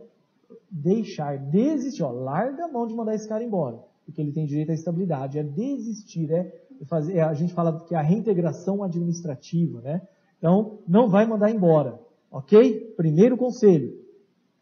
deixar, 0.70 1.38
desistir, 1.40 2.04
ó, 2.04 2.12
larga 2.12 2.66
a 2.66 2.68
mão 2.68 2.86
de 2.86 2.94
mandar 2.94 3.16
esse 3.16 3.28
cara 3.28 3.44
embora, 3.44 3.80
porque 4.06 4.22
ele 4.22 4.32
tem 4.32 4.46
direito 4.46 4.72
à 4.72 4.76
estabilidade, 4.76 5.40
é 5.40 5.44
desistir, 5.44 6.32
é 6.32 6.62
fazer, 6.86 7.18
é, 7.18 7.22
a 7.22 7.34
gente 7.34 7.54
fala 7.54 7.84
que 7.86 7.96
é 7.96 7.98
a 7.98 8.02
reintegração 8.02 8.84
administrativa, 8.84 9.82
né? 9.82 10.02
Então, 10.38 10.80
não 10.88 11.10
vai 11.10 11.26
mandar 11.26 11.50
embora. 11.50 12.00
Ok? 12.30 12.94
Primeiro 12.96 13.36
conselho. 13.36 14.06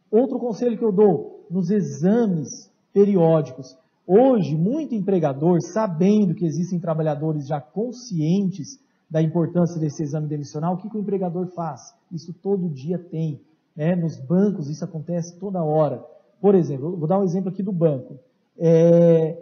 Outro 0.09 0.39
conselho 0.39 0.77
que 0.77 0.85
eu 0.85 0.91
dou, 0.91 1.45
nos 1.49 1.69
exames 1.69 2.71
periódicos. 2.93 3.77
Hoje, 4.08 4.56
muito 4.56 4.93
empregador, 4.93 5.62
sabendo 5.62 6.36
que 6.36 6.45
existem 6.45 6.80
trabalhadores 6.80 7.47
já 7.47 7.60
conscientes 7.60 8.80
da 9.10 9.22
importância 9.22 9.80
desse 9.80 10.03
exame 10.03 10.28
demissional, 10.28 10.76
o 10.76 10.78
que, 10.78 10.89
que 10.89 10.97
o 10.97 10.99
empregador 10.99 11.47
faz? 11.47 11.93
Isso 12.12 12.34
todo 12.34 12.70
dia 12.70 12.99
tem. 12.99 13.41
Né? 13.76 13.95
Nos 13.95 14.18
bancos, 14.18 14.70
isso 14.70 14.86
acontece 14.86 15.39
toda 15.39 15.64
hora. 15.64 16.06
Por 16.39 16.53
exemplo, 16.53 16.95
vou 16.95 17.08
dar 17.08 17.20
um 17.20 17.24
exemplo 17.24 17.49
aqui 17.49 17.64
do 17.64 17.72
banco. 17.72 18.20
É, 18.58 19.38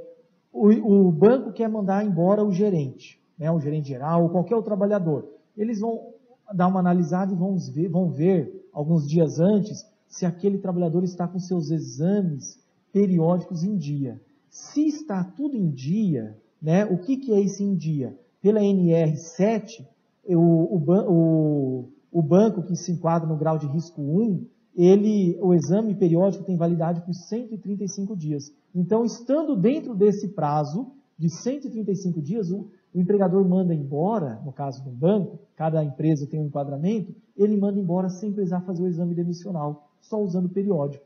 o, 0.51 0.69
o, 0.69 1.11
banco 1.11 1.51
quer 1.51 1.67
mandar 1.67 2.05
embora 2.05 2.43
o 2.43 2.51
gerente, 2.51 3.19
né? 3.37 3.51
o 3.51 3.59
gerente 3.59 3.89
geral, 3.89 4.23
ou 4.23 4.29
qualquer 4.29 4.55
outro 4.55 4.69
trabalhador. 4.69 5.27
Eles 5.57 5.81
vão 5.81 6.13
dar 6.53 6.67
uma 6.67 6.79
analisada 6.79 7.33
e 7.33 7.35
vão 7.35 7.57
ver, 7.57 7.89
vão 7.89 8.09
ver 8.09 8.69
alguns 8.71 9.07
dias 9.07 9.39
antes 9.39 9.85
se 10.07 10.25
aquele 10.25 10.57
trabalhador 10.57 11.03
está 11.03 11.27
com 11.27 11.39
seus 11.39 11.69
exames 11.69 12.59
periódicos 12.91 13.63
em 13.63 13.75
dia. 13.75 14.19
Se 14.53 14.85
está 14.85 15.23
tudo 15.23 15.57
em 15.57 15.71
dia, 15.71 16.37
né, 16.61 16.85
o 16.85 16.99
que, 16.99 17.17
que 17.17 17.33
é 17.33 17.41
esse 17.41 17.63
em 17.63 17.73
dia? 17.73 18.15
Pela 18.39 18.59
NR7, 18.59 19.83
o, 20.27 20.37
o, 20.37 21.89
o, 22.11 22.21
banco 22.21 22.61
que 22.61 22.75
se 22.75 22.91
enquadra 22.91 23.27
no 23.27 23.35
grau 23.35 23.57
de 23.57 23.65
risco 23.65 23.99
1, 23.99 24.45
ele, 24.75 25.39
o 25.41 25.55
exame 25.55 25.95
periódico 25.95 26.43
tem 26.43 26.55
validade 26.55 27.01
por 27.01 27.15
135 27.15 28.15
dias. 28.15 28.53
Então, 28.75 29.03
estando 29.03 29.55
dentro 29.55 29.95
desse 29.95 30.27
prazo 30.27 30.91
de 31.17 31.31
135 31.31 32.21
dias, 32.21 32.51
o, 32.51 32.69
o 32.93 32.99
empregador 32.99 33.43
manda 33.49 33.73
embora, 33.73 34.39
no 34.45 34.53
caso 34.53 34.83
do 34.83 34.91
banco, 34.91 35.39
cada 35.55 35.83
empresa 35.83 36.27
tem 36.27 36.39
um 36.39 36.45
enquadramento, 36.45 37.11
ele 37.35 37.57
manda 37.57 37.79
embora 37.79 38.07
sem 38.07 38.31
precisar 38.31 38.61
fazer 38.61 38.83
o 38.83 38.87
exame 38.87 39.15
demissional, 39.15 39.89
só 39.99 40.21
usando 40.21 40.45
o 40.45 40.53
periódico. 40.53 41.03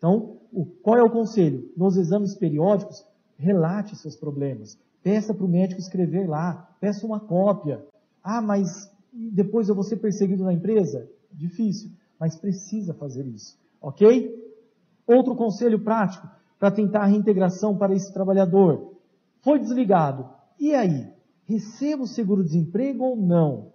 Então, 0.00 0.38
o, 0.52 0.64
qual 0.64 0.96
é 0.96 1.02
o 1.02 1.10
conselho? 1.10 1.70
Nos 1.76 1.96
exames 1.96 2.34
periódicos, 2.34 3.06
relate 3.36 3.94
seus 3.94 4.16
problemas. 4.16 4.76
Peça 5.02 5.32
para 5.32 5.44
o 5.44 5.48
médico 5.48 5.80
escrever 5.80 6.28
lá, 6.28 6.74
peça 6.80 7.06
uma 7.06 7.20
cópia. 7.20 7.84
Ah, 8.24 8.40
mas 8.40 8.90
depois 9.12 9.68
eu 9.68 9.74
vou 9.74 9.84
ser 9.84 9.98
perseguido 9.98 10.42
na 10.42 10.52
empresa? 10.52 11.08
Difícil, 11.32 11.90
mas 12.18 12.36
precisa 12.36 12.92
fazer 12.94 13.26
isso, 13.26 13.56
ok? 13.80 14.36
Outro 15.06 15.36
conselho 15.36 15.78
prático 15.78 16.28
para 16.58 16.70
tentar 16.72 17.02
a 17.02 17.06
reintegração 17.06 17.76
para 17.76 17.94
esse 17.94 18.12
trabalhador. 18.12 18.94
Foi 19.40 19.58
desligado. 19.58 20.28
E 20.58 20.74
aí? 20.74 21.08
receba 21.50 22.04
o 22.04 22.06
seguro-desemprego 22.06 23.04
ou 23.04 23.16
não? 23.16 23.72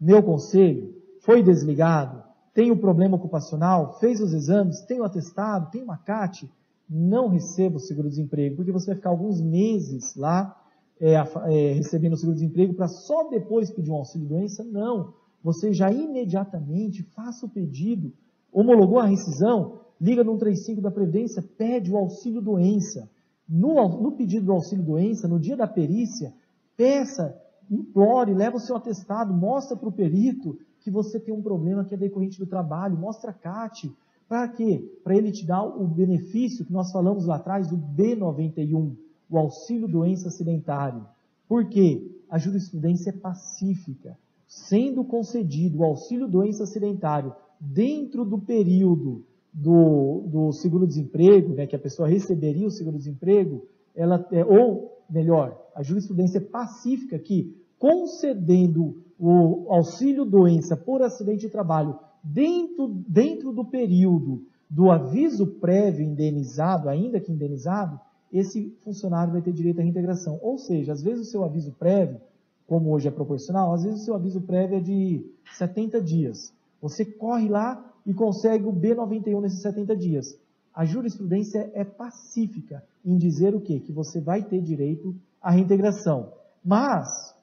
Meu 0.00 0.22
conselho, 0.22 0.94
foi 1.20 1.42
desligado, 1.42 2.17
tem 2.58 2.72
o 2.72 2.76
problema 2.76 3.14
ocupacional, 3.14 4.00
fez 4.00 4.20
os 4.20 4.32
exames, 4.32 4.80
tem 4.80 5.00
o 5.00 5.04
atestado, 5.04 5.70
tem 5.70 5.80
uma 5.80 5.96
CAT, 5.96 6.50
não 6.90 7.28
receba 7.28 7.76
o 7.76 7.78
seguro-desemprego, 7.78 8.56
porque 8.56 8.72
você 8.72 8.86
vai 8.86 8.96
ficar 8.96 9.10
alguns 9.10 9.40
meses 9.40 10.16
lá 10.16 10.60
é, 11.00 11.12
é, 11.12 11.72
recebendo 11.74 12.14
o 12.14 12.16
seguro-desemprego 12.16 12.74
para 12.74 12.88
só 12.88 13.28
depois 13.30 13.70
pedir 13.70 13.92
um 13.92 13.94
auxílio-doença? 13.94 14.64
Não. 14.64 15.14
Você 15.40 15.72
já 15.72 15.92
imediatamente 15.92 17.04
faça 17.14 17.46
o 17.46 17.48
pedido, 17.48 18.12
homologou 18.52 18.98
a 18.98 19.06
rescisão, 19.06 19.78
liga 20.00 20.24
no 20.24 20.32
135 20.32 20.80
da 20.80 20.90
Previdência, 20.90 21.44
pede 21.56 21.92
o 21.92 21.96
auxílio-doença. 21.96 23.08
No, 23.48 24.02
no 24.02 24.10
pedido 24.16 24.46
do 24.46 24.52
auxílio-doença, 24.52 25.28
no 25.28 25.38
dia 25.38 25.56
da 25.56 25.68
perícia, 25.68 26.34
Peça, 26.76 27.40
implore, 27.70 28.34
leva 28.34 28.56
o 28.56 28.60
seu 28.60 28.74
atestado, 28.74 29.32
mostra 29.32 29.76
para 29.76 29.88
o 29.88 29.92
perito 29.92 30.58
que 30.80 30.90
você 30.90 31.18
tem 31.18 31.34
um 31.34 31.42
problema 31.42 31.84
que 31.84 31.94
é 31.94 31.98
decorrente 31.98 32.38
do 32.38 32.46
trabalho, 32.46 32.96
mostra 32.96 33.30
a 33.30 33.34
CAT. 33.34 33.92
Para 34.28 34.48
quê? 34.48 34.84
Para 35.02 35.16
ele 35.16 35.32
te 35.32 35.46
dar 35.46 35.64
o 35.64 35.86
benefício 35.86 36.64
que 36.64 36.72
nós 36.72 36.92
falamos 36.92 37.26
lá 37.26 37.36
atrás, 37.36 37.72
o 37.72 37.76
B91, 37.76 38.94
o 39.30 39.38
auxílio 39.38 39.88
doença 39.88 40.28
acidentário. 40.28 41.06
Por 41.48 41.68
quê? 41.68 42.18
a 42.28 42.38
jurisprudência 42.38 43.10
é 43.10 43.12
pacífica, 43.12 44.18
sendo 44.46 45.04
concedido 45.04 45.78
o 45.78 45.84
auxílio 45.84 46.28
doença 46.28 46.64
acidentário 46.64 47.34
dentro 47.58 48.24
do 48.24 48.38
período 48.38 49.24
do, 49.52 50.24
do 50.26 50.52
seguro-desemprego, 50.52 51.54
né, 51.54 51.66
que 51.66 51.74
a 51.74 51.78
pessoa 51.78 52.08
receberia 52.08 52.66
o 52.66 52.70
seguro-desemprego, 52.70 53.66
ela 53.94 54.26
é, 54.30 54.44
ou 54.44 55.02
melhor, 55.10 55.58
a 55.74 55.82
jurisprudência 55.82 56.38
é 56.38 56.42
pacífica 56.42 57.18
que 57.18 57.56
concedendo 57.78 59.02
o 59.18 59.66
auxílio 59.70 60.24
doença 60.24 60.76
por 60.76 61.02
acidente 61.02 61.40
de 61.40 61.48
trabalho 61.48 61.98
dentro, 62.22 62.88
dentro 63.08 63.52
do 63.52 63.64
período 63.64 64.44
do 64.70 64.90
aviso 64.90 65.46
prévio 65.46 66.04
indenizado, 66.04 66.88
ainda 66.88 67.18
que 67.18 67.32
indenizado, 67.32 67.98
esse 68.32 68.76
funcionário 68.84 69.32
vai 69.32 69.40
ter 69.40 69.52
direito 69.52 69.80
à 69.80 69.82
reintegração. 69.82 70.38
Ou 70.42 70.58
seja, 70.58 70.92
às 70.92 71.02
vezes 71.02 71.26
o 71.26 71.30
seu 71.30 71.42
aviso 71.42 71.72
prévio, 71.72 72.20
como 72.66 72.90
hoje 72.90 73.08
é 73.08 73.10
proporcional, 73.10 73.72
às 73.72 73.82
vezes 73.82 74.02
o 74.02 74.04
seu 74.04 74.14
aviso 74.14 74.42
prévio 74.42 74.76
é 74.76 74.80
de 74.80 75.24
70 75.56 76.02
dias. 76.02 76.52
Você 76.82 77.04
corre 77.04 77.48
lá 77.48 77.82
e 78.04 78.12
consegue 78.12 78.64
o 78.64 78.72
B91 78.72 79.40
nesses 79.40 79.62
70 79.62 79.96
dias. 79.96 80.38
A 80.74 80.84
jurisprudência 80.84 81.70
é 81.74 81.82
pacífica 81.82 82.84
em 83.04 83.16
dizer 83.16 83.54
o 83.54 83.60
quê? 83.60 83.80
Que 83.80 83.90
você 83.90 84.20
vai 84.20 84.42
ter 84.42 84.60
direito 84.60 85.16
à 85.40 85.50
reintegração. 85.50 86.32
Mas, 86.64 87.34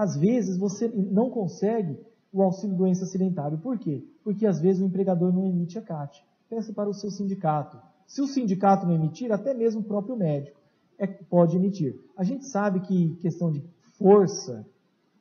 às 0.00 0.16
vezes, 0.16 0.56
você 0.56 0.88
não 0.88 1.28
consegue 1.28 2.00
o 2.32 2.42
auxílio 2.42 2.74
doença 2.74 3.04
acidentário. 3.04 3.58
Por 3.58 3.78
quê? 3.78 4.02
Porque 4.24 4.46
às 4.46 4.58
vezes 4.58 4.80
o 4.80 4.86
empregador 4.86 5.30
não 5.30 5.46
emite 5.46 5.78
a 5.78 5.82
CAT. 5.82 6.24
Peça 6.48 6.72
para 6.72 6.88
o 6.88 6.94
seu 6.94 7.10
sindicato. 7.10 7.76
Se 8.06 8.22
o 8.22 8.26
sindicato 8.26 8.86
não 8.86 8.94
emitir, 8.94 9.30
até 9.30 9.52
mesmo 9.52 9.82
o 9.82 9.84
próprio 9.84 10.16
médico 10.16 10.58
é, 10.98 11.06
pode 11.06 11.54
emitir. 11.54 12.00
A 12.16 12.24
gente 12.24 12.46
sabe 12.46 12.80
que 12.80 13.14
questão 13.16 13.52
de 13.52 13.62
força 13.98 14.66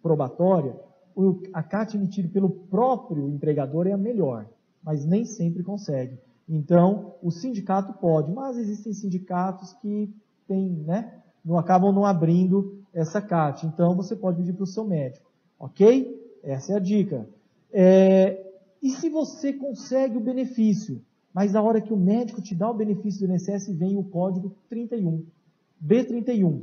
probatória, 0.02 0.74
o, 1.14 1.42
a 1.52 1.62
CAT 1.62 1.98
emitida 1.98 2.30
pelo 2.30 2.50
próprio 2.50 3.28
empregador 3.28 3.86
é 3.86 3.92
a 3.92 3.98
melhor, 3.98 4.48
mas 4.82 5.04
nem 5.04 5.26
sempre 5.26 5.62
consegue. 5.62 6.18
Então, 6.48 7.16
o 7.22 7.32
sindicato 7.32 7.92
pode, 8.00 8.32
mas 8.32 8.58
existem 8.58 8.94
sindicatos 8.94 9.74
que 9.74 10.10
tem, 10.48 10.70
né, 10.70 11.22
não 11.44 11.58
acabam 11.58 11.94
não 11.94 12.06
abrindo 12.06 12.80
essa 12.94 13.22
CAT. 13.22 13.66
Então, 13.66 13.96
você 13.96 14.16
pode 14.16 14.38
pedir 14.38 14.54
para 14.54 14.64
o 14.64 14.68
seu 14.68 14.84
médico, 14.84 15.30
ok? 15.60 16.20
Essa 16.44 16.74
é 16.74 16.76
a 16.76 16.80
dica. 16.80 17.28
É, 17.72 18.46
e 18.82 18.90
se 18.92 19.10
você 19.10 19.54
consegue 19.54 20.18
o 20.18 20.22
benefício, 20.22 21.02
mas 21.34 21.56
a 21.56 21.62
hora 21.62 21.82
que 21.82 21.94
o 21.94 21.98
médico 21.98 22.42
te 22.42 22.56
dá 22.56 22.70
o 22.70 22.74
benefício 22.74 23.28
do 23.28 23.34
INSS, 23.34 23.70
vem 23.70 23.98
o 23.98 24.04
código 24.04 24.56
31. 24.70 25.26
B31. 25.86 26.62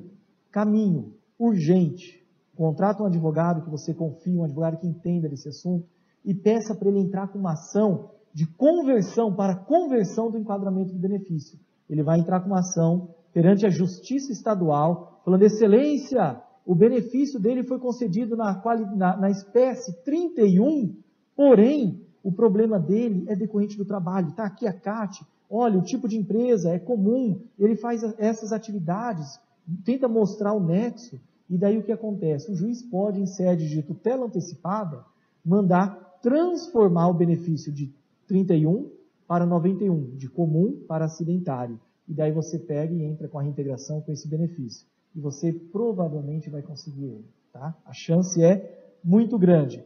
Caminho. 0.50 1.14
Urgente. 1.38 2.24
Contrata 2.56 3.02
um 3.02 3.06
advogado 3.06 3.62
que 3.62 3.70
você 3.70 3.92
confie, 3.92 4.36
um 4.36 4.44
advogado 4.44 4.78
que 4.78 4.86
entenda 4.86 5.28
desse 5.28 5.48
assunto, 5.48 5.86
e 6.24 6.34
peça 6.34 6.74
para 6.74 6.88
ele 6.88 7.00
entrar 7.00 7.28
com 7.28 7.38
uma 7.38 7.52
ação 7.52 8.10
de 8.32 8.46
conversão 8.46 9.32
para 9.32 9.54
conversão 9.54 10.30
do 10.30 10.38
enquadramento 10.38 10.92
do 10.92 10.98
benefício. 10.98 11.58
Ele 11.88 12.02
vai 12.02 12.18
entrar 12.18 12.40
com 12.40 12.48
uma 12.48 12.60
ação 12.60 13.10
perante 13.36 13.66
a 13.66 13.68
Justiça 13.68 14.32
Estadual, 14.32 15.20
falando, 15.22 15.42
Excelência, 15.42 16.40
o 16.64 16.74
benefício 16.74 17.38
dele 17.38 17.62
foi 17.64 17.78
concedido 17.78 18.34
na, 18.34 18.62
na, 18.96 19.14
na 19.18 19.30
espécie 19.30 19.92
31, 20.04 20.96
porém, 21.36 22.00
o 22.22 22.32
problema 22.32 22.78
dele 22.78 23.26
é 23.28 23.36
decorrente 23.36 23.76
do 23.76 23.84
trabalho. 23.84 24.30
Está 24.30 24.46
aqui 24.46 24.66
a 24.66 24.72
CAT. 24.72 25.22
Olha, 25.50 25.78
o 25.78 25.82
tipo 25.82 26.08
de 26.08 26.16
empresa 26.16 26.70
é 26.70 26.78
comum, 26.78 27.42
ele 27.58 27.76
faz 27.76 28.02
essas 28.16 28.54
atividades, 28.54 29.38
tenta 29.84 30.08
mostrar 30.08 30.54
o 30.54 30.66
nexo. 30.66 31.20
E 31.50 31.58
daí 31.58 31.76
o 31.76 31.82
que 31.82 31.92
acontece? 31.92 32.50
O 32.50 32.56
juiz 32.56 32.80
pode, 32.80 33.20
em 33.20 33.26
sede 33.26 33.68
de 33.68 33.82
tutela 33.82 34.24
antecipada, 34.24 35.04
mandar 35.44 36.16
transformar 36.22 37.08
o 37.08 37.14
benefício 37.14 37.70
de 37.70 37.92
31 38.26 38.90
para 39.28 39.44
91, 39.44 40.16
de 40.16 40.26
comum 40.26 40.82
para 40.88 41.04
acidentário. 41.04 41.78
E 42.08 42.14
daí 42.14 42.32
você 42.32 42.58
pega 42.58 42.94
e 42.94 43.02
entra 43.02 43.28
com 43.28 43.38
a 43.38 43.42
reintegração 43.42 44.00
com 44.00 44.12
esse 44.12 44.28
benefício. 44.28 44.86
E 45.14 45.20
você 45.20 45.52
provavelmente 45.52 46.48
vai 46.48 46.62
conseguir 46.62 47.04
ele. 47.04 47.24
Tá? 47.52 47.74
A 47.84 47.92
chance 47.92 48.42
é 48.42 48.94
muito 49.02 49.38
grande. 49.38 49.84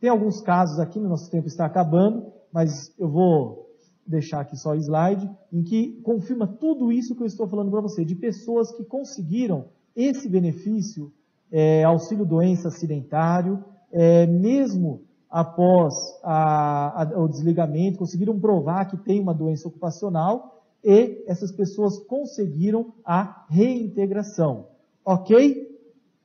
Tem 0.00 0.08
alguns 0.08 0.40
casos 0.40 0.78
aqui, 0.80 0.98
no 0.98 1.08
nosso 1.08 1.30
tempo 1.30 1.46
está 1.46 1.66
acabando, 1.66 2.32
mas 2.52 2.92
eu 2.98 3.08
vou 3.08 3.70
deixar 4.06 4.40
aqui 4.40 4.56
só 4.56 4.70
o 4.70 4.74
slide, 4.74 5.30
em 5.52 5.62
que 5.62 6.00
confirma 6.02 6.46
tudo 6.46 6.90
isso 6.90 7.14
que 7.14 7.22
eu 7.22 7.26
estou 7.26 7.46
falando 7.46 7.70
para 7.70 7.80
você, 7.80 8.04
de 8.04 8.14
pessoas 8.14 8.72
que 8.72 8.82
conseguiram 8.82 9.66
esse 9.94 10.28
benefício, 10.28 11.12
é, 11.52 11.84
auxílio 11.84 12.24
doença 12.24 12.68
acidentário, 12.68 13.62
é, 13.92 14.26
mesmo 14.26 15.02
após 15.28 15.94
a, 16.24 17.02
a, 17.02 17.20
o 17.20 17.28
desligamento, 17.28 17.98
conseguiram 17.98 18.38
provar 18.40 18.86
que 18.86 18.96
tem 18.96 19.20
uma 19.20 19.34
doença 19.34 19.68
ocupacional 19.68 20.59
e 20.82 21.24
essas 21.26 21.52
pessoas 21.52 21.98
conseguiram 21.98 22.94
a 23.04 23.46
reintegração. 23.48 24.68
Ok? 25.04 25.78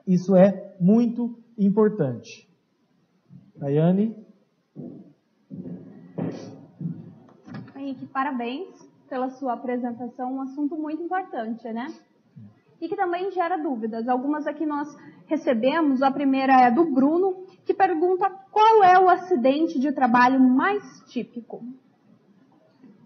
Isso 0.07 0.35
é 0.35 0.75
muito 0.79 1.37
importante. 1.57 2.49
Daiane. 3.55 4.15
Henrique, 7.75 8.05
parabéns 8.07 8.67
pela 9.09 9.29
sua 9.29 9.53
apresentação, 9.53 10.33
um 10.33 10.41
assunto 10.41 10.75
muito 10.75 11.01
importante, 11.01 11.71
né? 11.71 11.93
E 12.81 12.89
que 12.89 12.95
também 12.95 13.31
gera 13.31 13.57
dúvidas. 13.57 14.07
Algumas 14.07 14.45
aqui 14.47 14.65
nós 14.65 14.95
recebemos, 15.27 16.01
a 16.01 16.11
primeira 16.11 16.61
é 16.61 16.71
do 16.71 16.85
Bruno, 16.85 17.45
que 17.65 17.73
pergunta 17.73 18.29
qual 18.51 18.83
é 18.83 18.99
o 18.99 19.09
acidente 19.09 19.79
de 19.79 19.91
trabalho 19.91 20.39
mais 20.39 20.83
típico. 21.07 21.63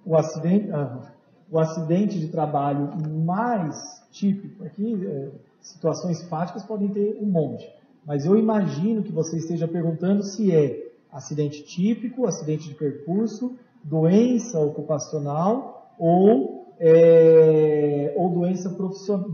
O 0.05 0.15
acidente, 0.15 0.71
ah, 0.71 1.13
o 1.51 1.59
acidente 1.59 2.19
de 2.19 2.27
trabalho 2.27 2.89
mais 3.25 4.01
típico, 4.11 4.63
aqui 4.63 5.05
é, 5.05 5.29
situações 5.61 6.23
fáticas 6.23 6.63
podem 6.63 6.89
ter 6.89 7.17
um 7.21 7.25
monte. 7.25 7.69
Mas 8.05 8.25
eu 8.25 8.37
imagino 8.37 9.03
que 9.03 9.11
você 9.11 9.37
esteja 9.37 9.67
perguntando 9.67 10.23
se 10.23 10.51
é 10.51 10.91
acidente 11.11 11.63
típico, 11.63 12.25
acidente 12.25 12.69
de 12.69 12.75
percurso, 12.75 13.57
doença 13.83 14.59
ocupacional 14.59 15.93
ou, 15.97 16.67
é, 16.79 18.13
ou 18.15 18.29
doença, 18.29 18.69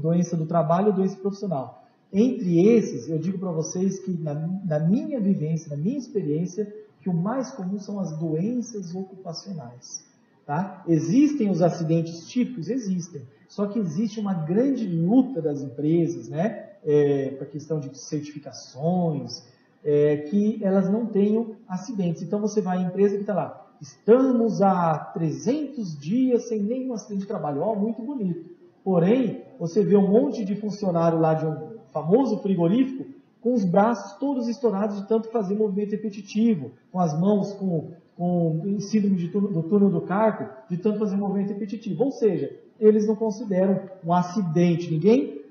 doença 0.01 0.37
do 0.37 0.45
trabalho 0.45 0.87
ou 0.87 0.93
doença 0.93 1.17
profissional. 1.17 1.83
Entre 2.11 2.65
esses, 2.65 3.09
eu 3.09 3.17
digo 3.17 3.37
para 3.37 3.51
vocês 3.51 3.99
que 3.99 4.11
na, 4.11 4.33
na 4.33 4.79
minha 4.79 5.19
vivência, 5.19 5.75
na 5.75 5.81
minha 5.81 5.97
experiência, 5.97 6.73
que 7.01 7.09
o 7.09 7.13
mais 7.13 7.51
comum 7.51 7.77
são 7.77 7.99
as 7.99 8.17
doenças 8.17 8.95
ocupacionais. 8.95 10.05
Tá? 10.45 10.83
Existem 10.87 11.49
os 11.49 11.61
acidentes 11.61 12.27
típicos? 12.27 12.69
Existem. 12.69 13.23
Só 13.47 13.65
que 13.67 13.79
existe 13.79 14.19
uma 14.19 14.33
grande 14.33 14.85
luta 14.85 15.41
das 15.41 15.61
empresas, 15.61 16.29
né? 16.29 16.65
é, 16.85 17.31
para 17.31 17.47
a 17.47 17.49
questão 17.49 17.79
de 17.79 17.97
certificações, 17.97 19.43
é, 19.83 20.17
que 20.17 20.59
elas 20.63 20.89
não 20.89 21.07
tenham 21.07 21.55
acidentes. 21.67 22.21
Então 22.21 22.39
você 22.39 22.61
vai 22.61 22.77
à 22.77 22.81
empresa 22.81 23.15
que 23.15 23.21
está 23.21 23.33
lá, 23.33 23.67
estamos 23.81 24.61
há 24.61 24.97
300 25.13 25.99
dias 25.99 26.47
sem 26.47 26.61
nenhum 26.61 26.93
acidente 26.93 27.21
de 27.21 27.27
trabalho. 27.27 27.61
Ó, 27.61 27.73
oh, 27.73 27.75
muito 27.75 28.01
bonito. 28.01 28.53
Porém, 28.83 29.43
você 29.59 29.83
vê 29.83 29.97
um 29.97 30.07
monte 30.07 30.45
de 30.45 30.55
funcionário 30.55 31.19
lá 31.19 31.33
de 31.33 31.45
um 31.45 31.75
famoso 31.91 32.37
frigorífico 32.37 33.05
com 33.41 33.53
os 33.53 33.63
braços 33.63 34.13
todos 34.19 34.47
estourados 34.47 34.97
de 34.97 35.07
tanto 35.07 35.29
fazer 35.29 35.55
movimento 35.55 35.91
repetitivo, 35.91 36.71
com 36.91 36.99
as 36.99 37.19
mãos 37.19 37.53
com, 37.53 37.91
com 38.15 38.77
síndrome 38.79 39.17
de 39.17 39.27
túnel, 39.27 39.51
do 39.51 39.63
túnel 39.63 39.89
do 39.89 40.01
carpo, 40.01 40.47
de 40.69 40.77
tanto 40.77 40.99
fazer 40.99 41.17
movimento 41.17 41.49
repetitivo. 41.49 42.05
Ou 42.05 42.11
seja, 42.11 42.49
eles 42.79 43.07
não 43.07 43.15
consideram 43.15 43.81
um 44.03 44.13
acidente. 44.13 44.91
Ninguém 44.91 45.41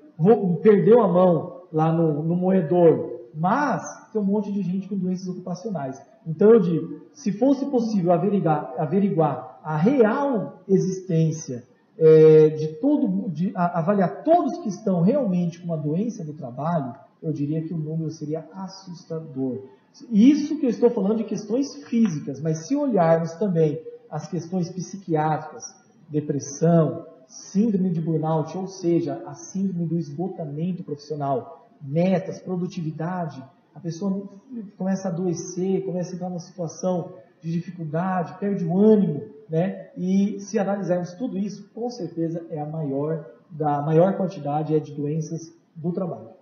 perdeu 0.62 1.02
a 1.02 1.08
mão 1.08 1.62
lá 1.72 1.92
no, 1.92 2.22
no 2.22 2.36
moedor, 2.36 3.20
mas 3.34 3.82
tem 4.12 4.20
um 4.20 4.24
monte 4.24 4.52
de 4.52 4.62
gente 4.62 4.88
com 4.88 4.96
doenças 4.96 5.28
ocupacionais. 5.28 6.00
Então 6.26 6.52
eu 6.52 6.60
digo, 6.60 7.00
se 7.12 7.32
fosse 7.32 7.66
possível 7.66 8.12
averiguar, 8.12 8.72
averiguar 8.78 9.60
a 9.62 9.76
real 9.76 10.62
existência 10.68 11.64
é, 11.98 12.48
de 12.50 12.68
todo, 12.80 13.30
de 13.30 13.52
a, 13.54 13.78
avaliar 13.78 14.22
todos 14.22 14.58
que 14.58 14.68
estão 14.68 15.02
realmente 15.02 15.60
com 15.60 15.66
uma 15.66 15.76
doença 15.76 16.24
do 16.24 16.32
trabalho, 16.32 16.94
eu 17.22 17.32
diria 17.32 17.62
que 17.62 17.72
o 17.72 17.78
número 17.78 18.10
seria 18.10 18.46
assustador. 18.52 19.62
Isso 20.10 20.58
que 20.58 20.66
eu 20.66 20.70
estou 20.70 20.90
falando 20.90 21.18
de 21.18 21.24
questões 21.24 21.74
físicas, 21.84 22.40
mas 22.40 22.66
se 22.66 22.74
olharmos 22.74 23.32
também 23.34 23.80
as 24.10 24.26
questões 24.26 24.68
psiquiátricas, 24.70 25.74
depressão, 26.08 27.06
síndrome 27.26 27.90
de 27.90 28.00
burnout, 28.00 28.56
ou 28.56 28.66
seja, 28.66 29.22
a 29.26 29.34
síndrome 29.34 29.86
do 29.86 29.98
esgotamento 29.98 30.82
profissional, 30.82 31.68
metas, 31.80 32.38
produtividade, 32.38 33.42
a 33.74 33.80
pessoa 33.80 34.22
começa 34.76 35.08
a 35.08 35.10
adoecer, 35.10 35.84
começa 35.84 36.12
a 36.12 36.14
entrar 36.14 36.28
numa 36.28 36.40
situação 36.40 37.14
de 37.40 37.50
dificuldade, 37.52 38.38
perde 38.38 38.64
o 38.64 38.78
ânimo, 38.78 39.22
né? 39.48 39.90
E 39.96 40.38
se 40.40 40.58
analisarmos 40.58 41.12
tudo 41.12 41.36
isso, 41.36 41.68
com 41.74 41.90
certeza 41.90 42.44
é 42.50 42.60
a 42.60 42.66
maior 42.66 43.32
da 43.50 43.82
maior 43.82 44.16
quantidade 44.16 44.74
é 44.74 44.80
de 44.80 44.92
doenças 44.92 45.52
do 45.76 45.92
trabalho. 45.92 46.33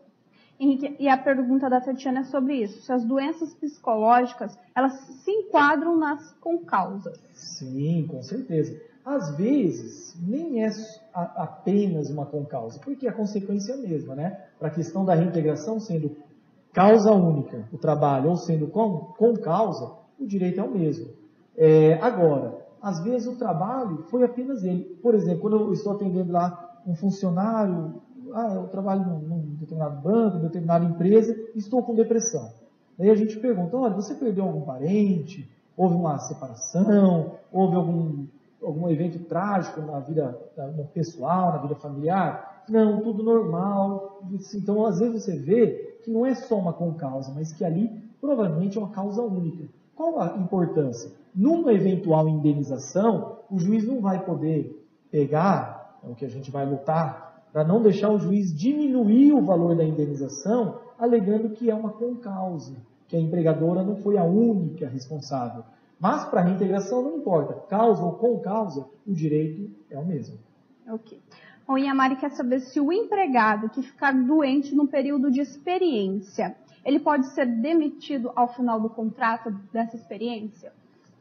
Henrique, 0.63 0.97
e 1.01 1.09
a 1.09 1.17
pergunta 1.17 1.69
da 1.69 1.81
Tatiana 1.81 2.21
é 2.21 2.25
sobre 2.25 2.55
isso. 2.55 2.83
Se 2.83 2.93
as 2.93 3.05
doenças 3.05 3.53
psicológicas, 3.55 4.57
elas 4.75 4.93
se 4.93 5.31
enquadram 5.31 5.97
nas 5.97 6.33
concausas. 6.35 7.19
Sim, 7.35 8.07
com 8.09 8.23
certeza. 8.23 8.81
Às 9.05 9.37
vezes, 9.37 10.17
nem 10.25 10.65
é 10.65 10.71
apenas 11.13 12.09
uma 12.09 12.25
concausa, 12.25 12.79
porque 12.79 13.09
a 13.09 13.13
consequência 13.13 13.73
é 13.73 13.75
a 13.75 13.79
mesma, 13.79 14.15
né? 14.15 14.41
Para 14.61 14.69
a 14.69 14.71
questão 14.71 15.05
da 15.05 15.15
reintegração 15.15 15.81
sendo 15.81 16.17
causa 16.73 17.11
única, 17.11 17.69
o 17.73 17.79
trabalho, 17.79 18.31
ou 18.31 18.37
sendo 18.37 18.69
com, 18.69 19.13
com 19.19 19.37
causa, 19.37 19.93
o 20.19 20.25
direito 20.25 20.61
é 20.61 20.63
o 20.63 20.71
mesmo. 20.71 21.09
É, 21.57 21.95
agora, 21.95 22.65
às 22.81 23.01
vezes 23.01 23.27
o 23.27 23.37
trabalho 23.37 24.05
foi 24.09 24.23
apenas 24.23 24.63
ele. 24.63 24.85
Por 25.03 25.15
exemplo, 25.17 25.41
quando 25.41 25.57
eu 25.57 25.73
estou 25.73 25.93
atendendo 25.93 26.33
lá 26.33 26.81
um 26.87 26.95
funcionário, 26.95 28.01
ah, 28.35 28.55
eu 28.55 28.69
trabalho 28.69 29.05
num, 29.05 29.19
num 29.19 29.55
determinado 29.61 30.01
banco, 30.01 30.37
numa 30.37 30.49
determinada 30.49 30.85
empresa, 30.85 31.37
estou 31.55 31.83
com 31.83 31.95
depressão. 31.95 32.51
Daí 32.99 33.11
a 33.11 33.15
gente 33.15 33.39
pergunta, 33.39 33.77
olha, 33.77 33.95
você 33.95 34.15
perdeu 34.15 34.45
algum 34.45 34.63
parente? 34.63 35.51
Houve 35.77 35.95
uma 35.95 36.19
separação? 36.19 37.33
Houve 37.51 37.77
algum, 37.77 38.27
algum 38.63 38.89
evento 38.89 39.19
trágico 39.21 39.81
na 39.81 39.99
vida 40.01 40.39
pessoal, 40.93 41.53
na 41.53 41.59
vida 41.59 41.75
familiar? 41.75 42.65
Não, 42.69 43.01
tudo 43.01 43.23
normal. 43.23 44.21
Então, 44.55 44.87
às 44.87 44.99
vezes 44.99 45.25
você 45.25 45.37
vê 45.37 45.99
que 46.05 46.11
não 46.11 46.27
é 46.27 46.35
só 46.35 46.59
uma 46.59 46.73
concausa, 46.73 47.33
mas 47.35 47.53
que 47.53 47.65
ali 47.65 47.91
provavelmente 48.21 48.79
é 48.79 48.81
uma 48.81 48.91
causa 48.91 49.23
única. 49.23 49.65
Qual 49.95 50.21
a 50.21 50.37
importância? 50.37 51.11
Numa 51.35 51.73
eventual 51.73 52.29
indenização, 52.29 53.39
o 53.51 53.59
juiz 53.59 53.87
não 53.87 54.01
vai 54.01 54.25
poder 54.25 54.87
pegar, 55.11 55.99
é 56.05 56.09
o 56.09 56.15
que 56.15 56.25
a 56.25 56.29
gente 56.29 56.51
vai 56.51 56.67
lutar, 56.67 57.32
para 57.53 57.65
não 57.65 57.83
deixar 57.83 58.11
o 58.11 58.19
juiz 58.19 58.57
diminuir 58.57 59.33
o 59.33 59.43
valor 59.43 59.77
da 59.77 59.85
indenização, 59.85 60.81
alegando 60.99 61.51
que 61.51 61.71
é 61.71 61.75
uma 61.75 61.91
concausa, 61.91 62.75
que 63.07 63.17
a 63.17 63.21
empregadora 63.21 63.83
não 63.83 63.97
foi 63.97 64.17
a 64.17 64.25
única 64.25 64.89
responsável. 64.89 65.63
Mas 66.01 66.25
para 66.25 66.41
a 66.41 66.45
reintegração 66.45 67.03
não 67.03 67.19
importa, 67.19 67.55
causa 67.69 68.03
ou 68.03 68.13
com 68.13 68.39
causa, 68.41 68.87
o 69.07 69.13
direito 69.13 69.71
é 69.91 69.99
o 69.99 70.05
mesmo. 70.05 70.37
Ok. 70.89 71.21
O 71.69 71.79
Inhamari 71.79 72.17
quer 72.17 72.31
saber 72.33 72.61
se 72.61 72.81
o 72.81 72.93
empregado 72.93 73.69
que 73.69 73.83
ficar 73.83 74.13
doente 74.13 74.75
no 74.75 74.89
período 74.89 75.31
de 75.31 75.41
experiência, 75.41 76.57
ele 76.85 76.99
pode 76.99 77.27
ser 77.35 77.47
demitido 77.47 78.33
ao 78.35 78.49
final 78.49 78.81
do 78.81 78.91
contrato 78.91 79.51
dessa 79.73 79.95
experiência? 79.95 80.73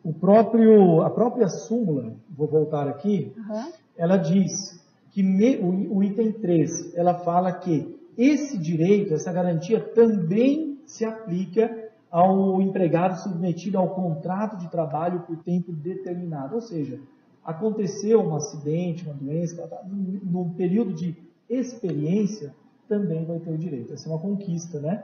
O 0.04 0.12
próprio, 0.12 1.02
a 1.02 1.10
própria 1.12 1.48
súmula, 1.48 2.16
vou 2.30 2.48
voltar 2.48 2.88
aqui, 2.88 3.32
uhum. 3.38 3.72
ela 3.96 4.18
diz 4.18 4.81
que 5.12 5.22
me, 5.22 5.58
o, 5.58 5.98
o 5.98 6.04
item 6.04 6.32
3, 6.32 6.96
ela 6.96 7.14
fala 7.14 7.52
que 7.52 8.00
esse 8.18 8.58
direito, 8.58 9.14
essa 9.14 9.32
garantia 9.32 9.80
também 9.80 10.80
se 10.86 11.06
aplica 11.06 11.90
ao 12.10 12.62
empregado 12.62 13.18
submetido 13.20 13.78
ao 13.78 13.90
contrato 13.90 14.58
de 14.58 14.70
trabalho 14.70 15.22
por 15.22 15.38
tempo 15.38 15.72
determinado. 15.72 16.56
Ou 16.56 16.62
seja, 16.62 17.00
aconteceu 17.44 18.22
um 18.22 18.36
acidente, 18.36 19.06
uma 19.06 19.14
doença, 19.14 19.68
num 19.86 20.50
período 20.50 20.94
de 20.94 21.16
experiência, 21.50 22.54
também 22.88 23.24
vai 23.26 23.40
ter 23.40 23.52
o 23.52 23.58
direito. 23.58 23.94
Essa 23.94 24.10
é 24.10 24.12
uma 24.12 24.20
conquista, 24.20 24.80
né? 24.80 25.04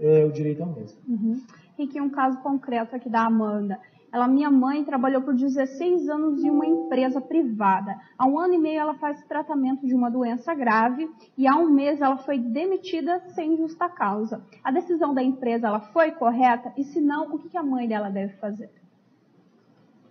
É, 0.00 0.24
o 0.24 0.32
direito 0.32 0.62
é 0.62 0.64
o 0.64 0.74
mesmo. 0.74 0.98
Uhum. 1.08 1.40
E 1.78 1.84
aqui 1.84 2.00
um 2.00 2.10
caso 2.10 2.38
concreto 2.38 2.96
aqui 2.96 3.08
da 3.08 3.24
Amanda. 3.24 3.78
Ela, 4.10 4.26
minha 4.26 4.50
mãe, 4.50 4.84
trabalhou 4.84 5.20
por 5.20 5.34
16 5.34 6.08
anos 6.08 6.42
em 6.42 6.48
uma 6.48 6.66
empresa 6.66 7.20
privada. 7.20 7.94
Há 8.16 8.26
um 8.26 8.38
ano 8.38 8.54
e 8.54 8.58
meio 8.58 8.80
ela 8.80 8.94
faz 8.94 9.22
tratamento 9.24 9.86
de 9.86 9.94
uma 9.94 10.10
doença 10.10 10.54
grave 10.54 11.10
e 11.36 11.46
há 11.46 11.54
um 11.56 11.68
mês 11.68 12.00
ela 12.00 12.16
foi 12.16 12.38
demitida 12.38 13.20
sem 13.34 13.56
justa 13.56 13.88
causa. 13.88 14.42
A 14.64 14.70
decisão 14.70 15.12
da 15.12 15.22
empresa 15.22 15.66
ela 15.66 15.80
foi 15.80 16.12
correta 16.12 16.72
e 16.76 16.84
se 16.84 17.00
não, 17.00 17.34
o 17.34 17.38
que 17.38 17.56
a 17.56 17.62
mãe 17.62 17.86
dela 17.86 18.08
deve 18.08 18.32
fazer? 18.34 18.70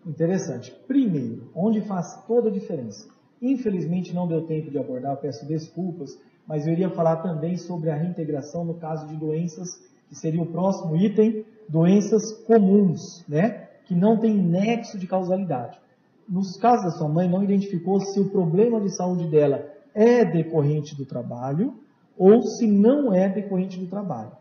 Interessante. 0.05 0.71
Primeiro, 0.87 1.49
onde 1.55 1.81
faz 1.81 2.23
toda 2.27 2.49
a 2.49 2.51
diferença. 2.51 3.09
Infelizmente 3.41 4.13
não 4.13 4.27
deu 4.27 4.45
tempo 4.45 4.69
de 4.69 4.77
abordar, 4.77 5.17
peço 5.17 5.45
desculpas, 5.47 6.17
mas 6.47 6.65
eu 6.65 6.73
iria 6.73 6.89
falar 6.89 7.17
também 7.17 7.57
sobre 7.57 7.89
a 7.89 7.95
reintegração 7.95 8.63
no 8.63 8.75
caso 8.75 9.07
de 9.07 9.15
doenças, 9.15 9.81
que 10.07 10.15
seria 10.15 10.41
o 10.41 10.45
próximo 10.45 10.95
item, 10.95 11.45
doenças 11.67 12.31
comuns, 12.31 13.25
né? 13.27 13.66
Que 13.88 13.95
não 13.95 14.17
tem 14.17 14.35
nexo 14.35 14.97
de 14.97 15.07
causalidade. 15.07 15.79
Nos 16.27 16.57
casos 16.57 16.85
da 16.85 16.91
sua 16.91 17.07
mãe, 17.07 17.29
não 17.29 17.43
identificou 17.43 17.99
se 18.01 18.19
o 18.19 18.29
problema 18.29 18.81
de 18.81 18.95
saúde 18.95 19.27
dela 19.27 19.65
é 19.93 20.25
decorrente 20.25 20.95
do 20.95 21.05
trabalho 21.05 21.73
ou 22.17 22.41
se 22.41 22.67
não 22.67 23.13
é 23.13 23.29
decorrente 23.29 23.79
do 23.79 23.88
trabalho. 23.88 24.31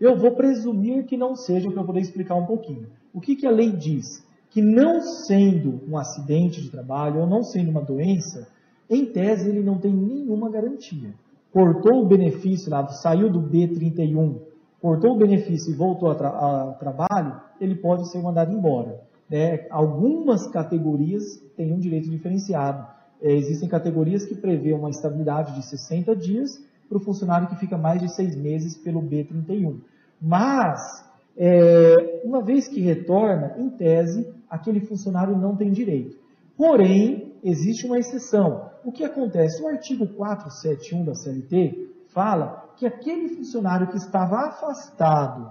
Eu 0.00 0.16
vou 0.16 0.32
presumir 0.32 1.04
que 1.04 1.16
não 1.16 1.36
seja 1.36 1.70
para 1.70 1.84
poder 1.84 2.00
explicar 2.00 2.34
um 2.34 2.46
pouquinho. 2.46 2.88
O 3.12 3.20
que, 3.20 3.36
que 3.36 3.46
a 3.46 3.50
lei 3.50 3.70
diz? 3.70 4.24
que 4.54 4.62
não 4.62 5.00
sendo 5.00 5.80
um 5.88 5.98
acidente 5.98 6.62
de 6.62 6.70
trabalho 6.70 7.22
ou 7.22 7.26
não 7.26 7.42
sendo 7.42 7.72
uma 7.72 7.80
doença, 7.80 8.46
em 8.88 9.04
tese 9.04 9.48
ele 9.48 9.64
não 9.64 9.78
tem 9.78 9.92
nenhuma 9.92 10.48
garantia. 10.48 11.12
Cortou 11.52 12.00
o 12.00 12.06
benefício 12.06 12.70
lá, 12.70 12.86
saiu 12.86 13.28
do 13.28 13.42
B31, 13.42 14.36
cortou 14.84 15.12
o 15.12 15.16
benefício 15.16 15.72
e 15.72 15.74
voltou 15.74 16.10
ao 16.10 16.74
trabalho, 16.74 17.40
ele 17.58 17.74
pode 17.74 18.06
ser 18.10 18.20
mandado 18.20 18.52
embora. 18.52 19.00
Né? 19.30 19.66
Algumas 19.70 20.46
categorias 20.46 21.38
têm 21.56 21.72
um 21.72 21.78
direito 21.78 22.10
diferenciado. 22.10 22.86
É, 23.22 23.32
existem 23.32 23.66
categorias 23.66 24.26
que 24.26 24.34
prevê 24.34 24.74
uma 24.74 24.90
estabilidade 24.90 25.54
de 25.54 25.64
60 25.64 26.14
dias 26.14 26.62
para 26.86 26.98
o 26.98 27.00
funcionário 27.00 27.48
que 27.48 27.56
fica 27.56 27.78
mais 27.78 27.98
de 27.98 28.14
seis 28.14 28.36
meses 28.36 28.76
pelo 28.76 29.00
B31. 29.00 29.78
Mas, 30.20 31.02
é, 31.34 32.20
uma 32.22 32.42
vez 32.42 32.68
que 32.68 32.82
retorna, 32.82 33.54
em 33.56 33.70
tese, 33.70 34.30
aquele 34.50 34.80
funcionário 34.80 35.34
não 35.34 35.56
tem 35.56 35.72
direito. 35.72 36.18
Porém, 36.58 37.32
existe 37.42 37.86
uma 37.86 37.98
exceção. 37.98 38.68
O 38.84 38.92
que 38.92 39.02
acontece? 39.02 39.62
O 39.62 39.66
artigo 39.66 40.06
471 40.06 41.06
da 41.06 41.14
CLT 41.14 41.88
fala 42.08 42.63
que 42.76 42.86
aquele 42.86 43.28
funcionário 43.28 43.88
que 43.88 43.96
estava 43.96 44.36
afastado 44.46 45.50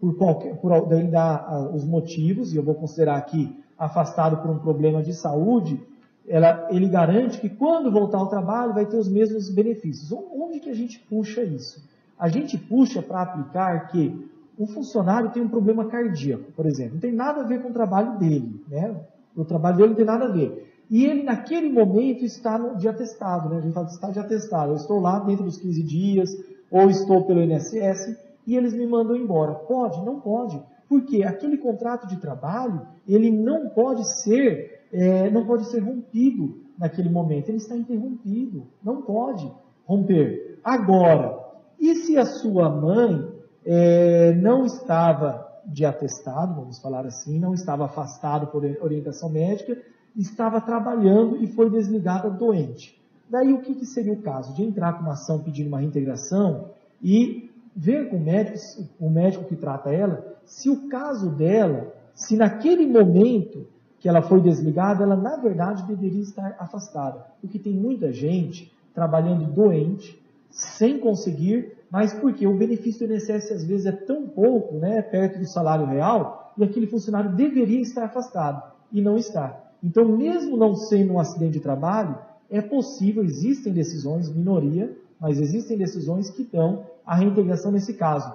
por 0.00 0.16
qualquer, 0.16 0.56
por, 0.56 0.86
daí 0.88 1.06
dá 1.06 1.46
uh, 1.50 1.74
os 1.74 1.84
motivos, 1.84 2.52
e 2.52 2.56
eu 2.56 2.62
vou 2.62 2.74
considerar 2.74 3.16
aqui 3.16 3.54
afastado 3.78 4.38
por 4.38 4.50
um 4.50 4.58
problema 4.58 5.02
de 5.02 5.12
saúde, 5.12 5.80
ela, 6.26 6.68
ele 6.70 6.88
garante 6.88 7.40
que 7.40 7.48
quando 7.48 7.90
voltar 7.90 8.18
ao 8.18 8.28
trabalho 8.28 8.72
vai 8.72 8.86
ter 8.86 8.96
os 8.96 9.08
mesmos 9.08 9.50
benefícios. 9.50 10.12
Onde 10.12 10.60
que 10.60 10.70
a 10.70 10.74
gente 10.74 10.98
puxa 10.98 11.42
isso? 11.42 11.82
A 12.18 12.28
gente 12.28 12.56
puxa 12.56 13.02
para 13.02 13.22
aplicar 13.22 13.88
que 13.88 14.28
um 14.58 14.66
funcionário 14.66 15.30
tem 15.30 15.42
um 15.42 15.48
problema 15.48 15.86
cardíaco, 15.86 16.52
por 16.52 16.66
exemplo, 16.66 16.94
não 16.94 17.00
tem 17.00 17.12
nada 17.12 17.40
a 17.40 17.44
ver 17.44 17.62
com 17.62 17.70
o 17.70 17.72
trabalho 17.72 18.18
dele, 18.18 18.62
né? 18.68 18.94
O 19.34 19.44
trabalho 19.44 19.78
dele 19.78 19.88
não 19.90 19.96
tem 19.96 20.04
nada 20.04 20.26
a 20.26 20.28
ver. 20.28 20.70
E 20.90 21.06
ele, 21.06 21.22
naquele 21.22 21.70
momento, 21.70 22.24
está 22.24 22.58
no, 22.58 22.76
de 22.76 22.88
atestado, 22.88 23.48
né? 23.48 23.58
A 23.58 23.60
gente 23.60 23.72
fala 23.72 23.86
de 23.86 23.92
está 23.92 24.10
de 24.10 24.18
atestado. 24.18 24.72
Eu 24.72 24.76
estou 24.76 25.00
lá 25.00 25.20
dentro 25.20 25.44
dos 25.44 25.56
15 25.56 25.82
dias, 25.82 26.36
ou 26.70 26.88
estou 26.88 27.24
pelo 27.24 27.42
INSS, 27.42 28.16
e 28.46 28.56
eles 28.56 28.72
me 28.72 28.86
mandam 28.86 29.16
embora. 29.16 29.54
Pode? 29.54 30.04
Não 30.04 30.20
pode. 30.20 30.60
Porque 30.88 31.22
aquele 31.22 31.56
contrato 31.56 32.06
de 32.06 32.16
trabalho, 32.16 32.86
ele 33.06 33.30
não 33.30 33.68
pode 33.68 34.08
ser, 34.22 34.86
é, 34.92 35.30
não 35.30 35.46
pode 35.46 35.66
ser 35.66 35.80
rompido 35.80 36.60
naquele 36.78 37.08
momento. 37.08 37.48
Ele 37.48 37.58
está 37.58 37.76
interrompido. 37.76 38.66
Não 38.82 39.02
pode 39.02 39.50
romper. 39.86 40.58
Agora, 40.64 41.38
e 41.78 41.94
se 41.94 42.18
a 42.18 42.24
sua 42.24 42.68
mãe 42.68 43.28
é, 43.64 44.32
não 44.34 44.64
estava 44.64 45.48
de 45.64 45.84
atestado, 45.84 46.54
vamos 46.54 46.78
falar 46.78 47.06
assim, 47.06 47.38
não 47.38 47.54
estava 47.54 47.84
afastado 47.84 48.48
por 48.48 48.64
orientação 48.82 49.28
médica, 49.28 49.80
estava 50.16 50.60
trabalhando 50.60 51.36
e 51.36 51.46
foi 51.46 51.70
desligada 51.70 52.28
doente. 52.30 52.99
Daí 53.30 53.52
o 53.52 53.60
que, 53.60 53.74
que 53.74 53.86
seria 53.86 54.12
o 54.12 54.20
caso? 54.20 54.54
De 54.54 54.62
entrar 54.62 54.94
com 54.94 55.02
uma 55.02 55.12
ação 55.12 55.38
pedindo 55.38 55.68
uma 55.68 55.78
reintegração 55.78 56.70
e 57.02 57.50
ver 57.74 58.08
com 58.10 58.16
o 58.16 58.20
médico, 58.20 58.58
o 58.98 59.08
médico 59.08 59.44
que 59.44 59.56
trata 59.56 59.90
ela, 59.90 60.36
se 60.44 60.68
o 60.68 60.88
caso 60.88 61.30
dela, 61.30 61.94
se 62.12 62.36
naquele 62.36 62.86
momento 62.86 63.66
que 64.00 64.08
ela 64.08 64.20
foi 64.20 64.40
desligada, 64.40 65.04
ela 65.04 65.16
na 65.16 65.36
verdade 65.36 65.84
deveria 65.84 66.22
estar 66.22 66.56
afastada. 66.58 67.24
Porque 67.40 67.58
tem 67.58 67.72
muita 67.72 68.12
gente 68.12 68.72
trabalhando 68.92 69.44
doente, 69.52 70.20
sem 70.50 70.98
conseguir 70.98 71.72
mas 71.90 72.14
porque 72.14 72.46
o 72.46 72.54
benefício 72.54 73.06
do 73.06 73.14
INSS 73.14 73.50
às 73.50 73.64
vezes 73.64 73.86
é 73.86 73.92
tão 73.92 74.28
pouco, 74.28 74.76
né, 74.76 75.02
perto 75.02 75.38
do 75.38 75.46
salário 75.46 75.84
real, 75.86 76.52
e 76.56 76.62
aquele 76.62 76.86
funcionário 76.86 77.32
deveria 77.32 77.80
estar 77.80 78.04
afastado 78.04 78.62
e 78.92 79.00
não 79.00 79.16
está. 79.16 79.60
Então, 79.82 80.04
mesmo 80.04 80.56
não 80.56 80.76
sendo 80.76 81.14
um 81.14 81.18
acidente 81.18 81.54
de 81.54 81.60
trabalho, 81.60 82.16
é 82.50 82.60
possível, 82.60 83.22
existem 83.22 83.72
decisões, 83.72 84.28
minoria, 84.28 84.96
mas 85.20 85.40
existem 85.40 85.76
decisões 85.76 86.30
que 86.30 86.42
dão 86.42 86.84
a 87.06 87.14
reintegração 87.14 87.70
nesse 87.70 87.94
caso. 87.94 88.34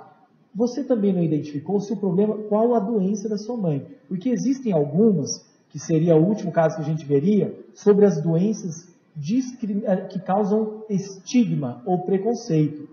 Você 0.53 0.83
também 0.83 1.11
não 1.11 1.21
identificou 1.21 1.81
se 1.81 1.91
o 1.91 1.97
problema, 1.97 2.37
qual 2.47 2.73
a 2.75 2.79
doença 2.79 3.27
da 3.27 3.37
sua 3.37 3.57
mãe? 3.57 3.85
Porque 4.07 4.29
existem 4.29 4.71
algumas, 4.71 5.45
que 5.69 5.77
seria 5.77 6.15
o 6.15 6.25
último 6.25 6.51
caso 6.51 6.77
que 6.77 6.81
a 6.81 6.85
gente 6.85 7.05
veria, 7.05 7.53
sobre 7.73 8.05
as 8.05 8.21
doenças 8.21 8.87
eh, 9.17 10.01
que 10.09 10.19
causam 10.19 10.83
estigma 10.89 11.81
ou 11.85 12.03
preconceito. 12.03 12.87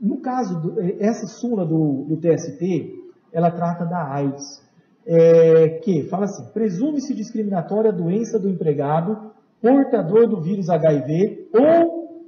no 0.00 0.16
caso, 0.16 0.60
do, 0.60 0.80
é, 0.80 0.96
essa 0.98 1.26
súmula 1.26 1.64
do, 1.64 2.04
do, 2.04 2.16
TST, 2.16 2.98
ela 3.32 3.50
trata 3.50 3.84
da 3.84 4.12
AIDS, 4.12 4.62
é, 5.06 5.68
que 5.84 6.04
fala 6.04 6.24
assim, 6.24 6.44
presume-se 6.52 7.14
discriminatória 7.14 7.90
a 7.90 7.94
doença 7.94 8.38
do 8.38 8.48
empregado 8.48 9.29
portador 9.60 10.26
do 10.26 10.40
vírus 10.40 10.68
HIV 10.68 11.48
ou, 11.52 12.26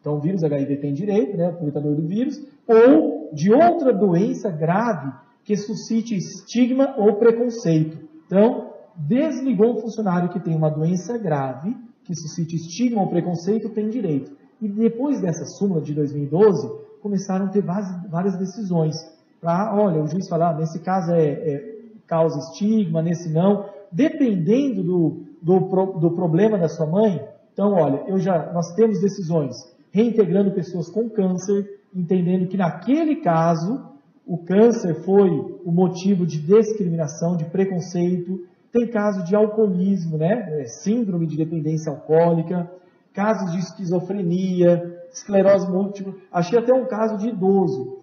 então 0.00 0.16
o 0.16 0.20
vírus 0.20 0.42
HIV 0.42 0.76
tem 0.76 0.92
direito, 0.92 1.36
né, 1.36 1.52
portador 1.52 1.94
do 1.94 2.02
vírus, 2.02 2.40
ou 2.66 3.30
de 3.32 3.52
outra 3.52 3.92
doença 3.92 4.50
grave 4.50 5.12
que 5.44 5.56
suscite 5.56 6.16
estigma 6.16 6.94
ou 6.96 7.14
preconceito. 7.14 7.98
Então, 8.26 8.72
desligou 8.96 9.72
um 9.72 9.80
funcionário 9.80 10.28
que 10.28 10.40
tem 10.40 10.54
uma 10.54 10.70
doença 10.70 11.18
grave, 11.18 11.76
que 12.04 12.14
suscite 12.14 12.56
estigma 12.56 13.00
ou 13.00 13.08
preconceito, 13.08 13.68
tem 13.70 13.88
direito. 13.88 14.32
E 14.60 14.68
depois 14.68 15.20
dessa 15.20 15.44
súmula 15.44 15.80
de 15.80 15.94
2012, 15.94 16.70
começaram 17.00 17.46
a 17.46 17.48
ter 17.48 17.62
várias 17.62 18.36
decisões. 18.36 18.94
Para, 19.40 19.74
olha, 19.74 20.02
o 20.02 20.06
juiz 20.06 20.28
falar, 20.28 20.50
ah, 20.50 20.54
nesse 20.54 20.78
caso 20.78 21.12
é, 21.12 21.24
é, 21.24 21.78
causa 22.06 22.38
estigma, 22.38 23.02
nesse 23.02 23.28
não. 23.28 23.66
Dependendo 23.90 24.82
do, 24.82 25.24
do, 25.42 25.58
do 25.98 26.10
problema 26.12 26.56
da 26.56 26.68
sua 26.68 26.86
mãe, 26.86 27.20
então, 27.52 27.72
olha, 27.74 28.04
eu 28.06 28.18
já, 28.18 28.50
nós 28.52 28.74
temos 28.74 29.00
decisões 29.00 29.56
reintegrando 29.90 30.52
pessoas 30.52 30.88
com 30.88 31.08
câncer, 31.10 31.80
entendendo 31.94 32.48
que 32.48 32.56
naquele 32.56 33.16
caso 33.16 33.92
o 34.26 34.38
câncer 34.38 34.94
foi 35.04 35.30
o 35.64 35.70
motivo 35.70 36.24
de 36.26 36.40
discriminação, 36.40 37.36
de 37.36 37.44
preconceito. 37.44 38.46
Tem 38.72 38.86
caso 38.86 39.22
de 39.24 39.36
alcoolismo, 39.36 40.16
né? 40.16 40.60
É, 40.60 40.64
síndrome 40.64 41.26
de 41.26 41.36
dependência 41.36 41.92
alcoólica, 41.92 42.70
casos 43.12 43.52
de 43.52 43.58
esquizofrenia, 43.58 45.02
esclerose 45.12 45.70
múltipla. 45.70 46.14
Achei 46.32 46.58
até 46.58 46.72
um 46.72 46.86
caso 46.86 47.18
de 47.18 47.28
idoso. 47.28 47.98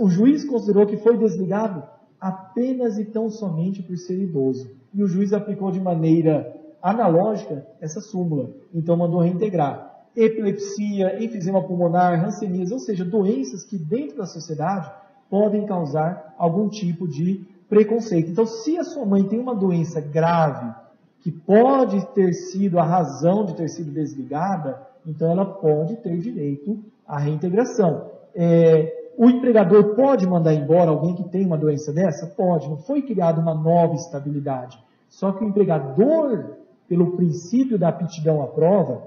O 0.00 0.08
juiz 0.08 0.44
considerou 0.44 0.86
que 0.86 0.96
foi 0.96 1.16
desligado 1.16 1.84
apenas 2.20 2.98
e 2.98 3.04
tão 3.04 3.30
somente 3.30 3.80
por 3.80 3.96
ser 3.96 4.20
idoso. 4.20 4.68
E 4.92 5.04
o 5.04 5.06
juiz 5.06 5.32
aplicou 5.32 5.70
de 5.70 5.80
maneira 5.80 6.57
analógica 6.82 7.66
essa 7.80 8.00
súmula. 8.00 8.50
Então 8.72 8.96
mandou 8.96 9.20
reintegrar. 9.20 10.04
Epilepsia, 10.16 11.22
enfisema 11.22 11.62
pulmonar, 11.62 12.24
hanseníase, 12.24 12.72
ou 12.72 12.78
seja, 12.78 13.04
doenças 13.04 13.64
que 13.64 13.78
dentro 13.78 14.18
da 14.18 14.26
sociedade 14.26 14.90
podem 15.30 15.66
causar 15.66 16.34
algum 16.38 16.68
tipo 16.68 17.06
de 17.06 17.46
preconceito. 17.68 18.30
Então, 18.30 18.46
se 18.46 18.78
a 18.78 18.84
sua 18.84 19.04
mãe 19.04 19.22
tem 19.24 19.38
uma 19.38 19.54
doença 19.54 20.00
grave 20.00 20.74
que 21.20 21.30
pode 21.30 22.04
ter 22.14 22.32
sido 22.32 22.78
a 22.78 22.82
razão 22.82 23.44
de 23.44 23.54
ter 23.54 23.68
sido 23.68 23.90
desligada, 23.90 24.80
então 25.06 25.30
ela 25.30 25.44
pode 25.44 25.96
ter 25.96 26.16
direito 26.18 26.78
à 27.06 27.18
reintegração. 27.18 28.10
É, 28.34 29.12
o 29.16 29.28
empregador 29.28 29.94
pode 29.94 30.26
mandar 30.26 30.54
embora 30.54 30.90
alguém 30.90 31.14
que 31.14 31.24
tem 31.24 31.44
uma 31.44 31.58
doença 31.58 31.92
dessa? 31.92 32.26
Pode. 32.26 32.68
Não 32.68 32.76
foi 32.76 33.02
criada 33.02 33.40
uma 33.40 33.54
nova 33.54 33.94
estabilidade. 33.94 34.78
Só 35.08 35.32
que 35.32 35.44
o 35.44 35.48
empregador, 35.48 36.56
pelo 36.88 37.16
princípio 37.16 37.78
da 37.78 37.88
aptidão 37.88 38.42
à 38.42 38.46
prova, 38.46 39.06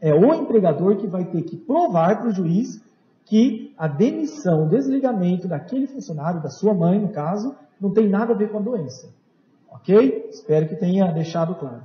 é 0.00 0.12
o 0.12 0.34
empregador 0.34 0.96
que 0.96 1.06
vai 1.06 1.24
ter 1.24 1.42
que 1.42 1.56
provar 1.56 2.18
para 2.18 2.28
o 2.28 2.32
juiz 2.32 2.82
que 3.24 3.72
a 3.78 3.86
demissão, 3.86 4.66
o 4.66 4.68
desligamento 4.68 5.46
daquele 5.46 5.86
funcionário, 5.86 6.42
da 6.42 6.50
sua 6.50 6.74
mãe, 6.74 6.98
no 6.98 7.10
caso, 7.10 7.54
não 7.80 7.92
tem 7.92 8.08
nada 8.08 8.32
a 8.32 8.36
ver 8.36 8.50
com 8.50 8.58
a 8.58 8.60
doença. 8.60 9.08
Ok? 9.70 10.28
Espero 10.28 10.68
que 10.68 10.76
tenha 10.76 11.10
deixado 11.12 11.54
claro. 11.54 11.82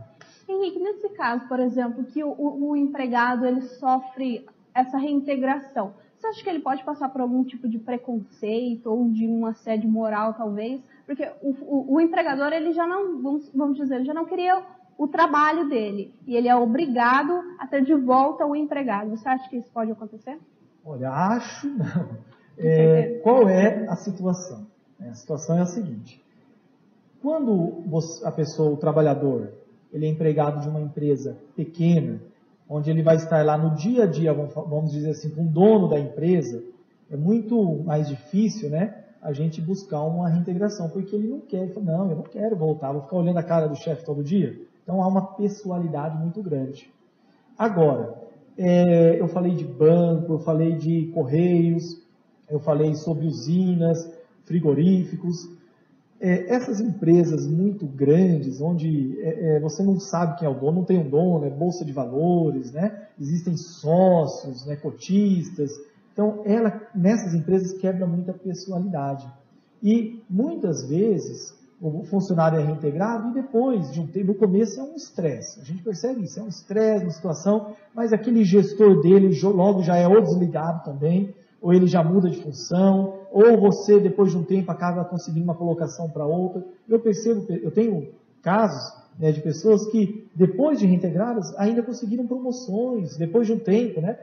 Henrique, 0.49 0.79
nesse 0.79 1.09
caso, 1.09 1.47
por 1.47 1.59
exemplo, 1.59 2.03
que 2.05 2.23
o, 2.23 2.35
o, 2.37 2.75
empregado 2.75 3.45
ele 3.45 3.61
sofre 3.61 4.45
essa 4.73 4.97
reintegração, 4.97 5.93
você 6.17 6.27
acha 6.27 6.43
que 6.43 6.49
ele 6.49 6.59
pode 6.59 6.83
passar 6.83 7.09
por 7.09 7.21
algum 7.21 7.43
tipo 7.43 7.67
de 7.67 7.77
preconceito 7.77 8.89
ou 8.89 9.09
de 9.09 9.27
um 9.27 9.45
assédio 9.45 9.89
moral, 9.89 10.33
talvez? 10.33 10.81
Porque 11.05 11.29
o, 11.41 11.51
o, 11.61 11.95
o 11.95 12.01
empregador, 12.01 12.51
ele 12.53 12.73
já 12.73 12.87
não, 12.87 13.21
vamos, 13.21 13.51
vamos 13.53 13.77
dizer, 13.77 13.95
ele 13.95 14.05
já 14.05 14.13
não 14.13 14.25
queria 14.25 14.63
o 14.97 15.07
trabalho 15.07 15.69
dele. 15.69 16.13
E 16.25 16.35
ele 16.35 16.47
é 16.47 16.55
obrigado 16.55 17.43
a 17.59 17.67
ter 17.67 17.83
de 17.83 17.93
volta 17.93 18.45
o 18.45 18.55
empregado. 18.55 19.11
Você 19.11 19.27
acha 19.27 19.47
que 19.49 19.57
isso 19.57 19.69
pode 19.71 19.91
acontecer? 19.91 20.37
Olha, 20.83 21.11
acho 21.11 21.67
não. 21.67 22.27
É, 22.57 23.19
qual 23.21 23.47
é 23.47 23.85
a 23.87 23.95
situação? 23.95 24.65
A 24.99 25.13
situação 25.13 25.57
é 25.57 25.61
a 25.61 25.65
seguinte: 25.65 26.23
quando 27.21 27.83
a 28.23 28.31
pessoa, 28.31 28.71
o 28.71 28.77
trabalhador, 28.77 29.53
ele 29.93 30.07
é 30.07 30.09
empregado 30.09 30.61
de 30.61 30.67
uma 30.67 30.81
empresa 30.81 31.37
pequena, 31.55 32.19
onde 32.67 32.89
ele 32.89 33.03
vai 33.03 33.15
estar 33.15 33.45
lá 33.45 33.57
no 33.57 33.75
dia 33.75 34.03
a 34.03 34.07
dia, 34.07 34.33
vamos 34.33 34.91
dizer 34.91 35.11
assim, 35.11 35.29
com 35.29 35.43
o 35.43 35.47
dono 35.47 35.87
da 35.87 35.99
empresa, 35.99 36.63
é 37.11 37.15
muito 37.15 37.83
mais 37.83 38.07
difícil, 38.07 38.69
né? 38.69 39.03
A 39.21 39.31
gente 39.33 39.61
buscar 39.61 40.01
uma 40.01 40.29
reintegração, 40.29 40.89
porque 40.89 41.15
ele 41.15 41.27
não 41.27 41.39
quer, 41.39 41.63
ele 41.63 41.73
fala, 41.73 41.85
não, 41.85 42.09
eu 42.09 42.15
não 42.17 42.23
quero 42.23 42.55
voltar, 42.55 42.91
vou 42.91 43.01
ficar 43.01 43.17
olhando 43.17 43.37
a 43.37 43.43
cara 43.43 43.67
do 43.67 43.75
chefe 43.75 44.03
todo 44.03 44.23
dia. 44.23 44.66
Então 44.87 45.03
há 45.03 45.07
uma 45.09 45.33
pessoalidade 45.33 46.17
muito 46.17 46.41
grande. 46.41 46.89
Agora, 47.57 48.23
é, 48.57 49.19
eu 49.19 49.27
falei 49.27 49.53
de 49.53 49.65
banco, 49.65 50.31
eu 50.31 50.39
falei 50.39 50.77
de 50.77 51.07
correios, 51.07 52.01
eu 52.49 52.57
falei 52.57 52.95
sobre 52.95 53.27
usinas, 53.27 54.09
frigoríficos. 54.45 55.49
É, 56.21 56.55
essas 56.55 56.79
empresas 56.79 57.45
muito 57.45 57.85
grandes, 57.85 58.61
onde 58.61 59.19
é, 59.21 59.57
é, 59.57 59.59
você 59.59 59.83
não 59.83 59.99
sabe 59.99 60.39
quem 60.39 60.47
é 60.47 60.49
o 60.49 60.57
dono, 60.57 60.77
não 60.77 60.85
tem 60.85 60.97
um 60.97 61.09
dono, 61.09 61.43
é 61.43 61.49
bolsa 61.49 61.83
de 61.83 61.91
valores, 61.91 62.71
né? 62.71 63.09
existem 63.19 63.57
sócios, 63.57 64.65
né, 64.65 64.77
cotistas. 64.77 65.71
Então, 66.13 66.43
ela, 66.45 66.81
nessas 66.95 67.33
empresas, 67.33 67.73
quebra 67.73 68.07
muita 68.07 68.31
pessoalidade. 68.31 69.29
E, 69.83 70.23
muitas 70.29 70.87
vezes, 70.87 71.53
o 71.79 72.03
funcionário 72.03 72.59
é 72.59 72.63
reintegrado 72.63 73.29
e 73.29 73.33
depois 73.33 73.91
de 73.91 74.01
um 74.01 74.07
tempo, 74.07 74.27
no 74.27 74.35
começo 74.35 74.79
é 74.79 74.83
um 74.83 74.95
estresse. 74.95 75.59
A 75.59 75.63
gente 75.63 75.83
percebe 75.83 76.23
isso, 76.23 76.39
é 76.39 76.43
um 76.43 76.47
estresse, 76.47 77.05
uma 77.05 77.11
situação, 77.11 77.75
mas 77.93 78.11
aquele 78.11 78.43
gestor 78.43 78.99
dele 79.01 79.39
logo 79.43 79.83
já 79.83 79.95
é 79.95 80.07
ou 80.07 80.21
desligado 80.21 80.83
também, 80.83 81.35
ou 81.61 81.73
ele 81.73 81.85
já 81.85 82.03
muda 82.03 82.29
de 82.29 82.41
função, 82.41 83.19
ou 83.31 83.59
você 83.59 83.99
depois 83.99 84.31
de 84.31 84.37
um 84.37 84.43
tempo 84.43 84.71
acaba 84.71 85.05
conseguindo 85.05 85.43
uma 85.43 85.55
colocação 85.55 86.09
para 86.09 86.25
outra. 86.25 86.63
Eu 86.89 86.99
percebo, 86.99 87.45
eu 87.49 87.69
tenho 87.69 88.09
casos 88.41 88.93
né, 89.19 89.31
de 89.31 89.41
pessoas 89.41 89.85
que 89.87 90.27
depois 90.35 90.79
de 90.79 90.85
reintegradas 90.85 91.53
ainda 91.57 91.83
conseguiram 91.83 92.25
promoções, 92.25 93.17
depois 93.17 93.45
de 93.45 93.53
um 93.53 93.59
tempo, 93.59 94.01
né? 94.01 94.17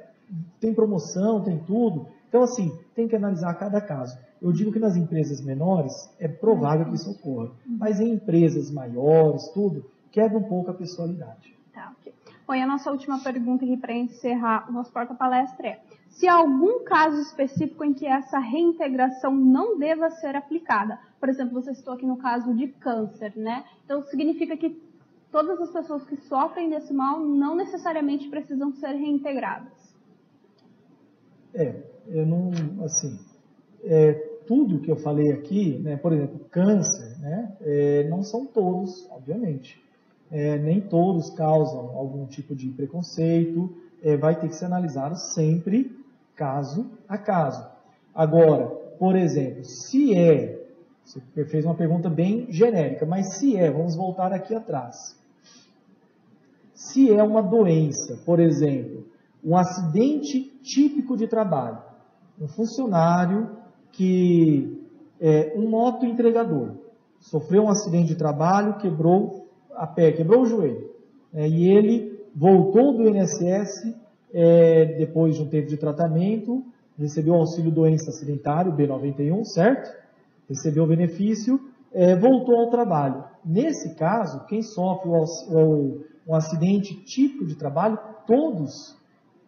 Tem 0.60 0.72
promoção, 0.74 1.42
tem 1.42 1.58
tudo. 1.58 2.06
Então 2.28 2.42
assim, 2.42 2.72
tem 2.94 3.06
que 3.06 3.14
analisar 3.14 3.54
cada 3.54 3.80
caso. 3.80 4.16
Eu 4.44 4.52
digo 4.52 4.70
que 4.70 4.78
nas 4.78 4.94
empresas 4.94 5.40
menores 5.40 6.14
é 6.20 6.28
provável 6.28 6.84
que 6.84 6.96
isso 6.96 7.10
ocorra, 7.10 7.50
mas 7.66 7.98
em 7.98 8.12
empresas 8.12 8.70
maiores, 8.70 9.48
tudo, 9.54 9.90
quebra 10.12 10.36
um 10.36 10.42
pouco 10.42 10.70
a 10.70 10.74
pessoalidade. 10.74 11.56
Tá, 11.72 11.94
ok. 11.98 12.12
Bom, 12.46 12.54
e 12.54 12.60
a 12.60 12.66
nossa 12.66 12.90
última 12.90 13.18
pergunta 13.20 13.64
aqui 13.64 13.74
para 13.78 13.94
encerrar 13.94 14.68
o 14.68 14.72
nosso 14.72 14.92
porta-palestra 14.92 15.66
é: 15.66 15.80
se 16.10 16.28
há 16.28 16.34
algum 16.34 16.84
caso 16.84 17.22
específico 17.22 17.82
em 17.84 17.94
que 17.94 18.06
essa 18.06 18.38
reintegração 18.38 19.34
não 19.34 19.78
deva 19.78 20.10
ser 20.10 20.36
aplicada? 20.36 20.98
Por 21.18 21.30
exemplo, 21.30 21.54
você 21.54 21.74
citou 21.74 21.94
aqui 21.94 22.04
no 22.04 22.18
caso 22.18 22.52
de 22.52 22.68
câncer, 22.68 23.32
né? 23.34 23.64
Então 23.86 24.04
significa 24.04 24.58
que 24.58 24.78
todas 25.32 25.58
as 25.58 25.70
pessoas 25.70 26.04
que 26.04 26.16
sofrem 26.16 26.68
desse 26.68 26.92
mal 26.92 27.18
não 27.18 27.56
necessariamente 27.56 28.28
precisam 28.28 28.74
ser 28.74 28.92
reintegradas. 28.92 29.72
É, 31.54 31.82
eu 32.08 32.26
não, 32.26 32.50
assim, 32.84 33.18
é, 33.84 34.23
tudo 34.46 34.80
que 34.80 34.90
eu 34.90 34.96
falei 34.96 35.32
aqui, 35.32 35.78
né, 35.78 35.96
por 35.96 36.12
exemplo, 36.12 36.40
câncer, 36.50 37.18
né, 37.20 37.52
é, 37.60 38.08
não 38.08 38.22
são 38.22 38.46
todos, 38.46 39.08
obviamente. 39.10 39.82
É, 40.30 40.58
nem 40.58 40.80
todos 40.80 41.30
causam 41.30 41.90
algum 41.96 42.26
tipo 42.26 42.54
de 42.54 42.68
preconceito, 42.68 43.74
é, 44.02 44.16
vai 44.16 44.38
ter 44.38 44.48
que 44.48 44.56
ser 44.56 44.66
analisado 44.66 45.16
sempre 45.16 45.96
caso 46.34 46.90
a 47.08 47.16
caso. 47.16 47.64
Agora, 48.14 48.66
por 48.98 49.16
exemplo, 49.16 49.64
se 49.64 50.16
é, 50.16 50.64
você 51.04 51.44
fez 51.44 51.64
uma 51.64 51.74
pergunta 51.74 52.08
bem 52.08 52.50
genérica, 52.50 53.04
mas 53.04 53.34
se 53.34 53.56
é, 53.56 53.70
vamos 53.70 53.94
voltar 53.94 54.32
aqui 54.32 54.54
atrás. 54.54 55.16
Se 56.72 57.12
é 57.12 57.22
uma 57.22 57.42
doença, 57.42 58.18
por 58.24 58.40
exemplo, 58.40 59.06
um 59.44 59.56
acidente 59.56 60.40
típico 60.62 61.16
de 61.16 61.28
trabalho, 61.28 61.78
um 62.40 62.48
funcionário 62.48 63.50
que 63.96 64.80
é, 65.20 65.52
um 65.56 65.68
moto 65.68 66.04
entregador 66.04 66.72
sofreu 67.20 67.64
um 67.64 67.70
acidente 67.70 68.08
de 68.08 68.16
trabalho, 68.16 68.76
quebrou 68.78 69.48
a 69.74 69.86
pé, 69.86 70.12
quebrou 70.12 70.42
o 70.42 70.46
joelho. 70.46 70.90
É, 71.32 71.48
e 71.48 71.68
ele 71.68 72.22
voltou 72.34 72.96
do 72.96 73.08
INSS 73.08 73.94
é, 74.32 74.84
depois 74.98 75.36
de 75.36 75.42
um 75.42 75.48
tempo 75.48 75.68
de 75.68 75.76
tratamento, 75.76 76.62
recebeu 76.98 77.34
auxílio 77.34 77.70
doença 77.70 78.10
acidentário, 78.10 78.72
B91, 78.72 79.44
certo? 79.44 79.90
Recebeu 80.48 80.84
o 80.84 80.86
benefício, 80.86 81.60
é, 81.92 82.14
voltou 82.14 82.56
ao 82.56 82.70
trabalho. 82.70 83.24
Nesse 83.44 83.94
caso, 83.94 84.44
quem 84.46 84.62
sofre 84.62 85.08
o, 85.08 85.24
o, 85.50 86.04
um 86.26 86.34
acidente 86.34 86.94
típico 87.04 87.46
de 87.46 87.54
trabalho, 87.54 87.98
todos 88.26 88.96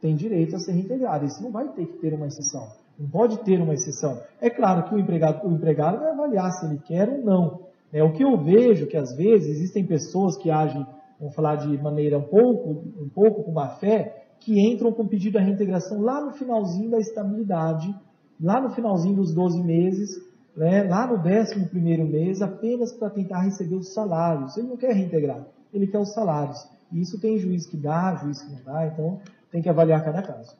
tem 0.00 0.14
direito 0.14 0.56
a 0.56 0.58
ser 0.58 0.72
reintegrado. 0.72 1.24
Isso 1.24 1.42
não 1.42 1.50
vai 1.50 1.68
ter 1.68 1.86
que 1.86 1.98
ter 1.98 2.14
uma 2.14 2.26
exceção. 2.26 2.85
Não 2.98 3.08
pode 3.08 3.38
ter 3.44 3.60
uma 3.60 3.74
exceção. 3.74 4.20
É 4.40 4.48
claro 4.48 4.84
que 4.84 4.94
o 4.94 4.98
empregado, 4.98 5.46
o 5.46 5.52
empregado 5.52 5.98
vai 5.98 6.10
avaliar 6.10 6.50
se 6.52 6.66
ele 6.66 6.78
quer 6.78 7.08
ou 7.08 7.22
não. 7.22 7.66
É, 7.92 8.02
o 8.02 8.12
que 8.12 8.24
eu 8.24 8.36
vejo 8.38 8.86
que 8.86 8.96
às 8.96 9.14
vezes 9.14 9.56
existem 9.56 9.86
pessoas 9.86 10.36
que 10.36 10.50
agem, 10.50 10.84
vamos 11.20 11.34
falar 11.34 11.56
de 11.56 11.78
maneira 11.78 12.18
um 12.18 12.22
pouco, 12.22 12.70
um 13.00 13.08
pouco 13.08 13.44
com 13.44 13.52
má 13.52 13.68
fé, 13.68 14.26
que 14.40 14.60
entram 14.60 14.92
com 14.92 15.06
pedido 15.06 15.38
de 15.38 15.44
reintegração 15.44 16.00
lá 16.00 16.20
no 16.20 16.32
finalzinho 16.32 16.90
da 16.90 16.98
estabilidade, 16.98 17.94
lá 18.40 18.60
no 18.60 18.70
finalzinho 18.70 19.16
dos 19.16 19.32
12 19.32 19.62
meses, 19.62 20.10
né, 20.56 20.84
lá 20.84 21.06
no 21.06 21.16
11 21.16 21.68
primeiro 21.68 22.06
mês, 22.06 22.40
apenas 22.40 22.92
para 22.92 23.10
tentar 23.10 23.42
receber 23.42 23.76
os 23.76 23.92
salários. 23.92 24.56
Ele 24.56 24.68
não 24.68 24.76
quer 24.76 24.92
reintegrar, 24.92 25.46
ele 25.72 25.86
quer 25.86 25.98
os 25.98 26.12
salários. 26.12 26.58
E 26.92 27.00
isso 27.00 27.20
tem 27.20 27.38
juiz 27.38 27.66
que 27.66 27.76
dá, 27.76 28.14
juiz 28.16 28.42
que 28.42 28.52
não 28.52 28.62
dá, 28.64 28.86
então 28.86 29.20
tem 29.50 29.62
que 29.62 29.68
avaliar 29.68 30.04
cada 30.04 30.22
caso. 30.22 30.56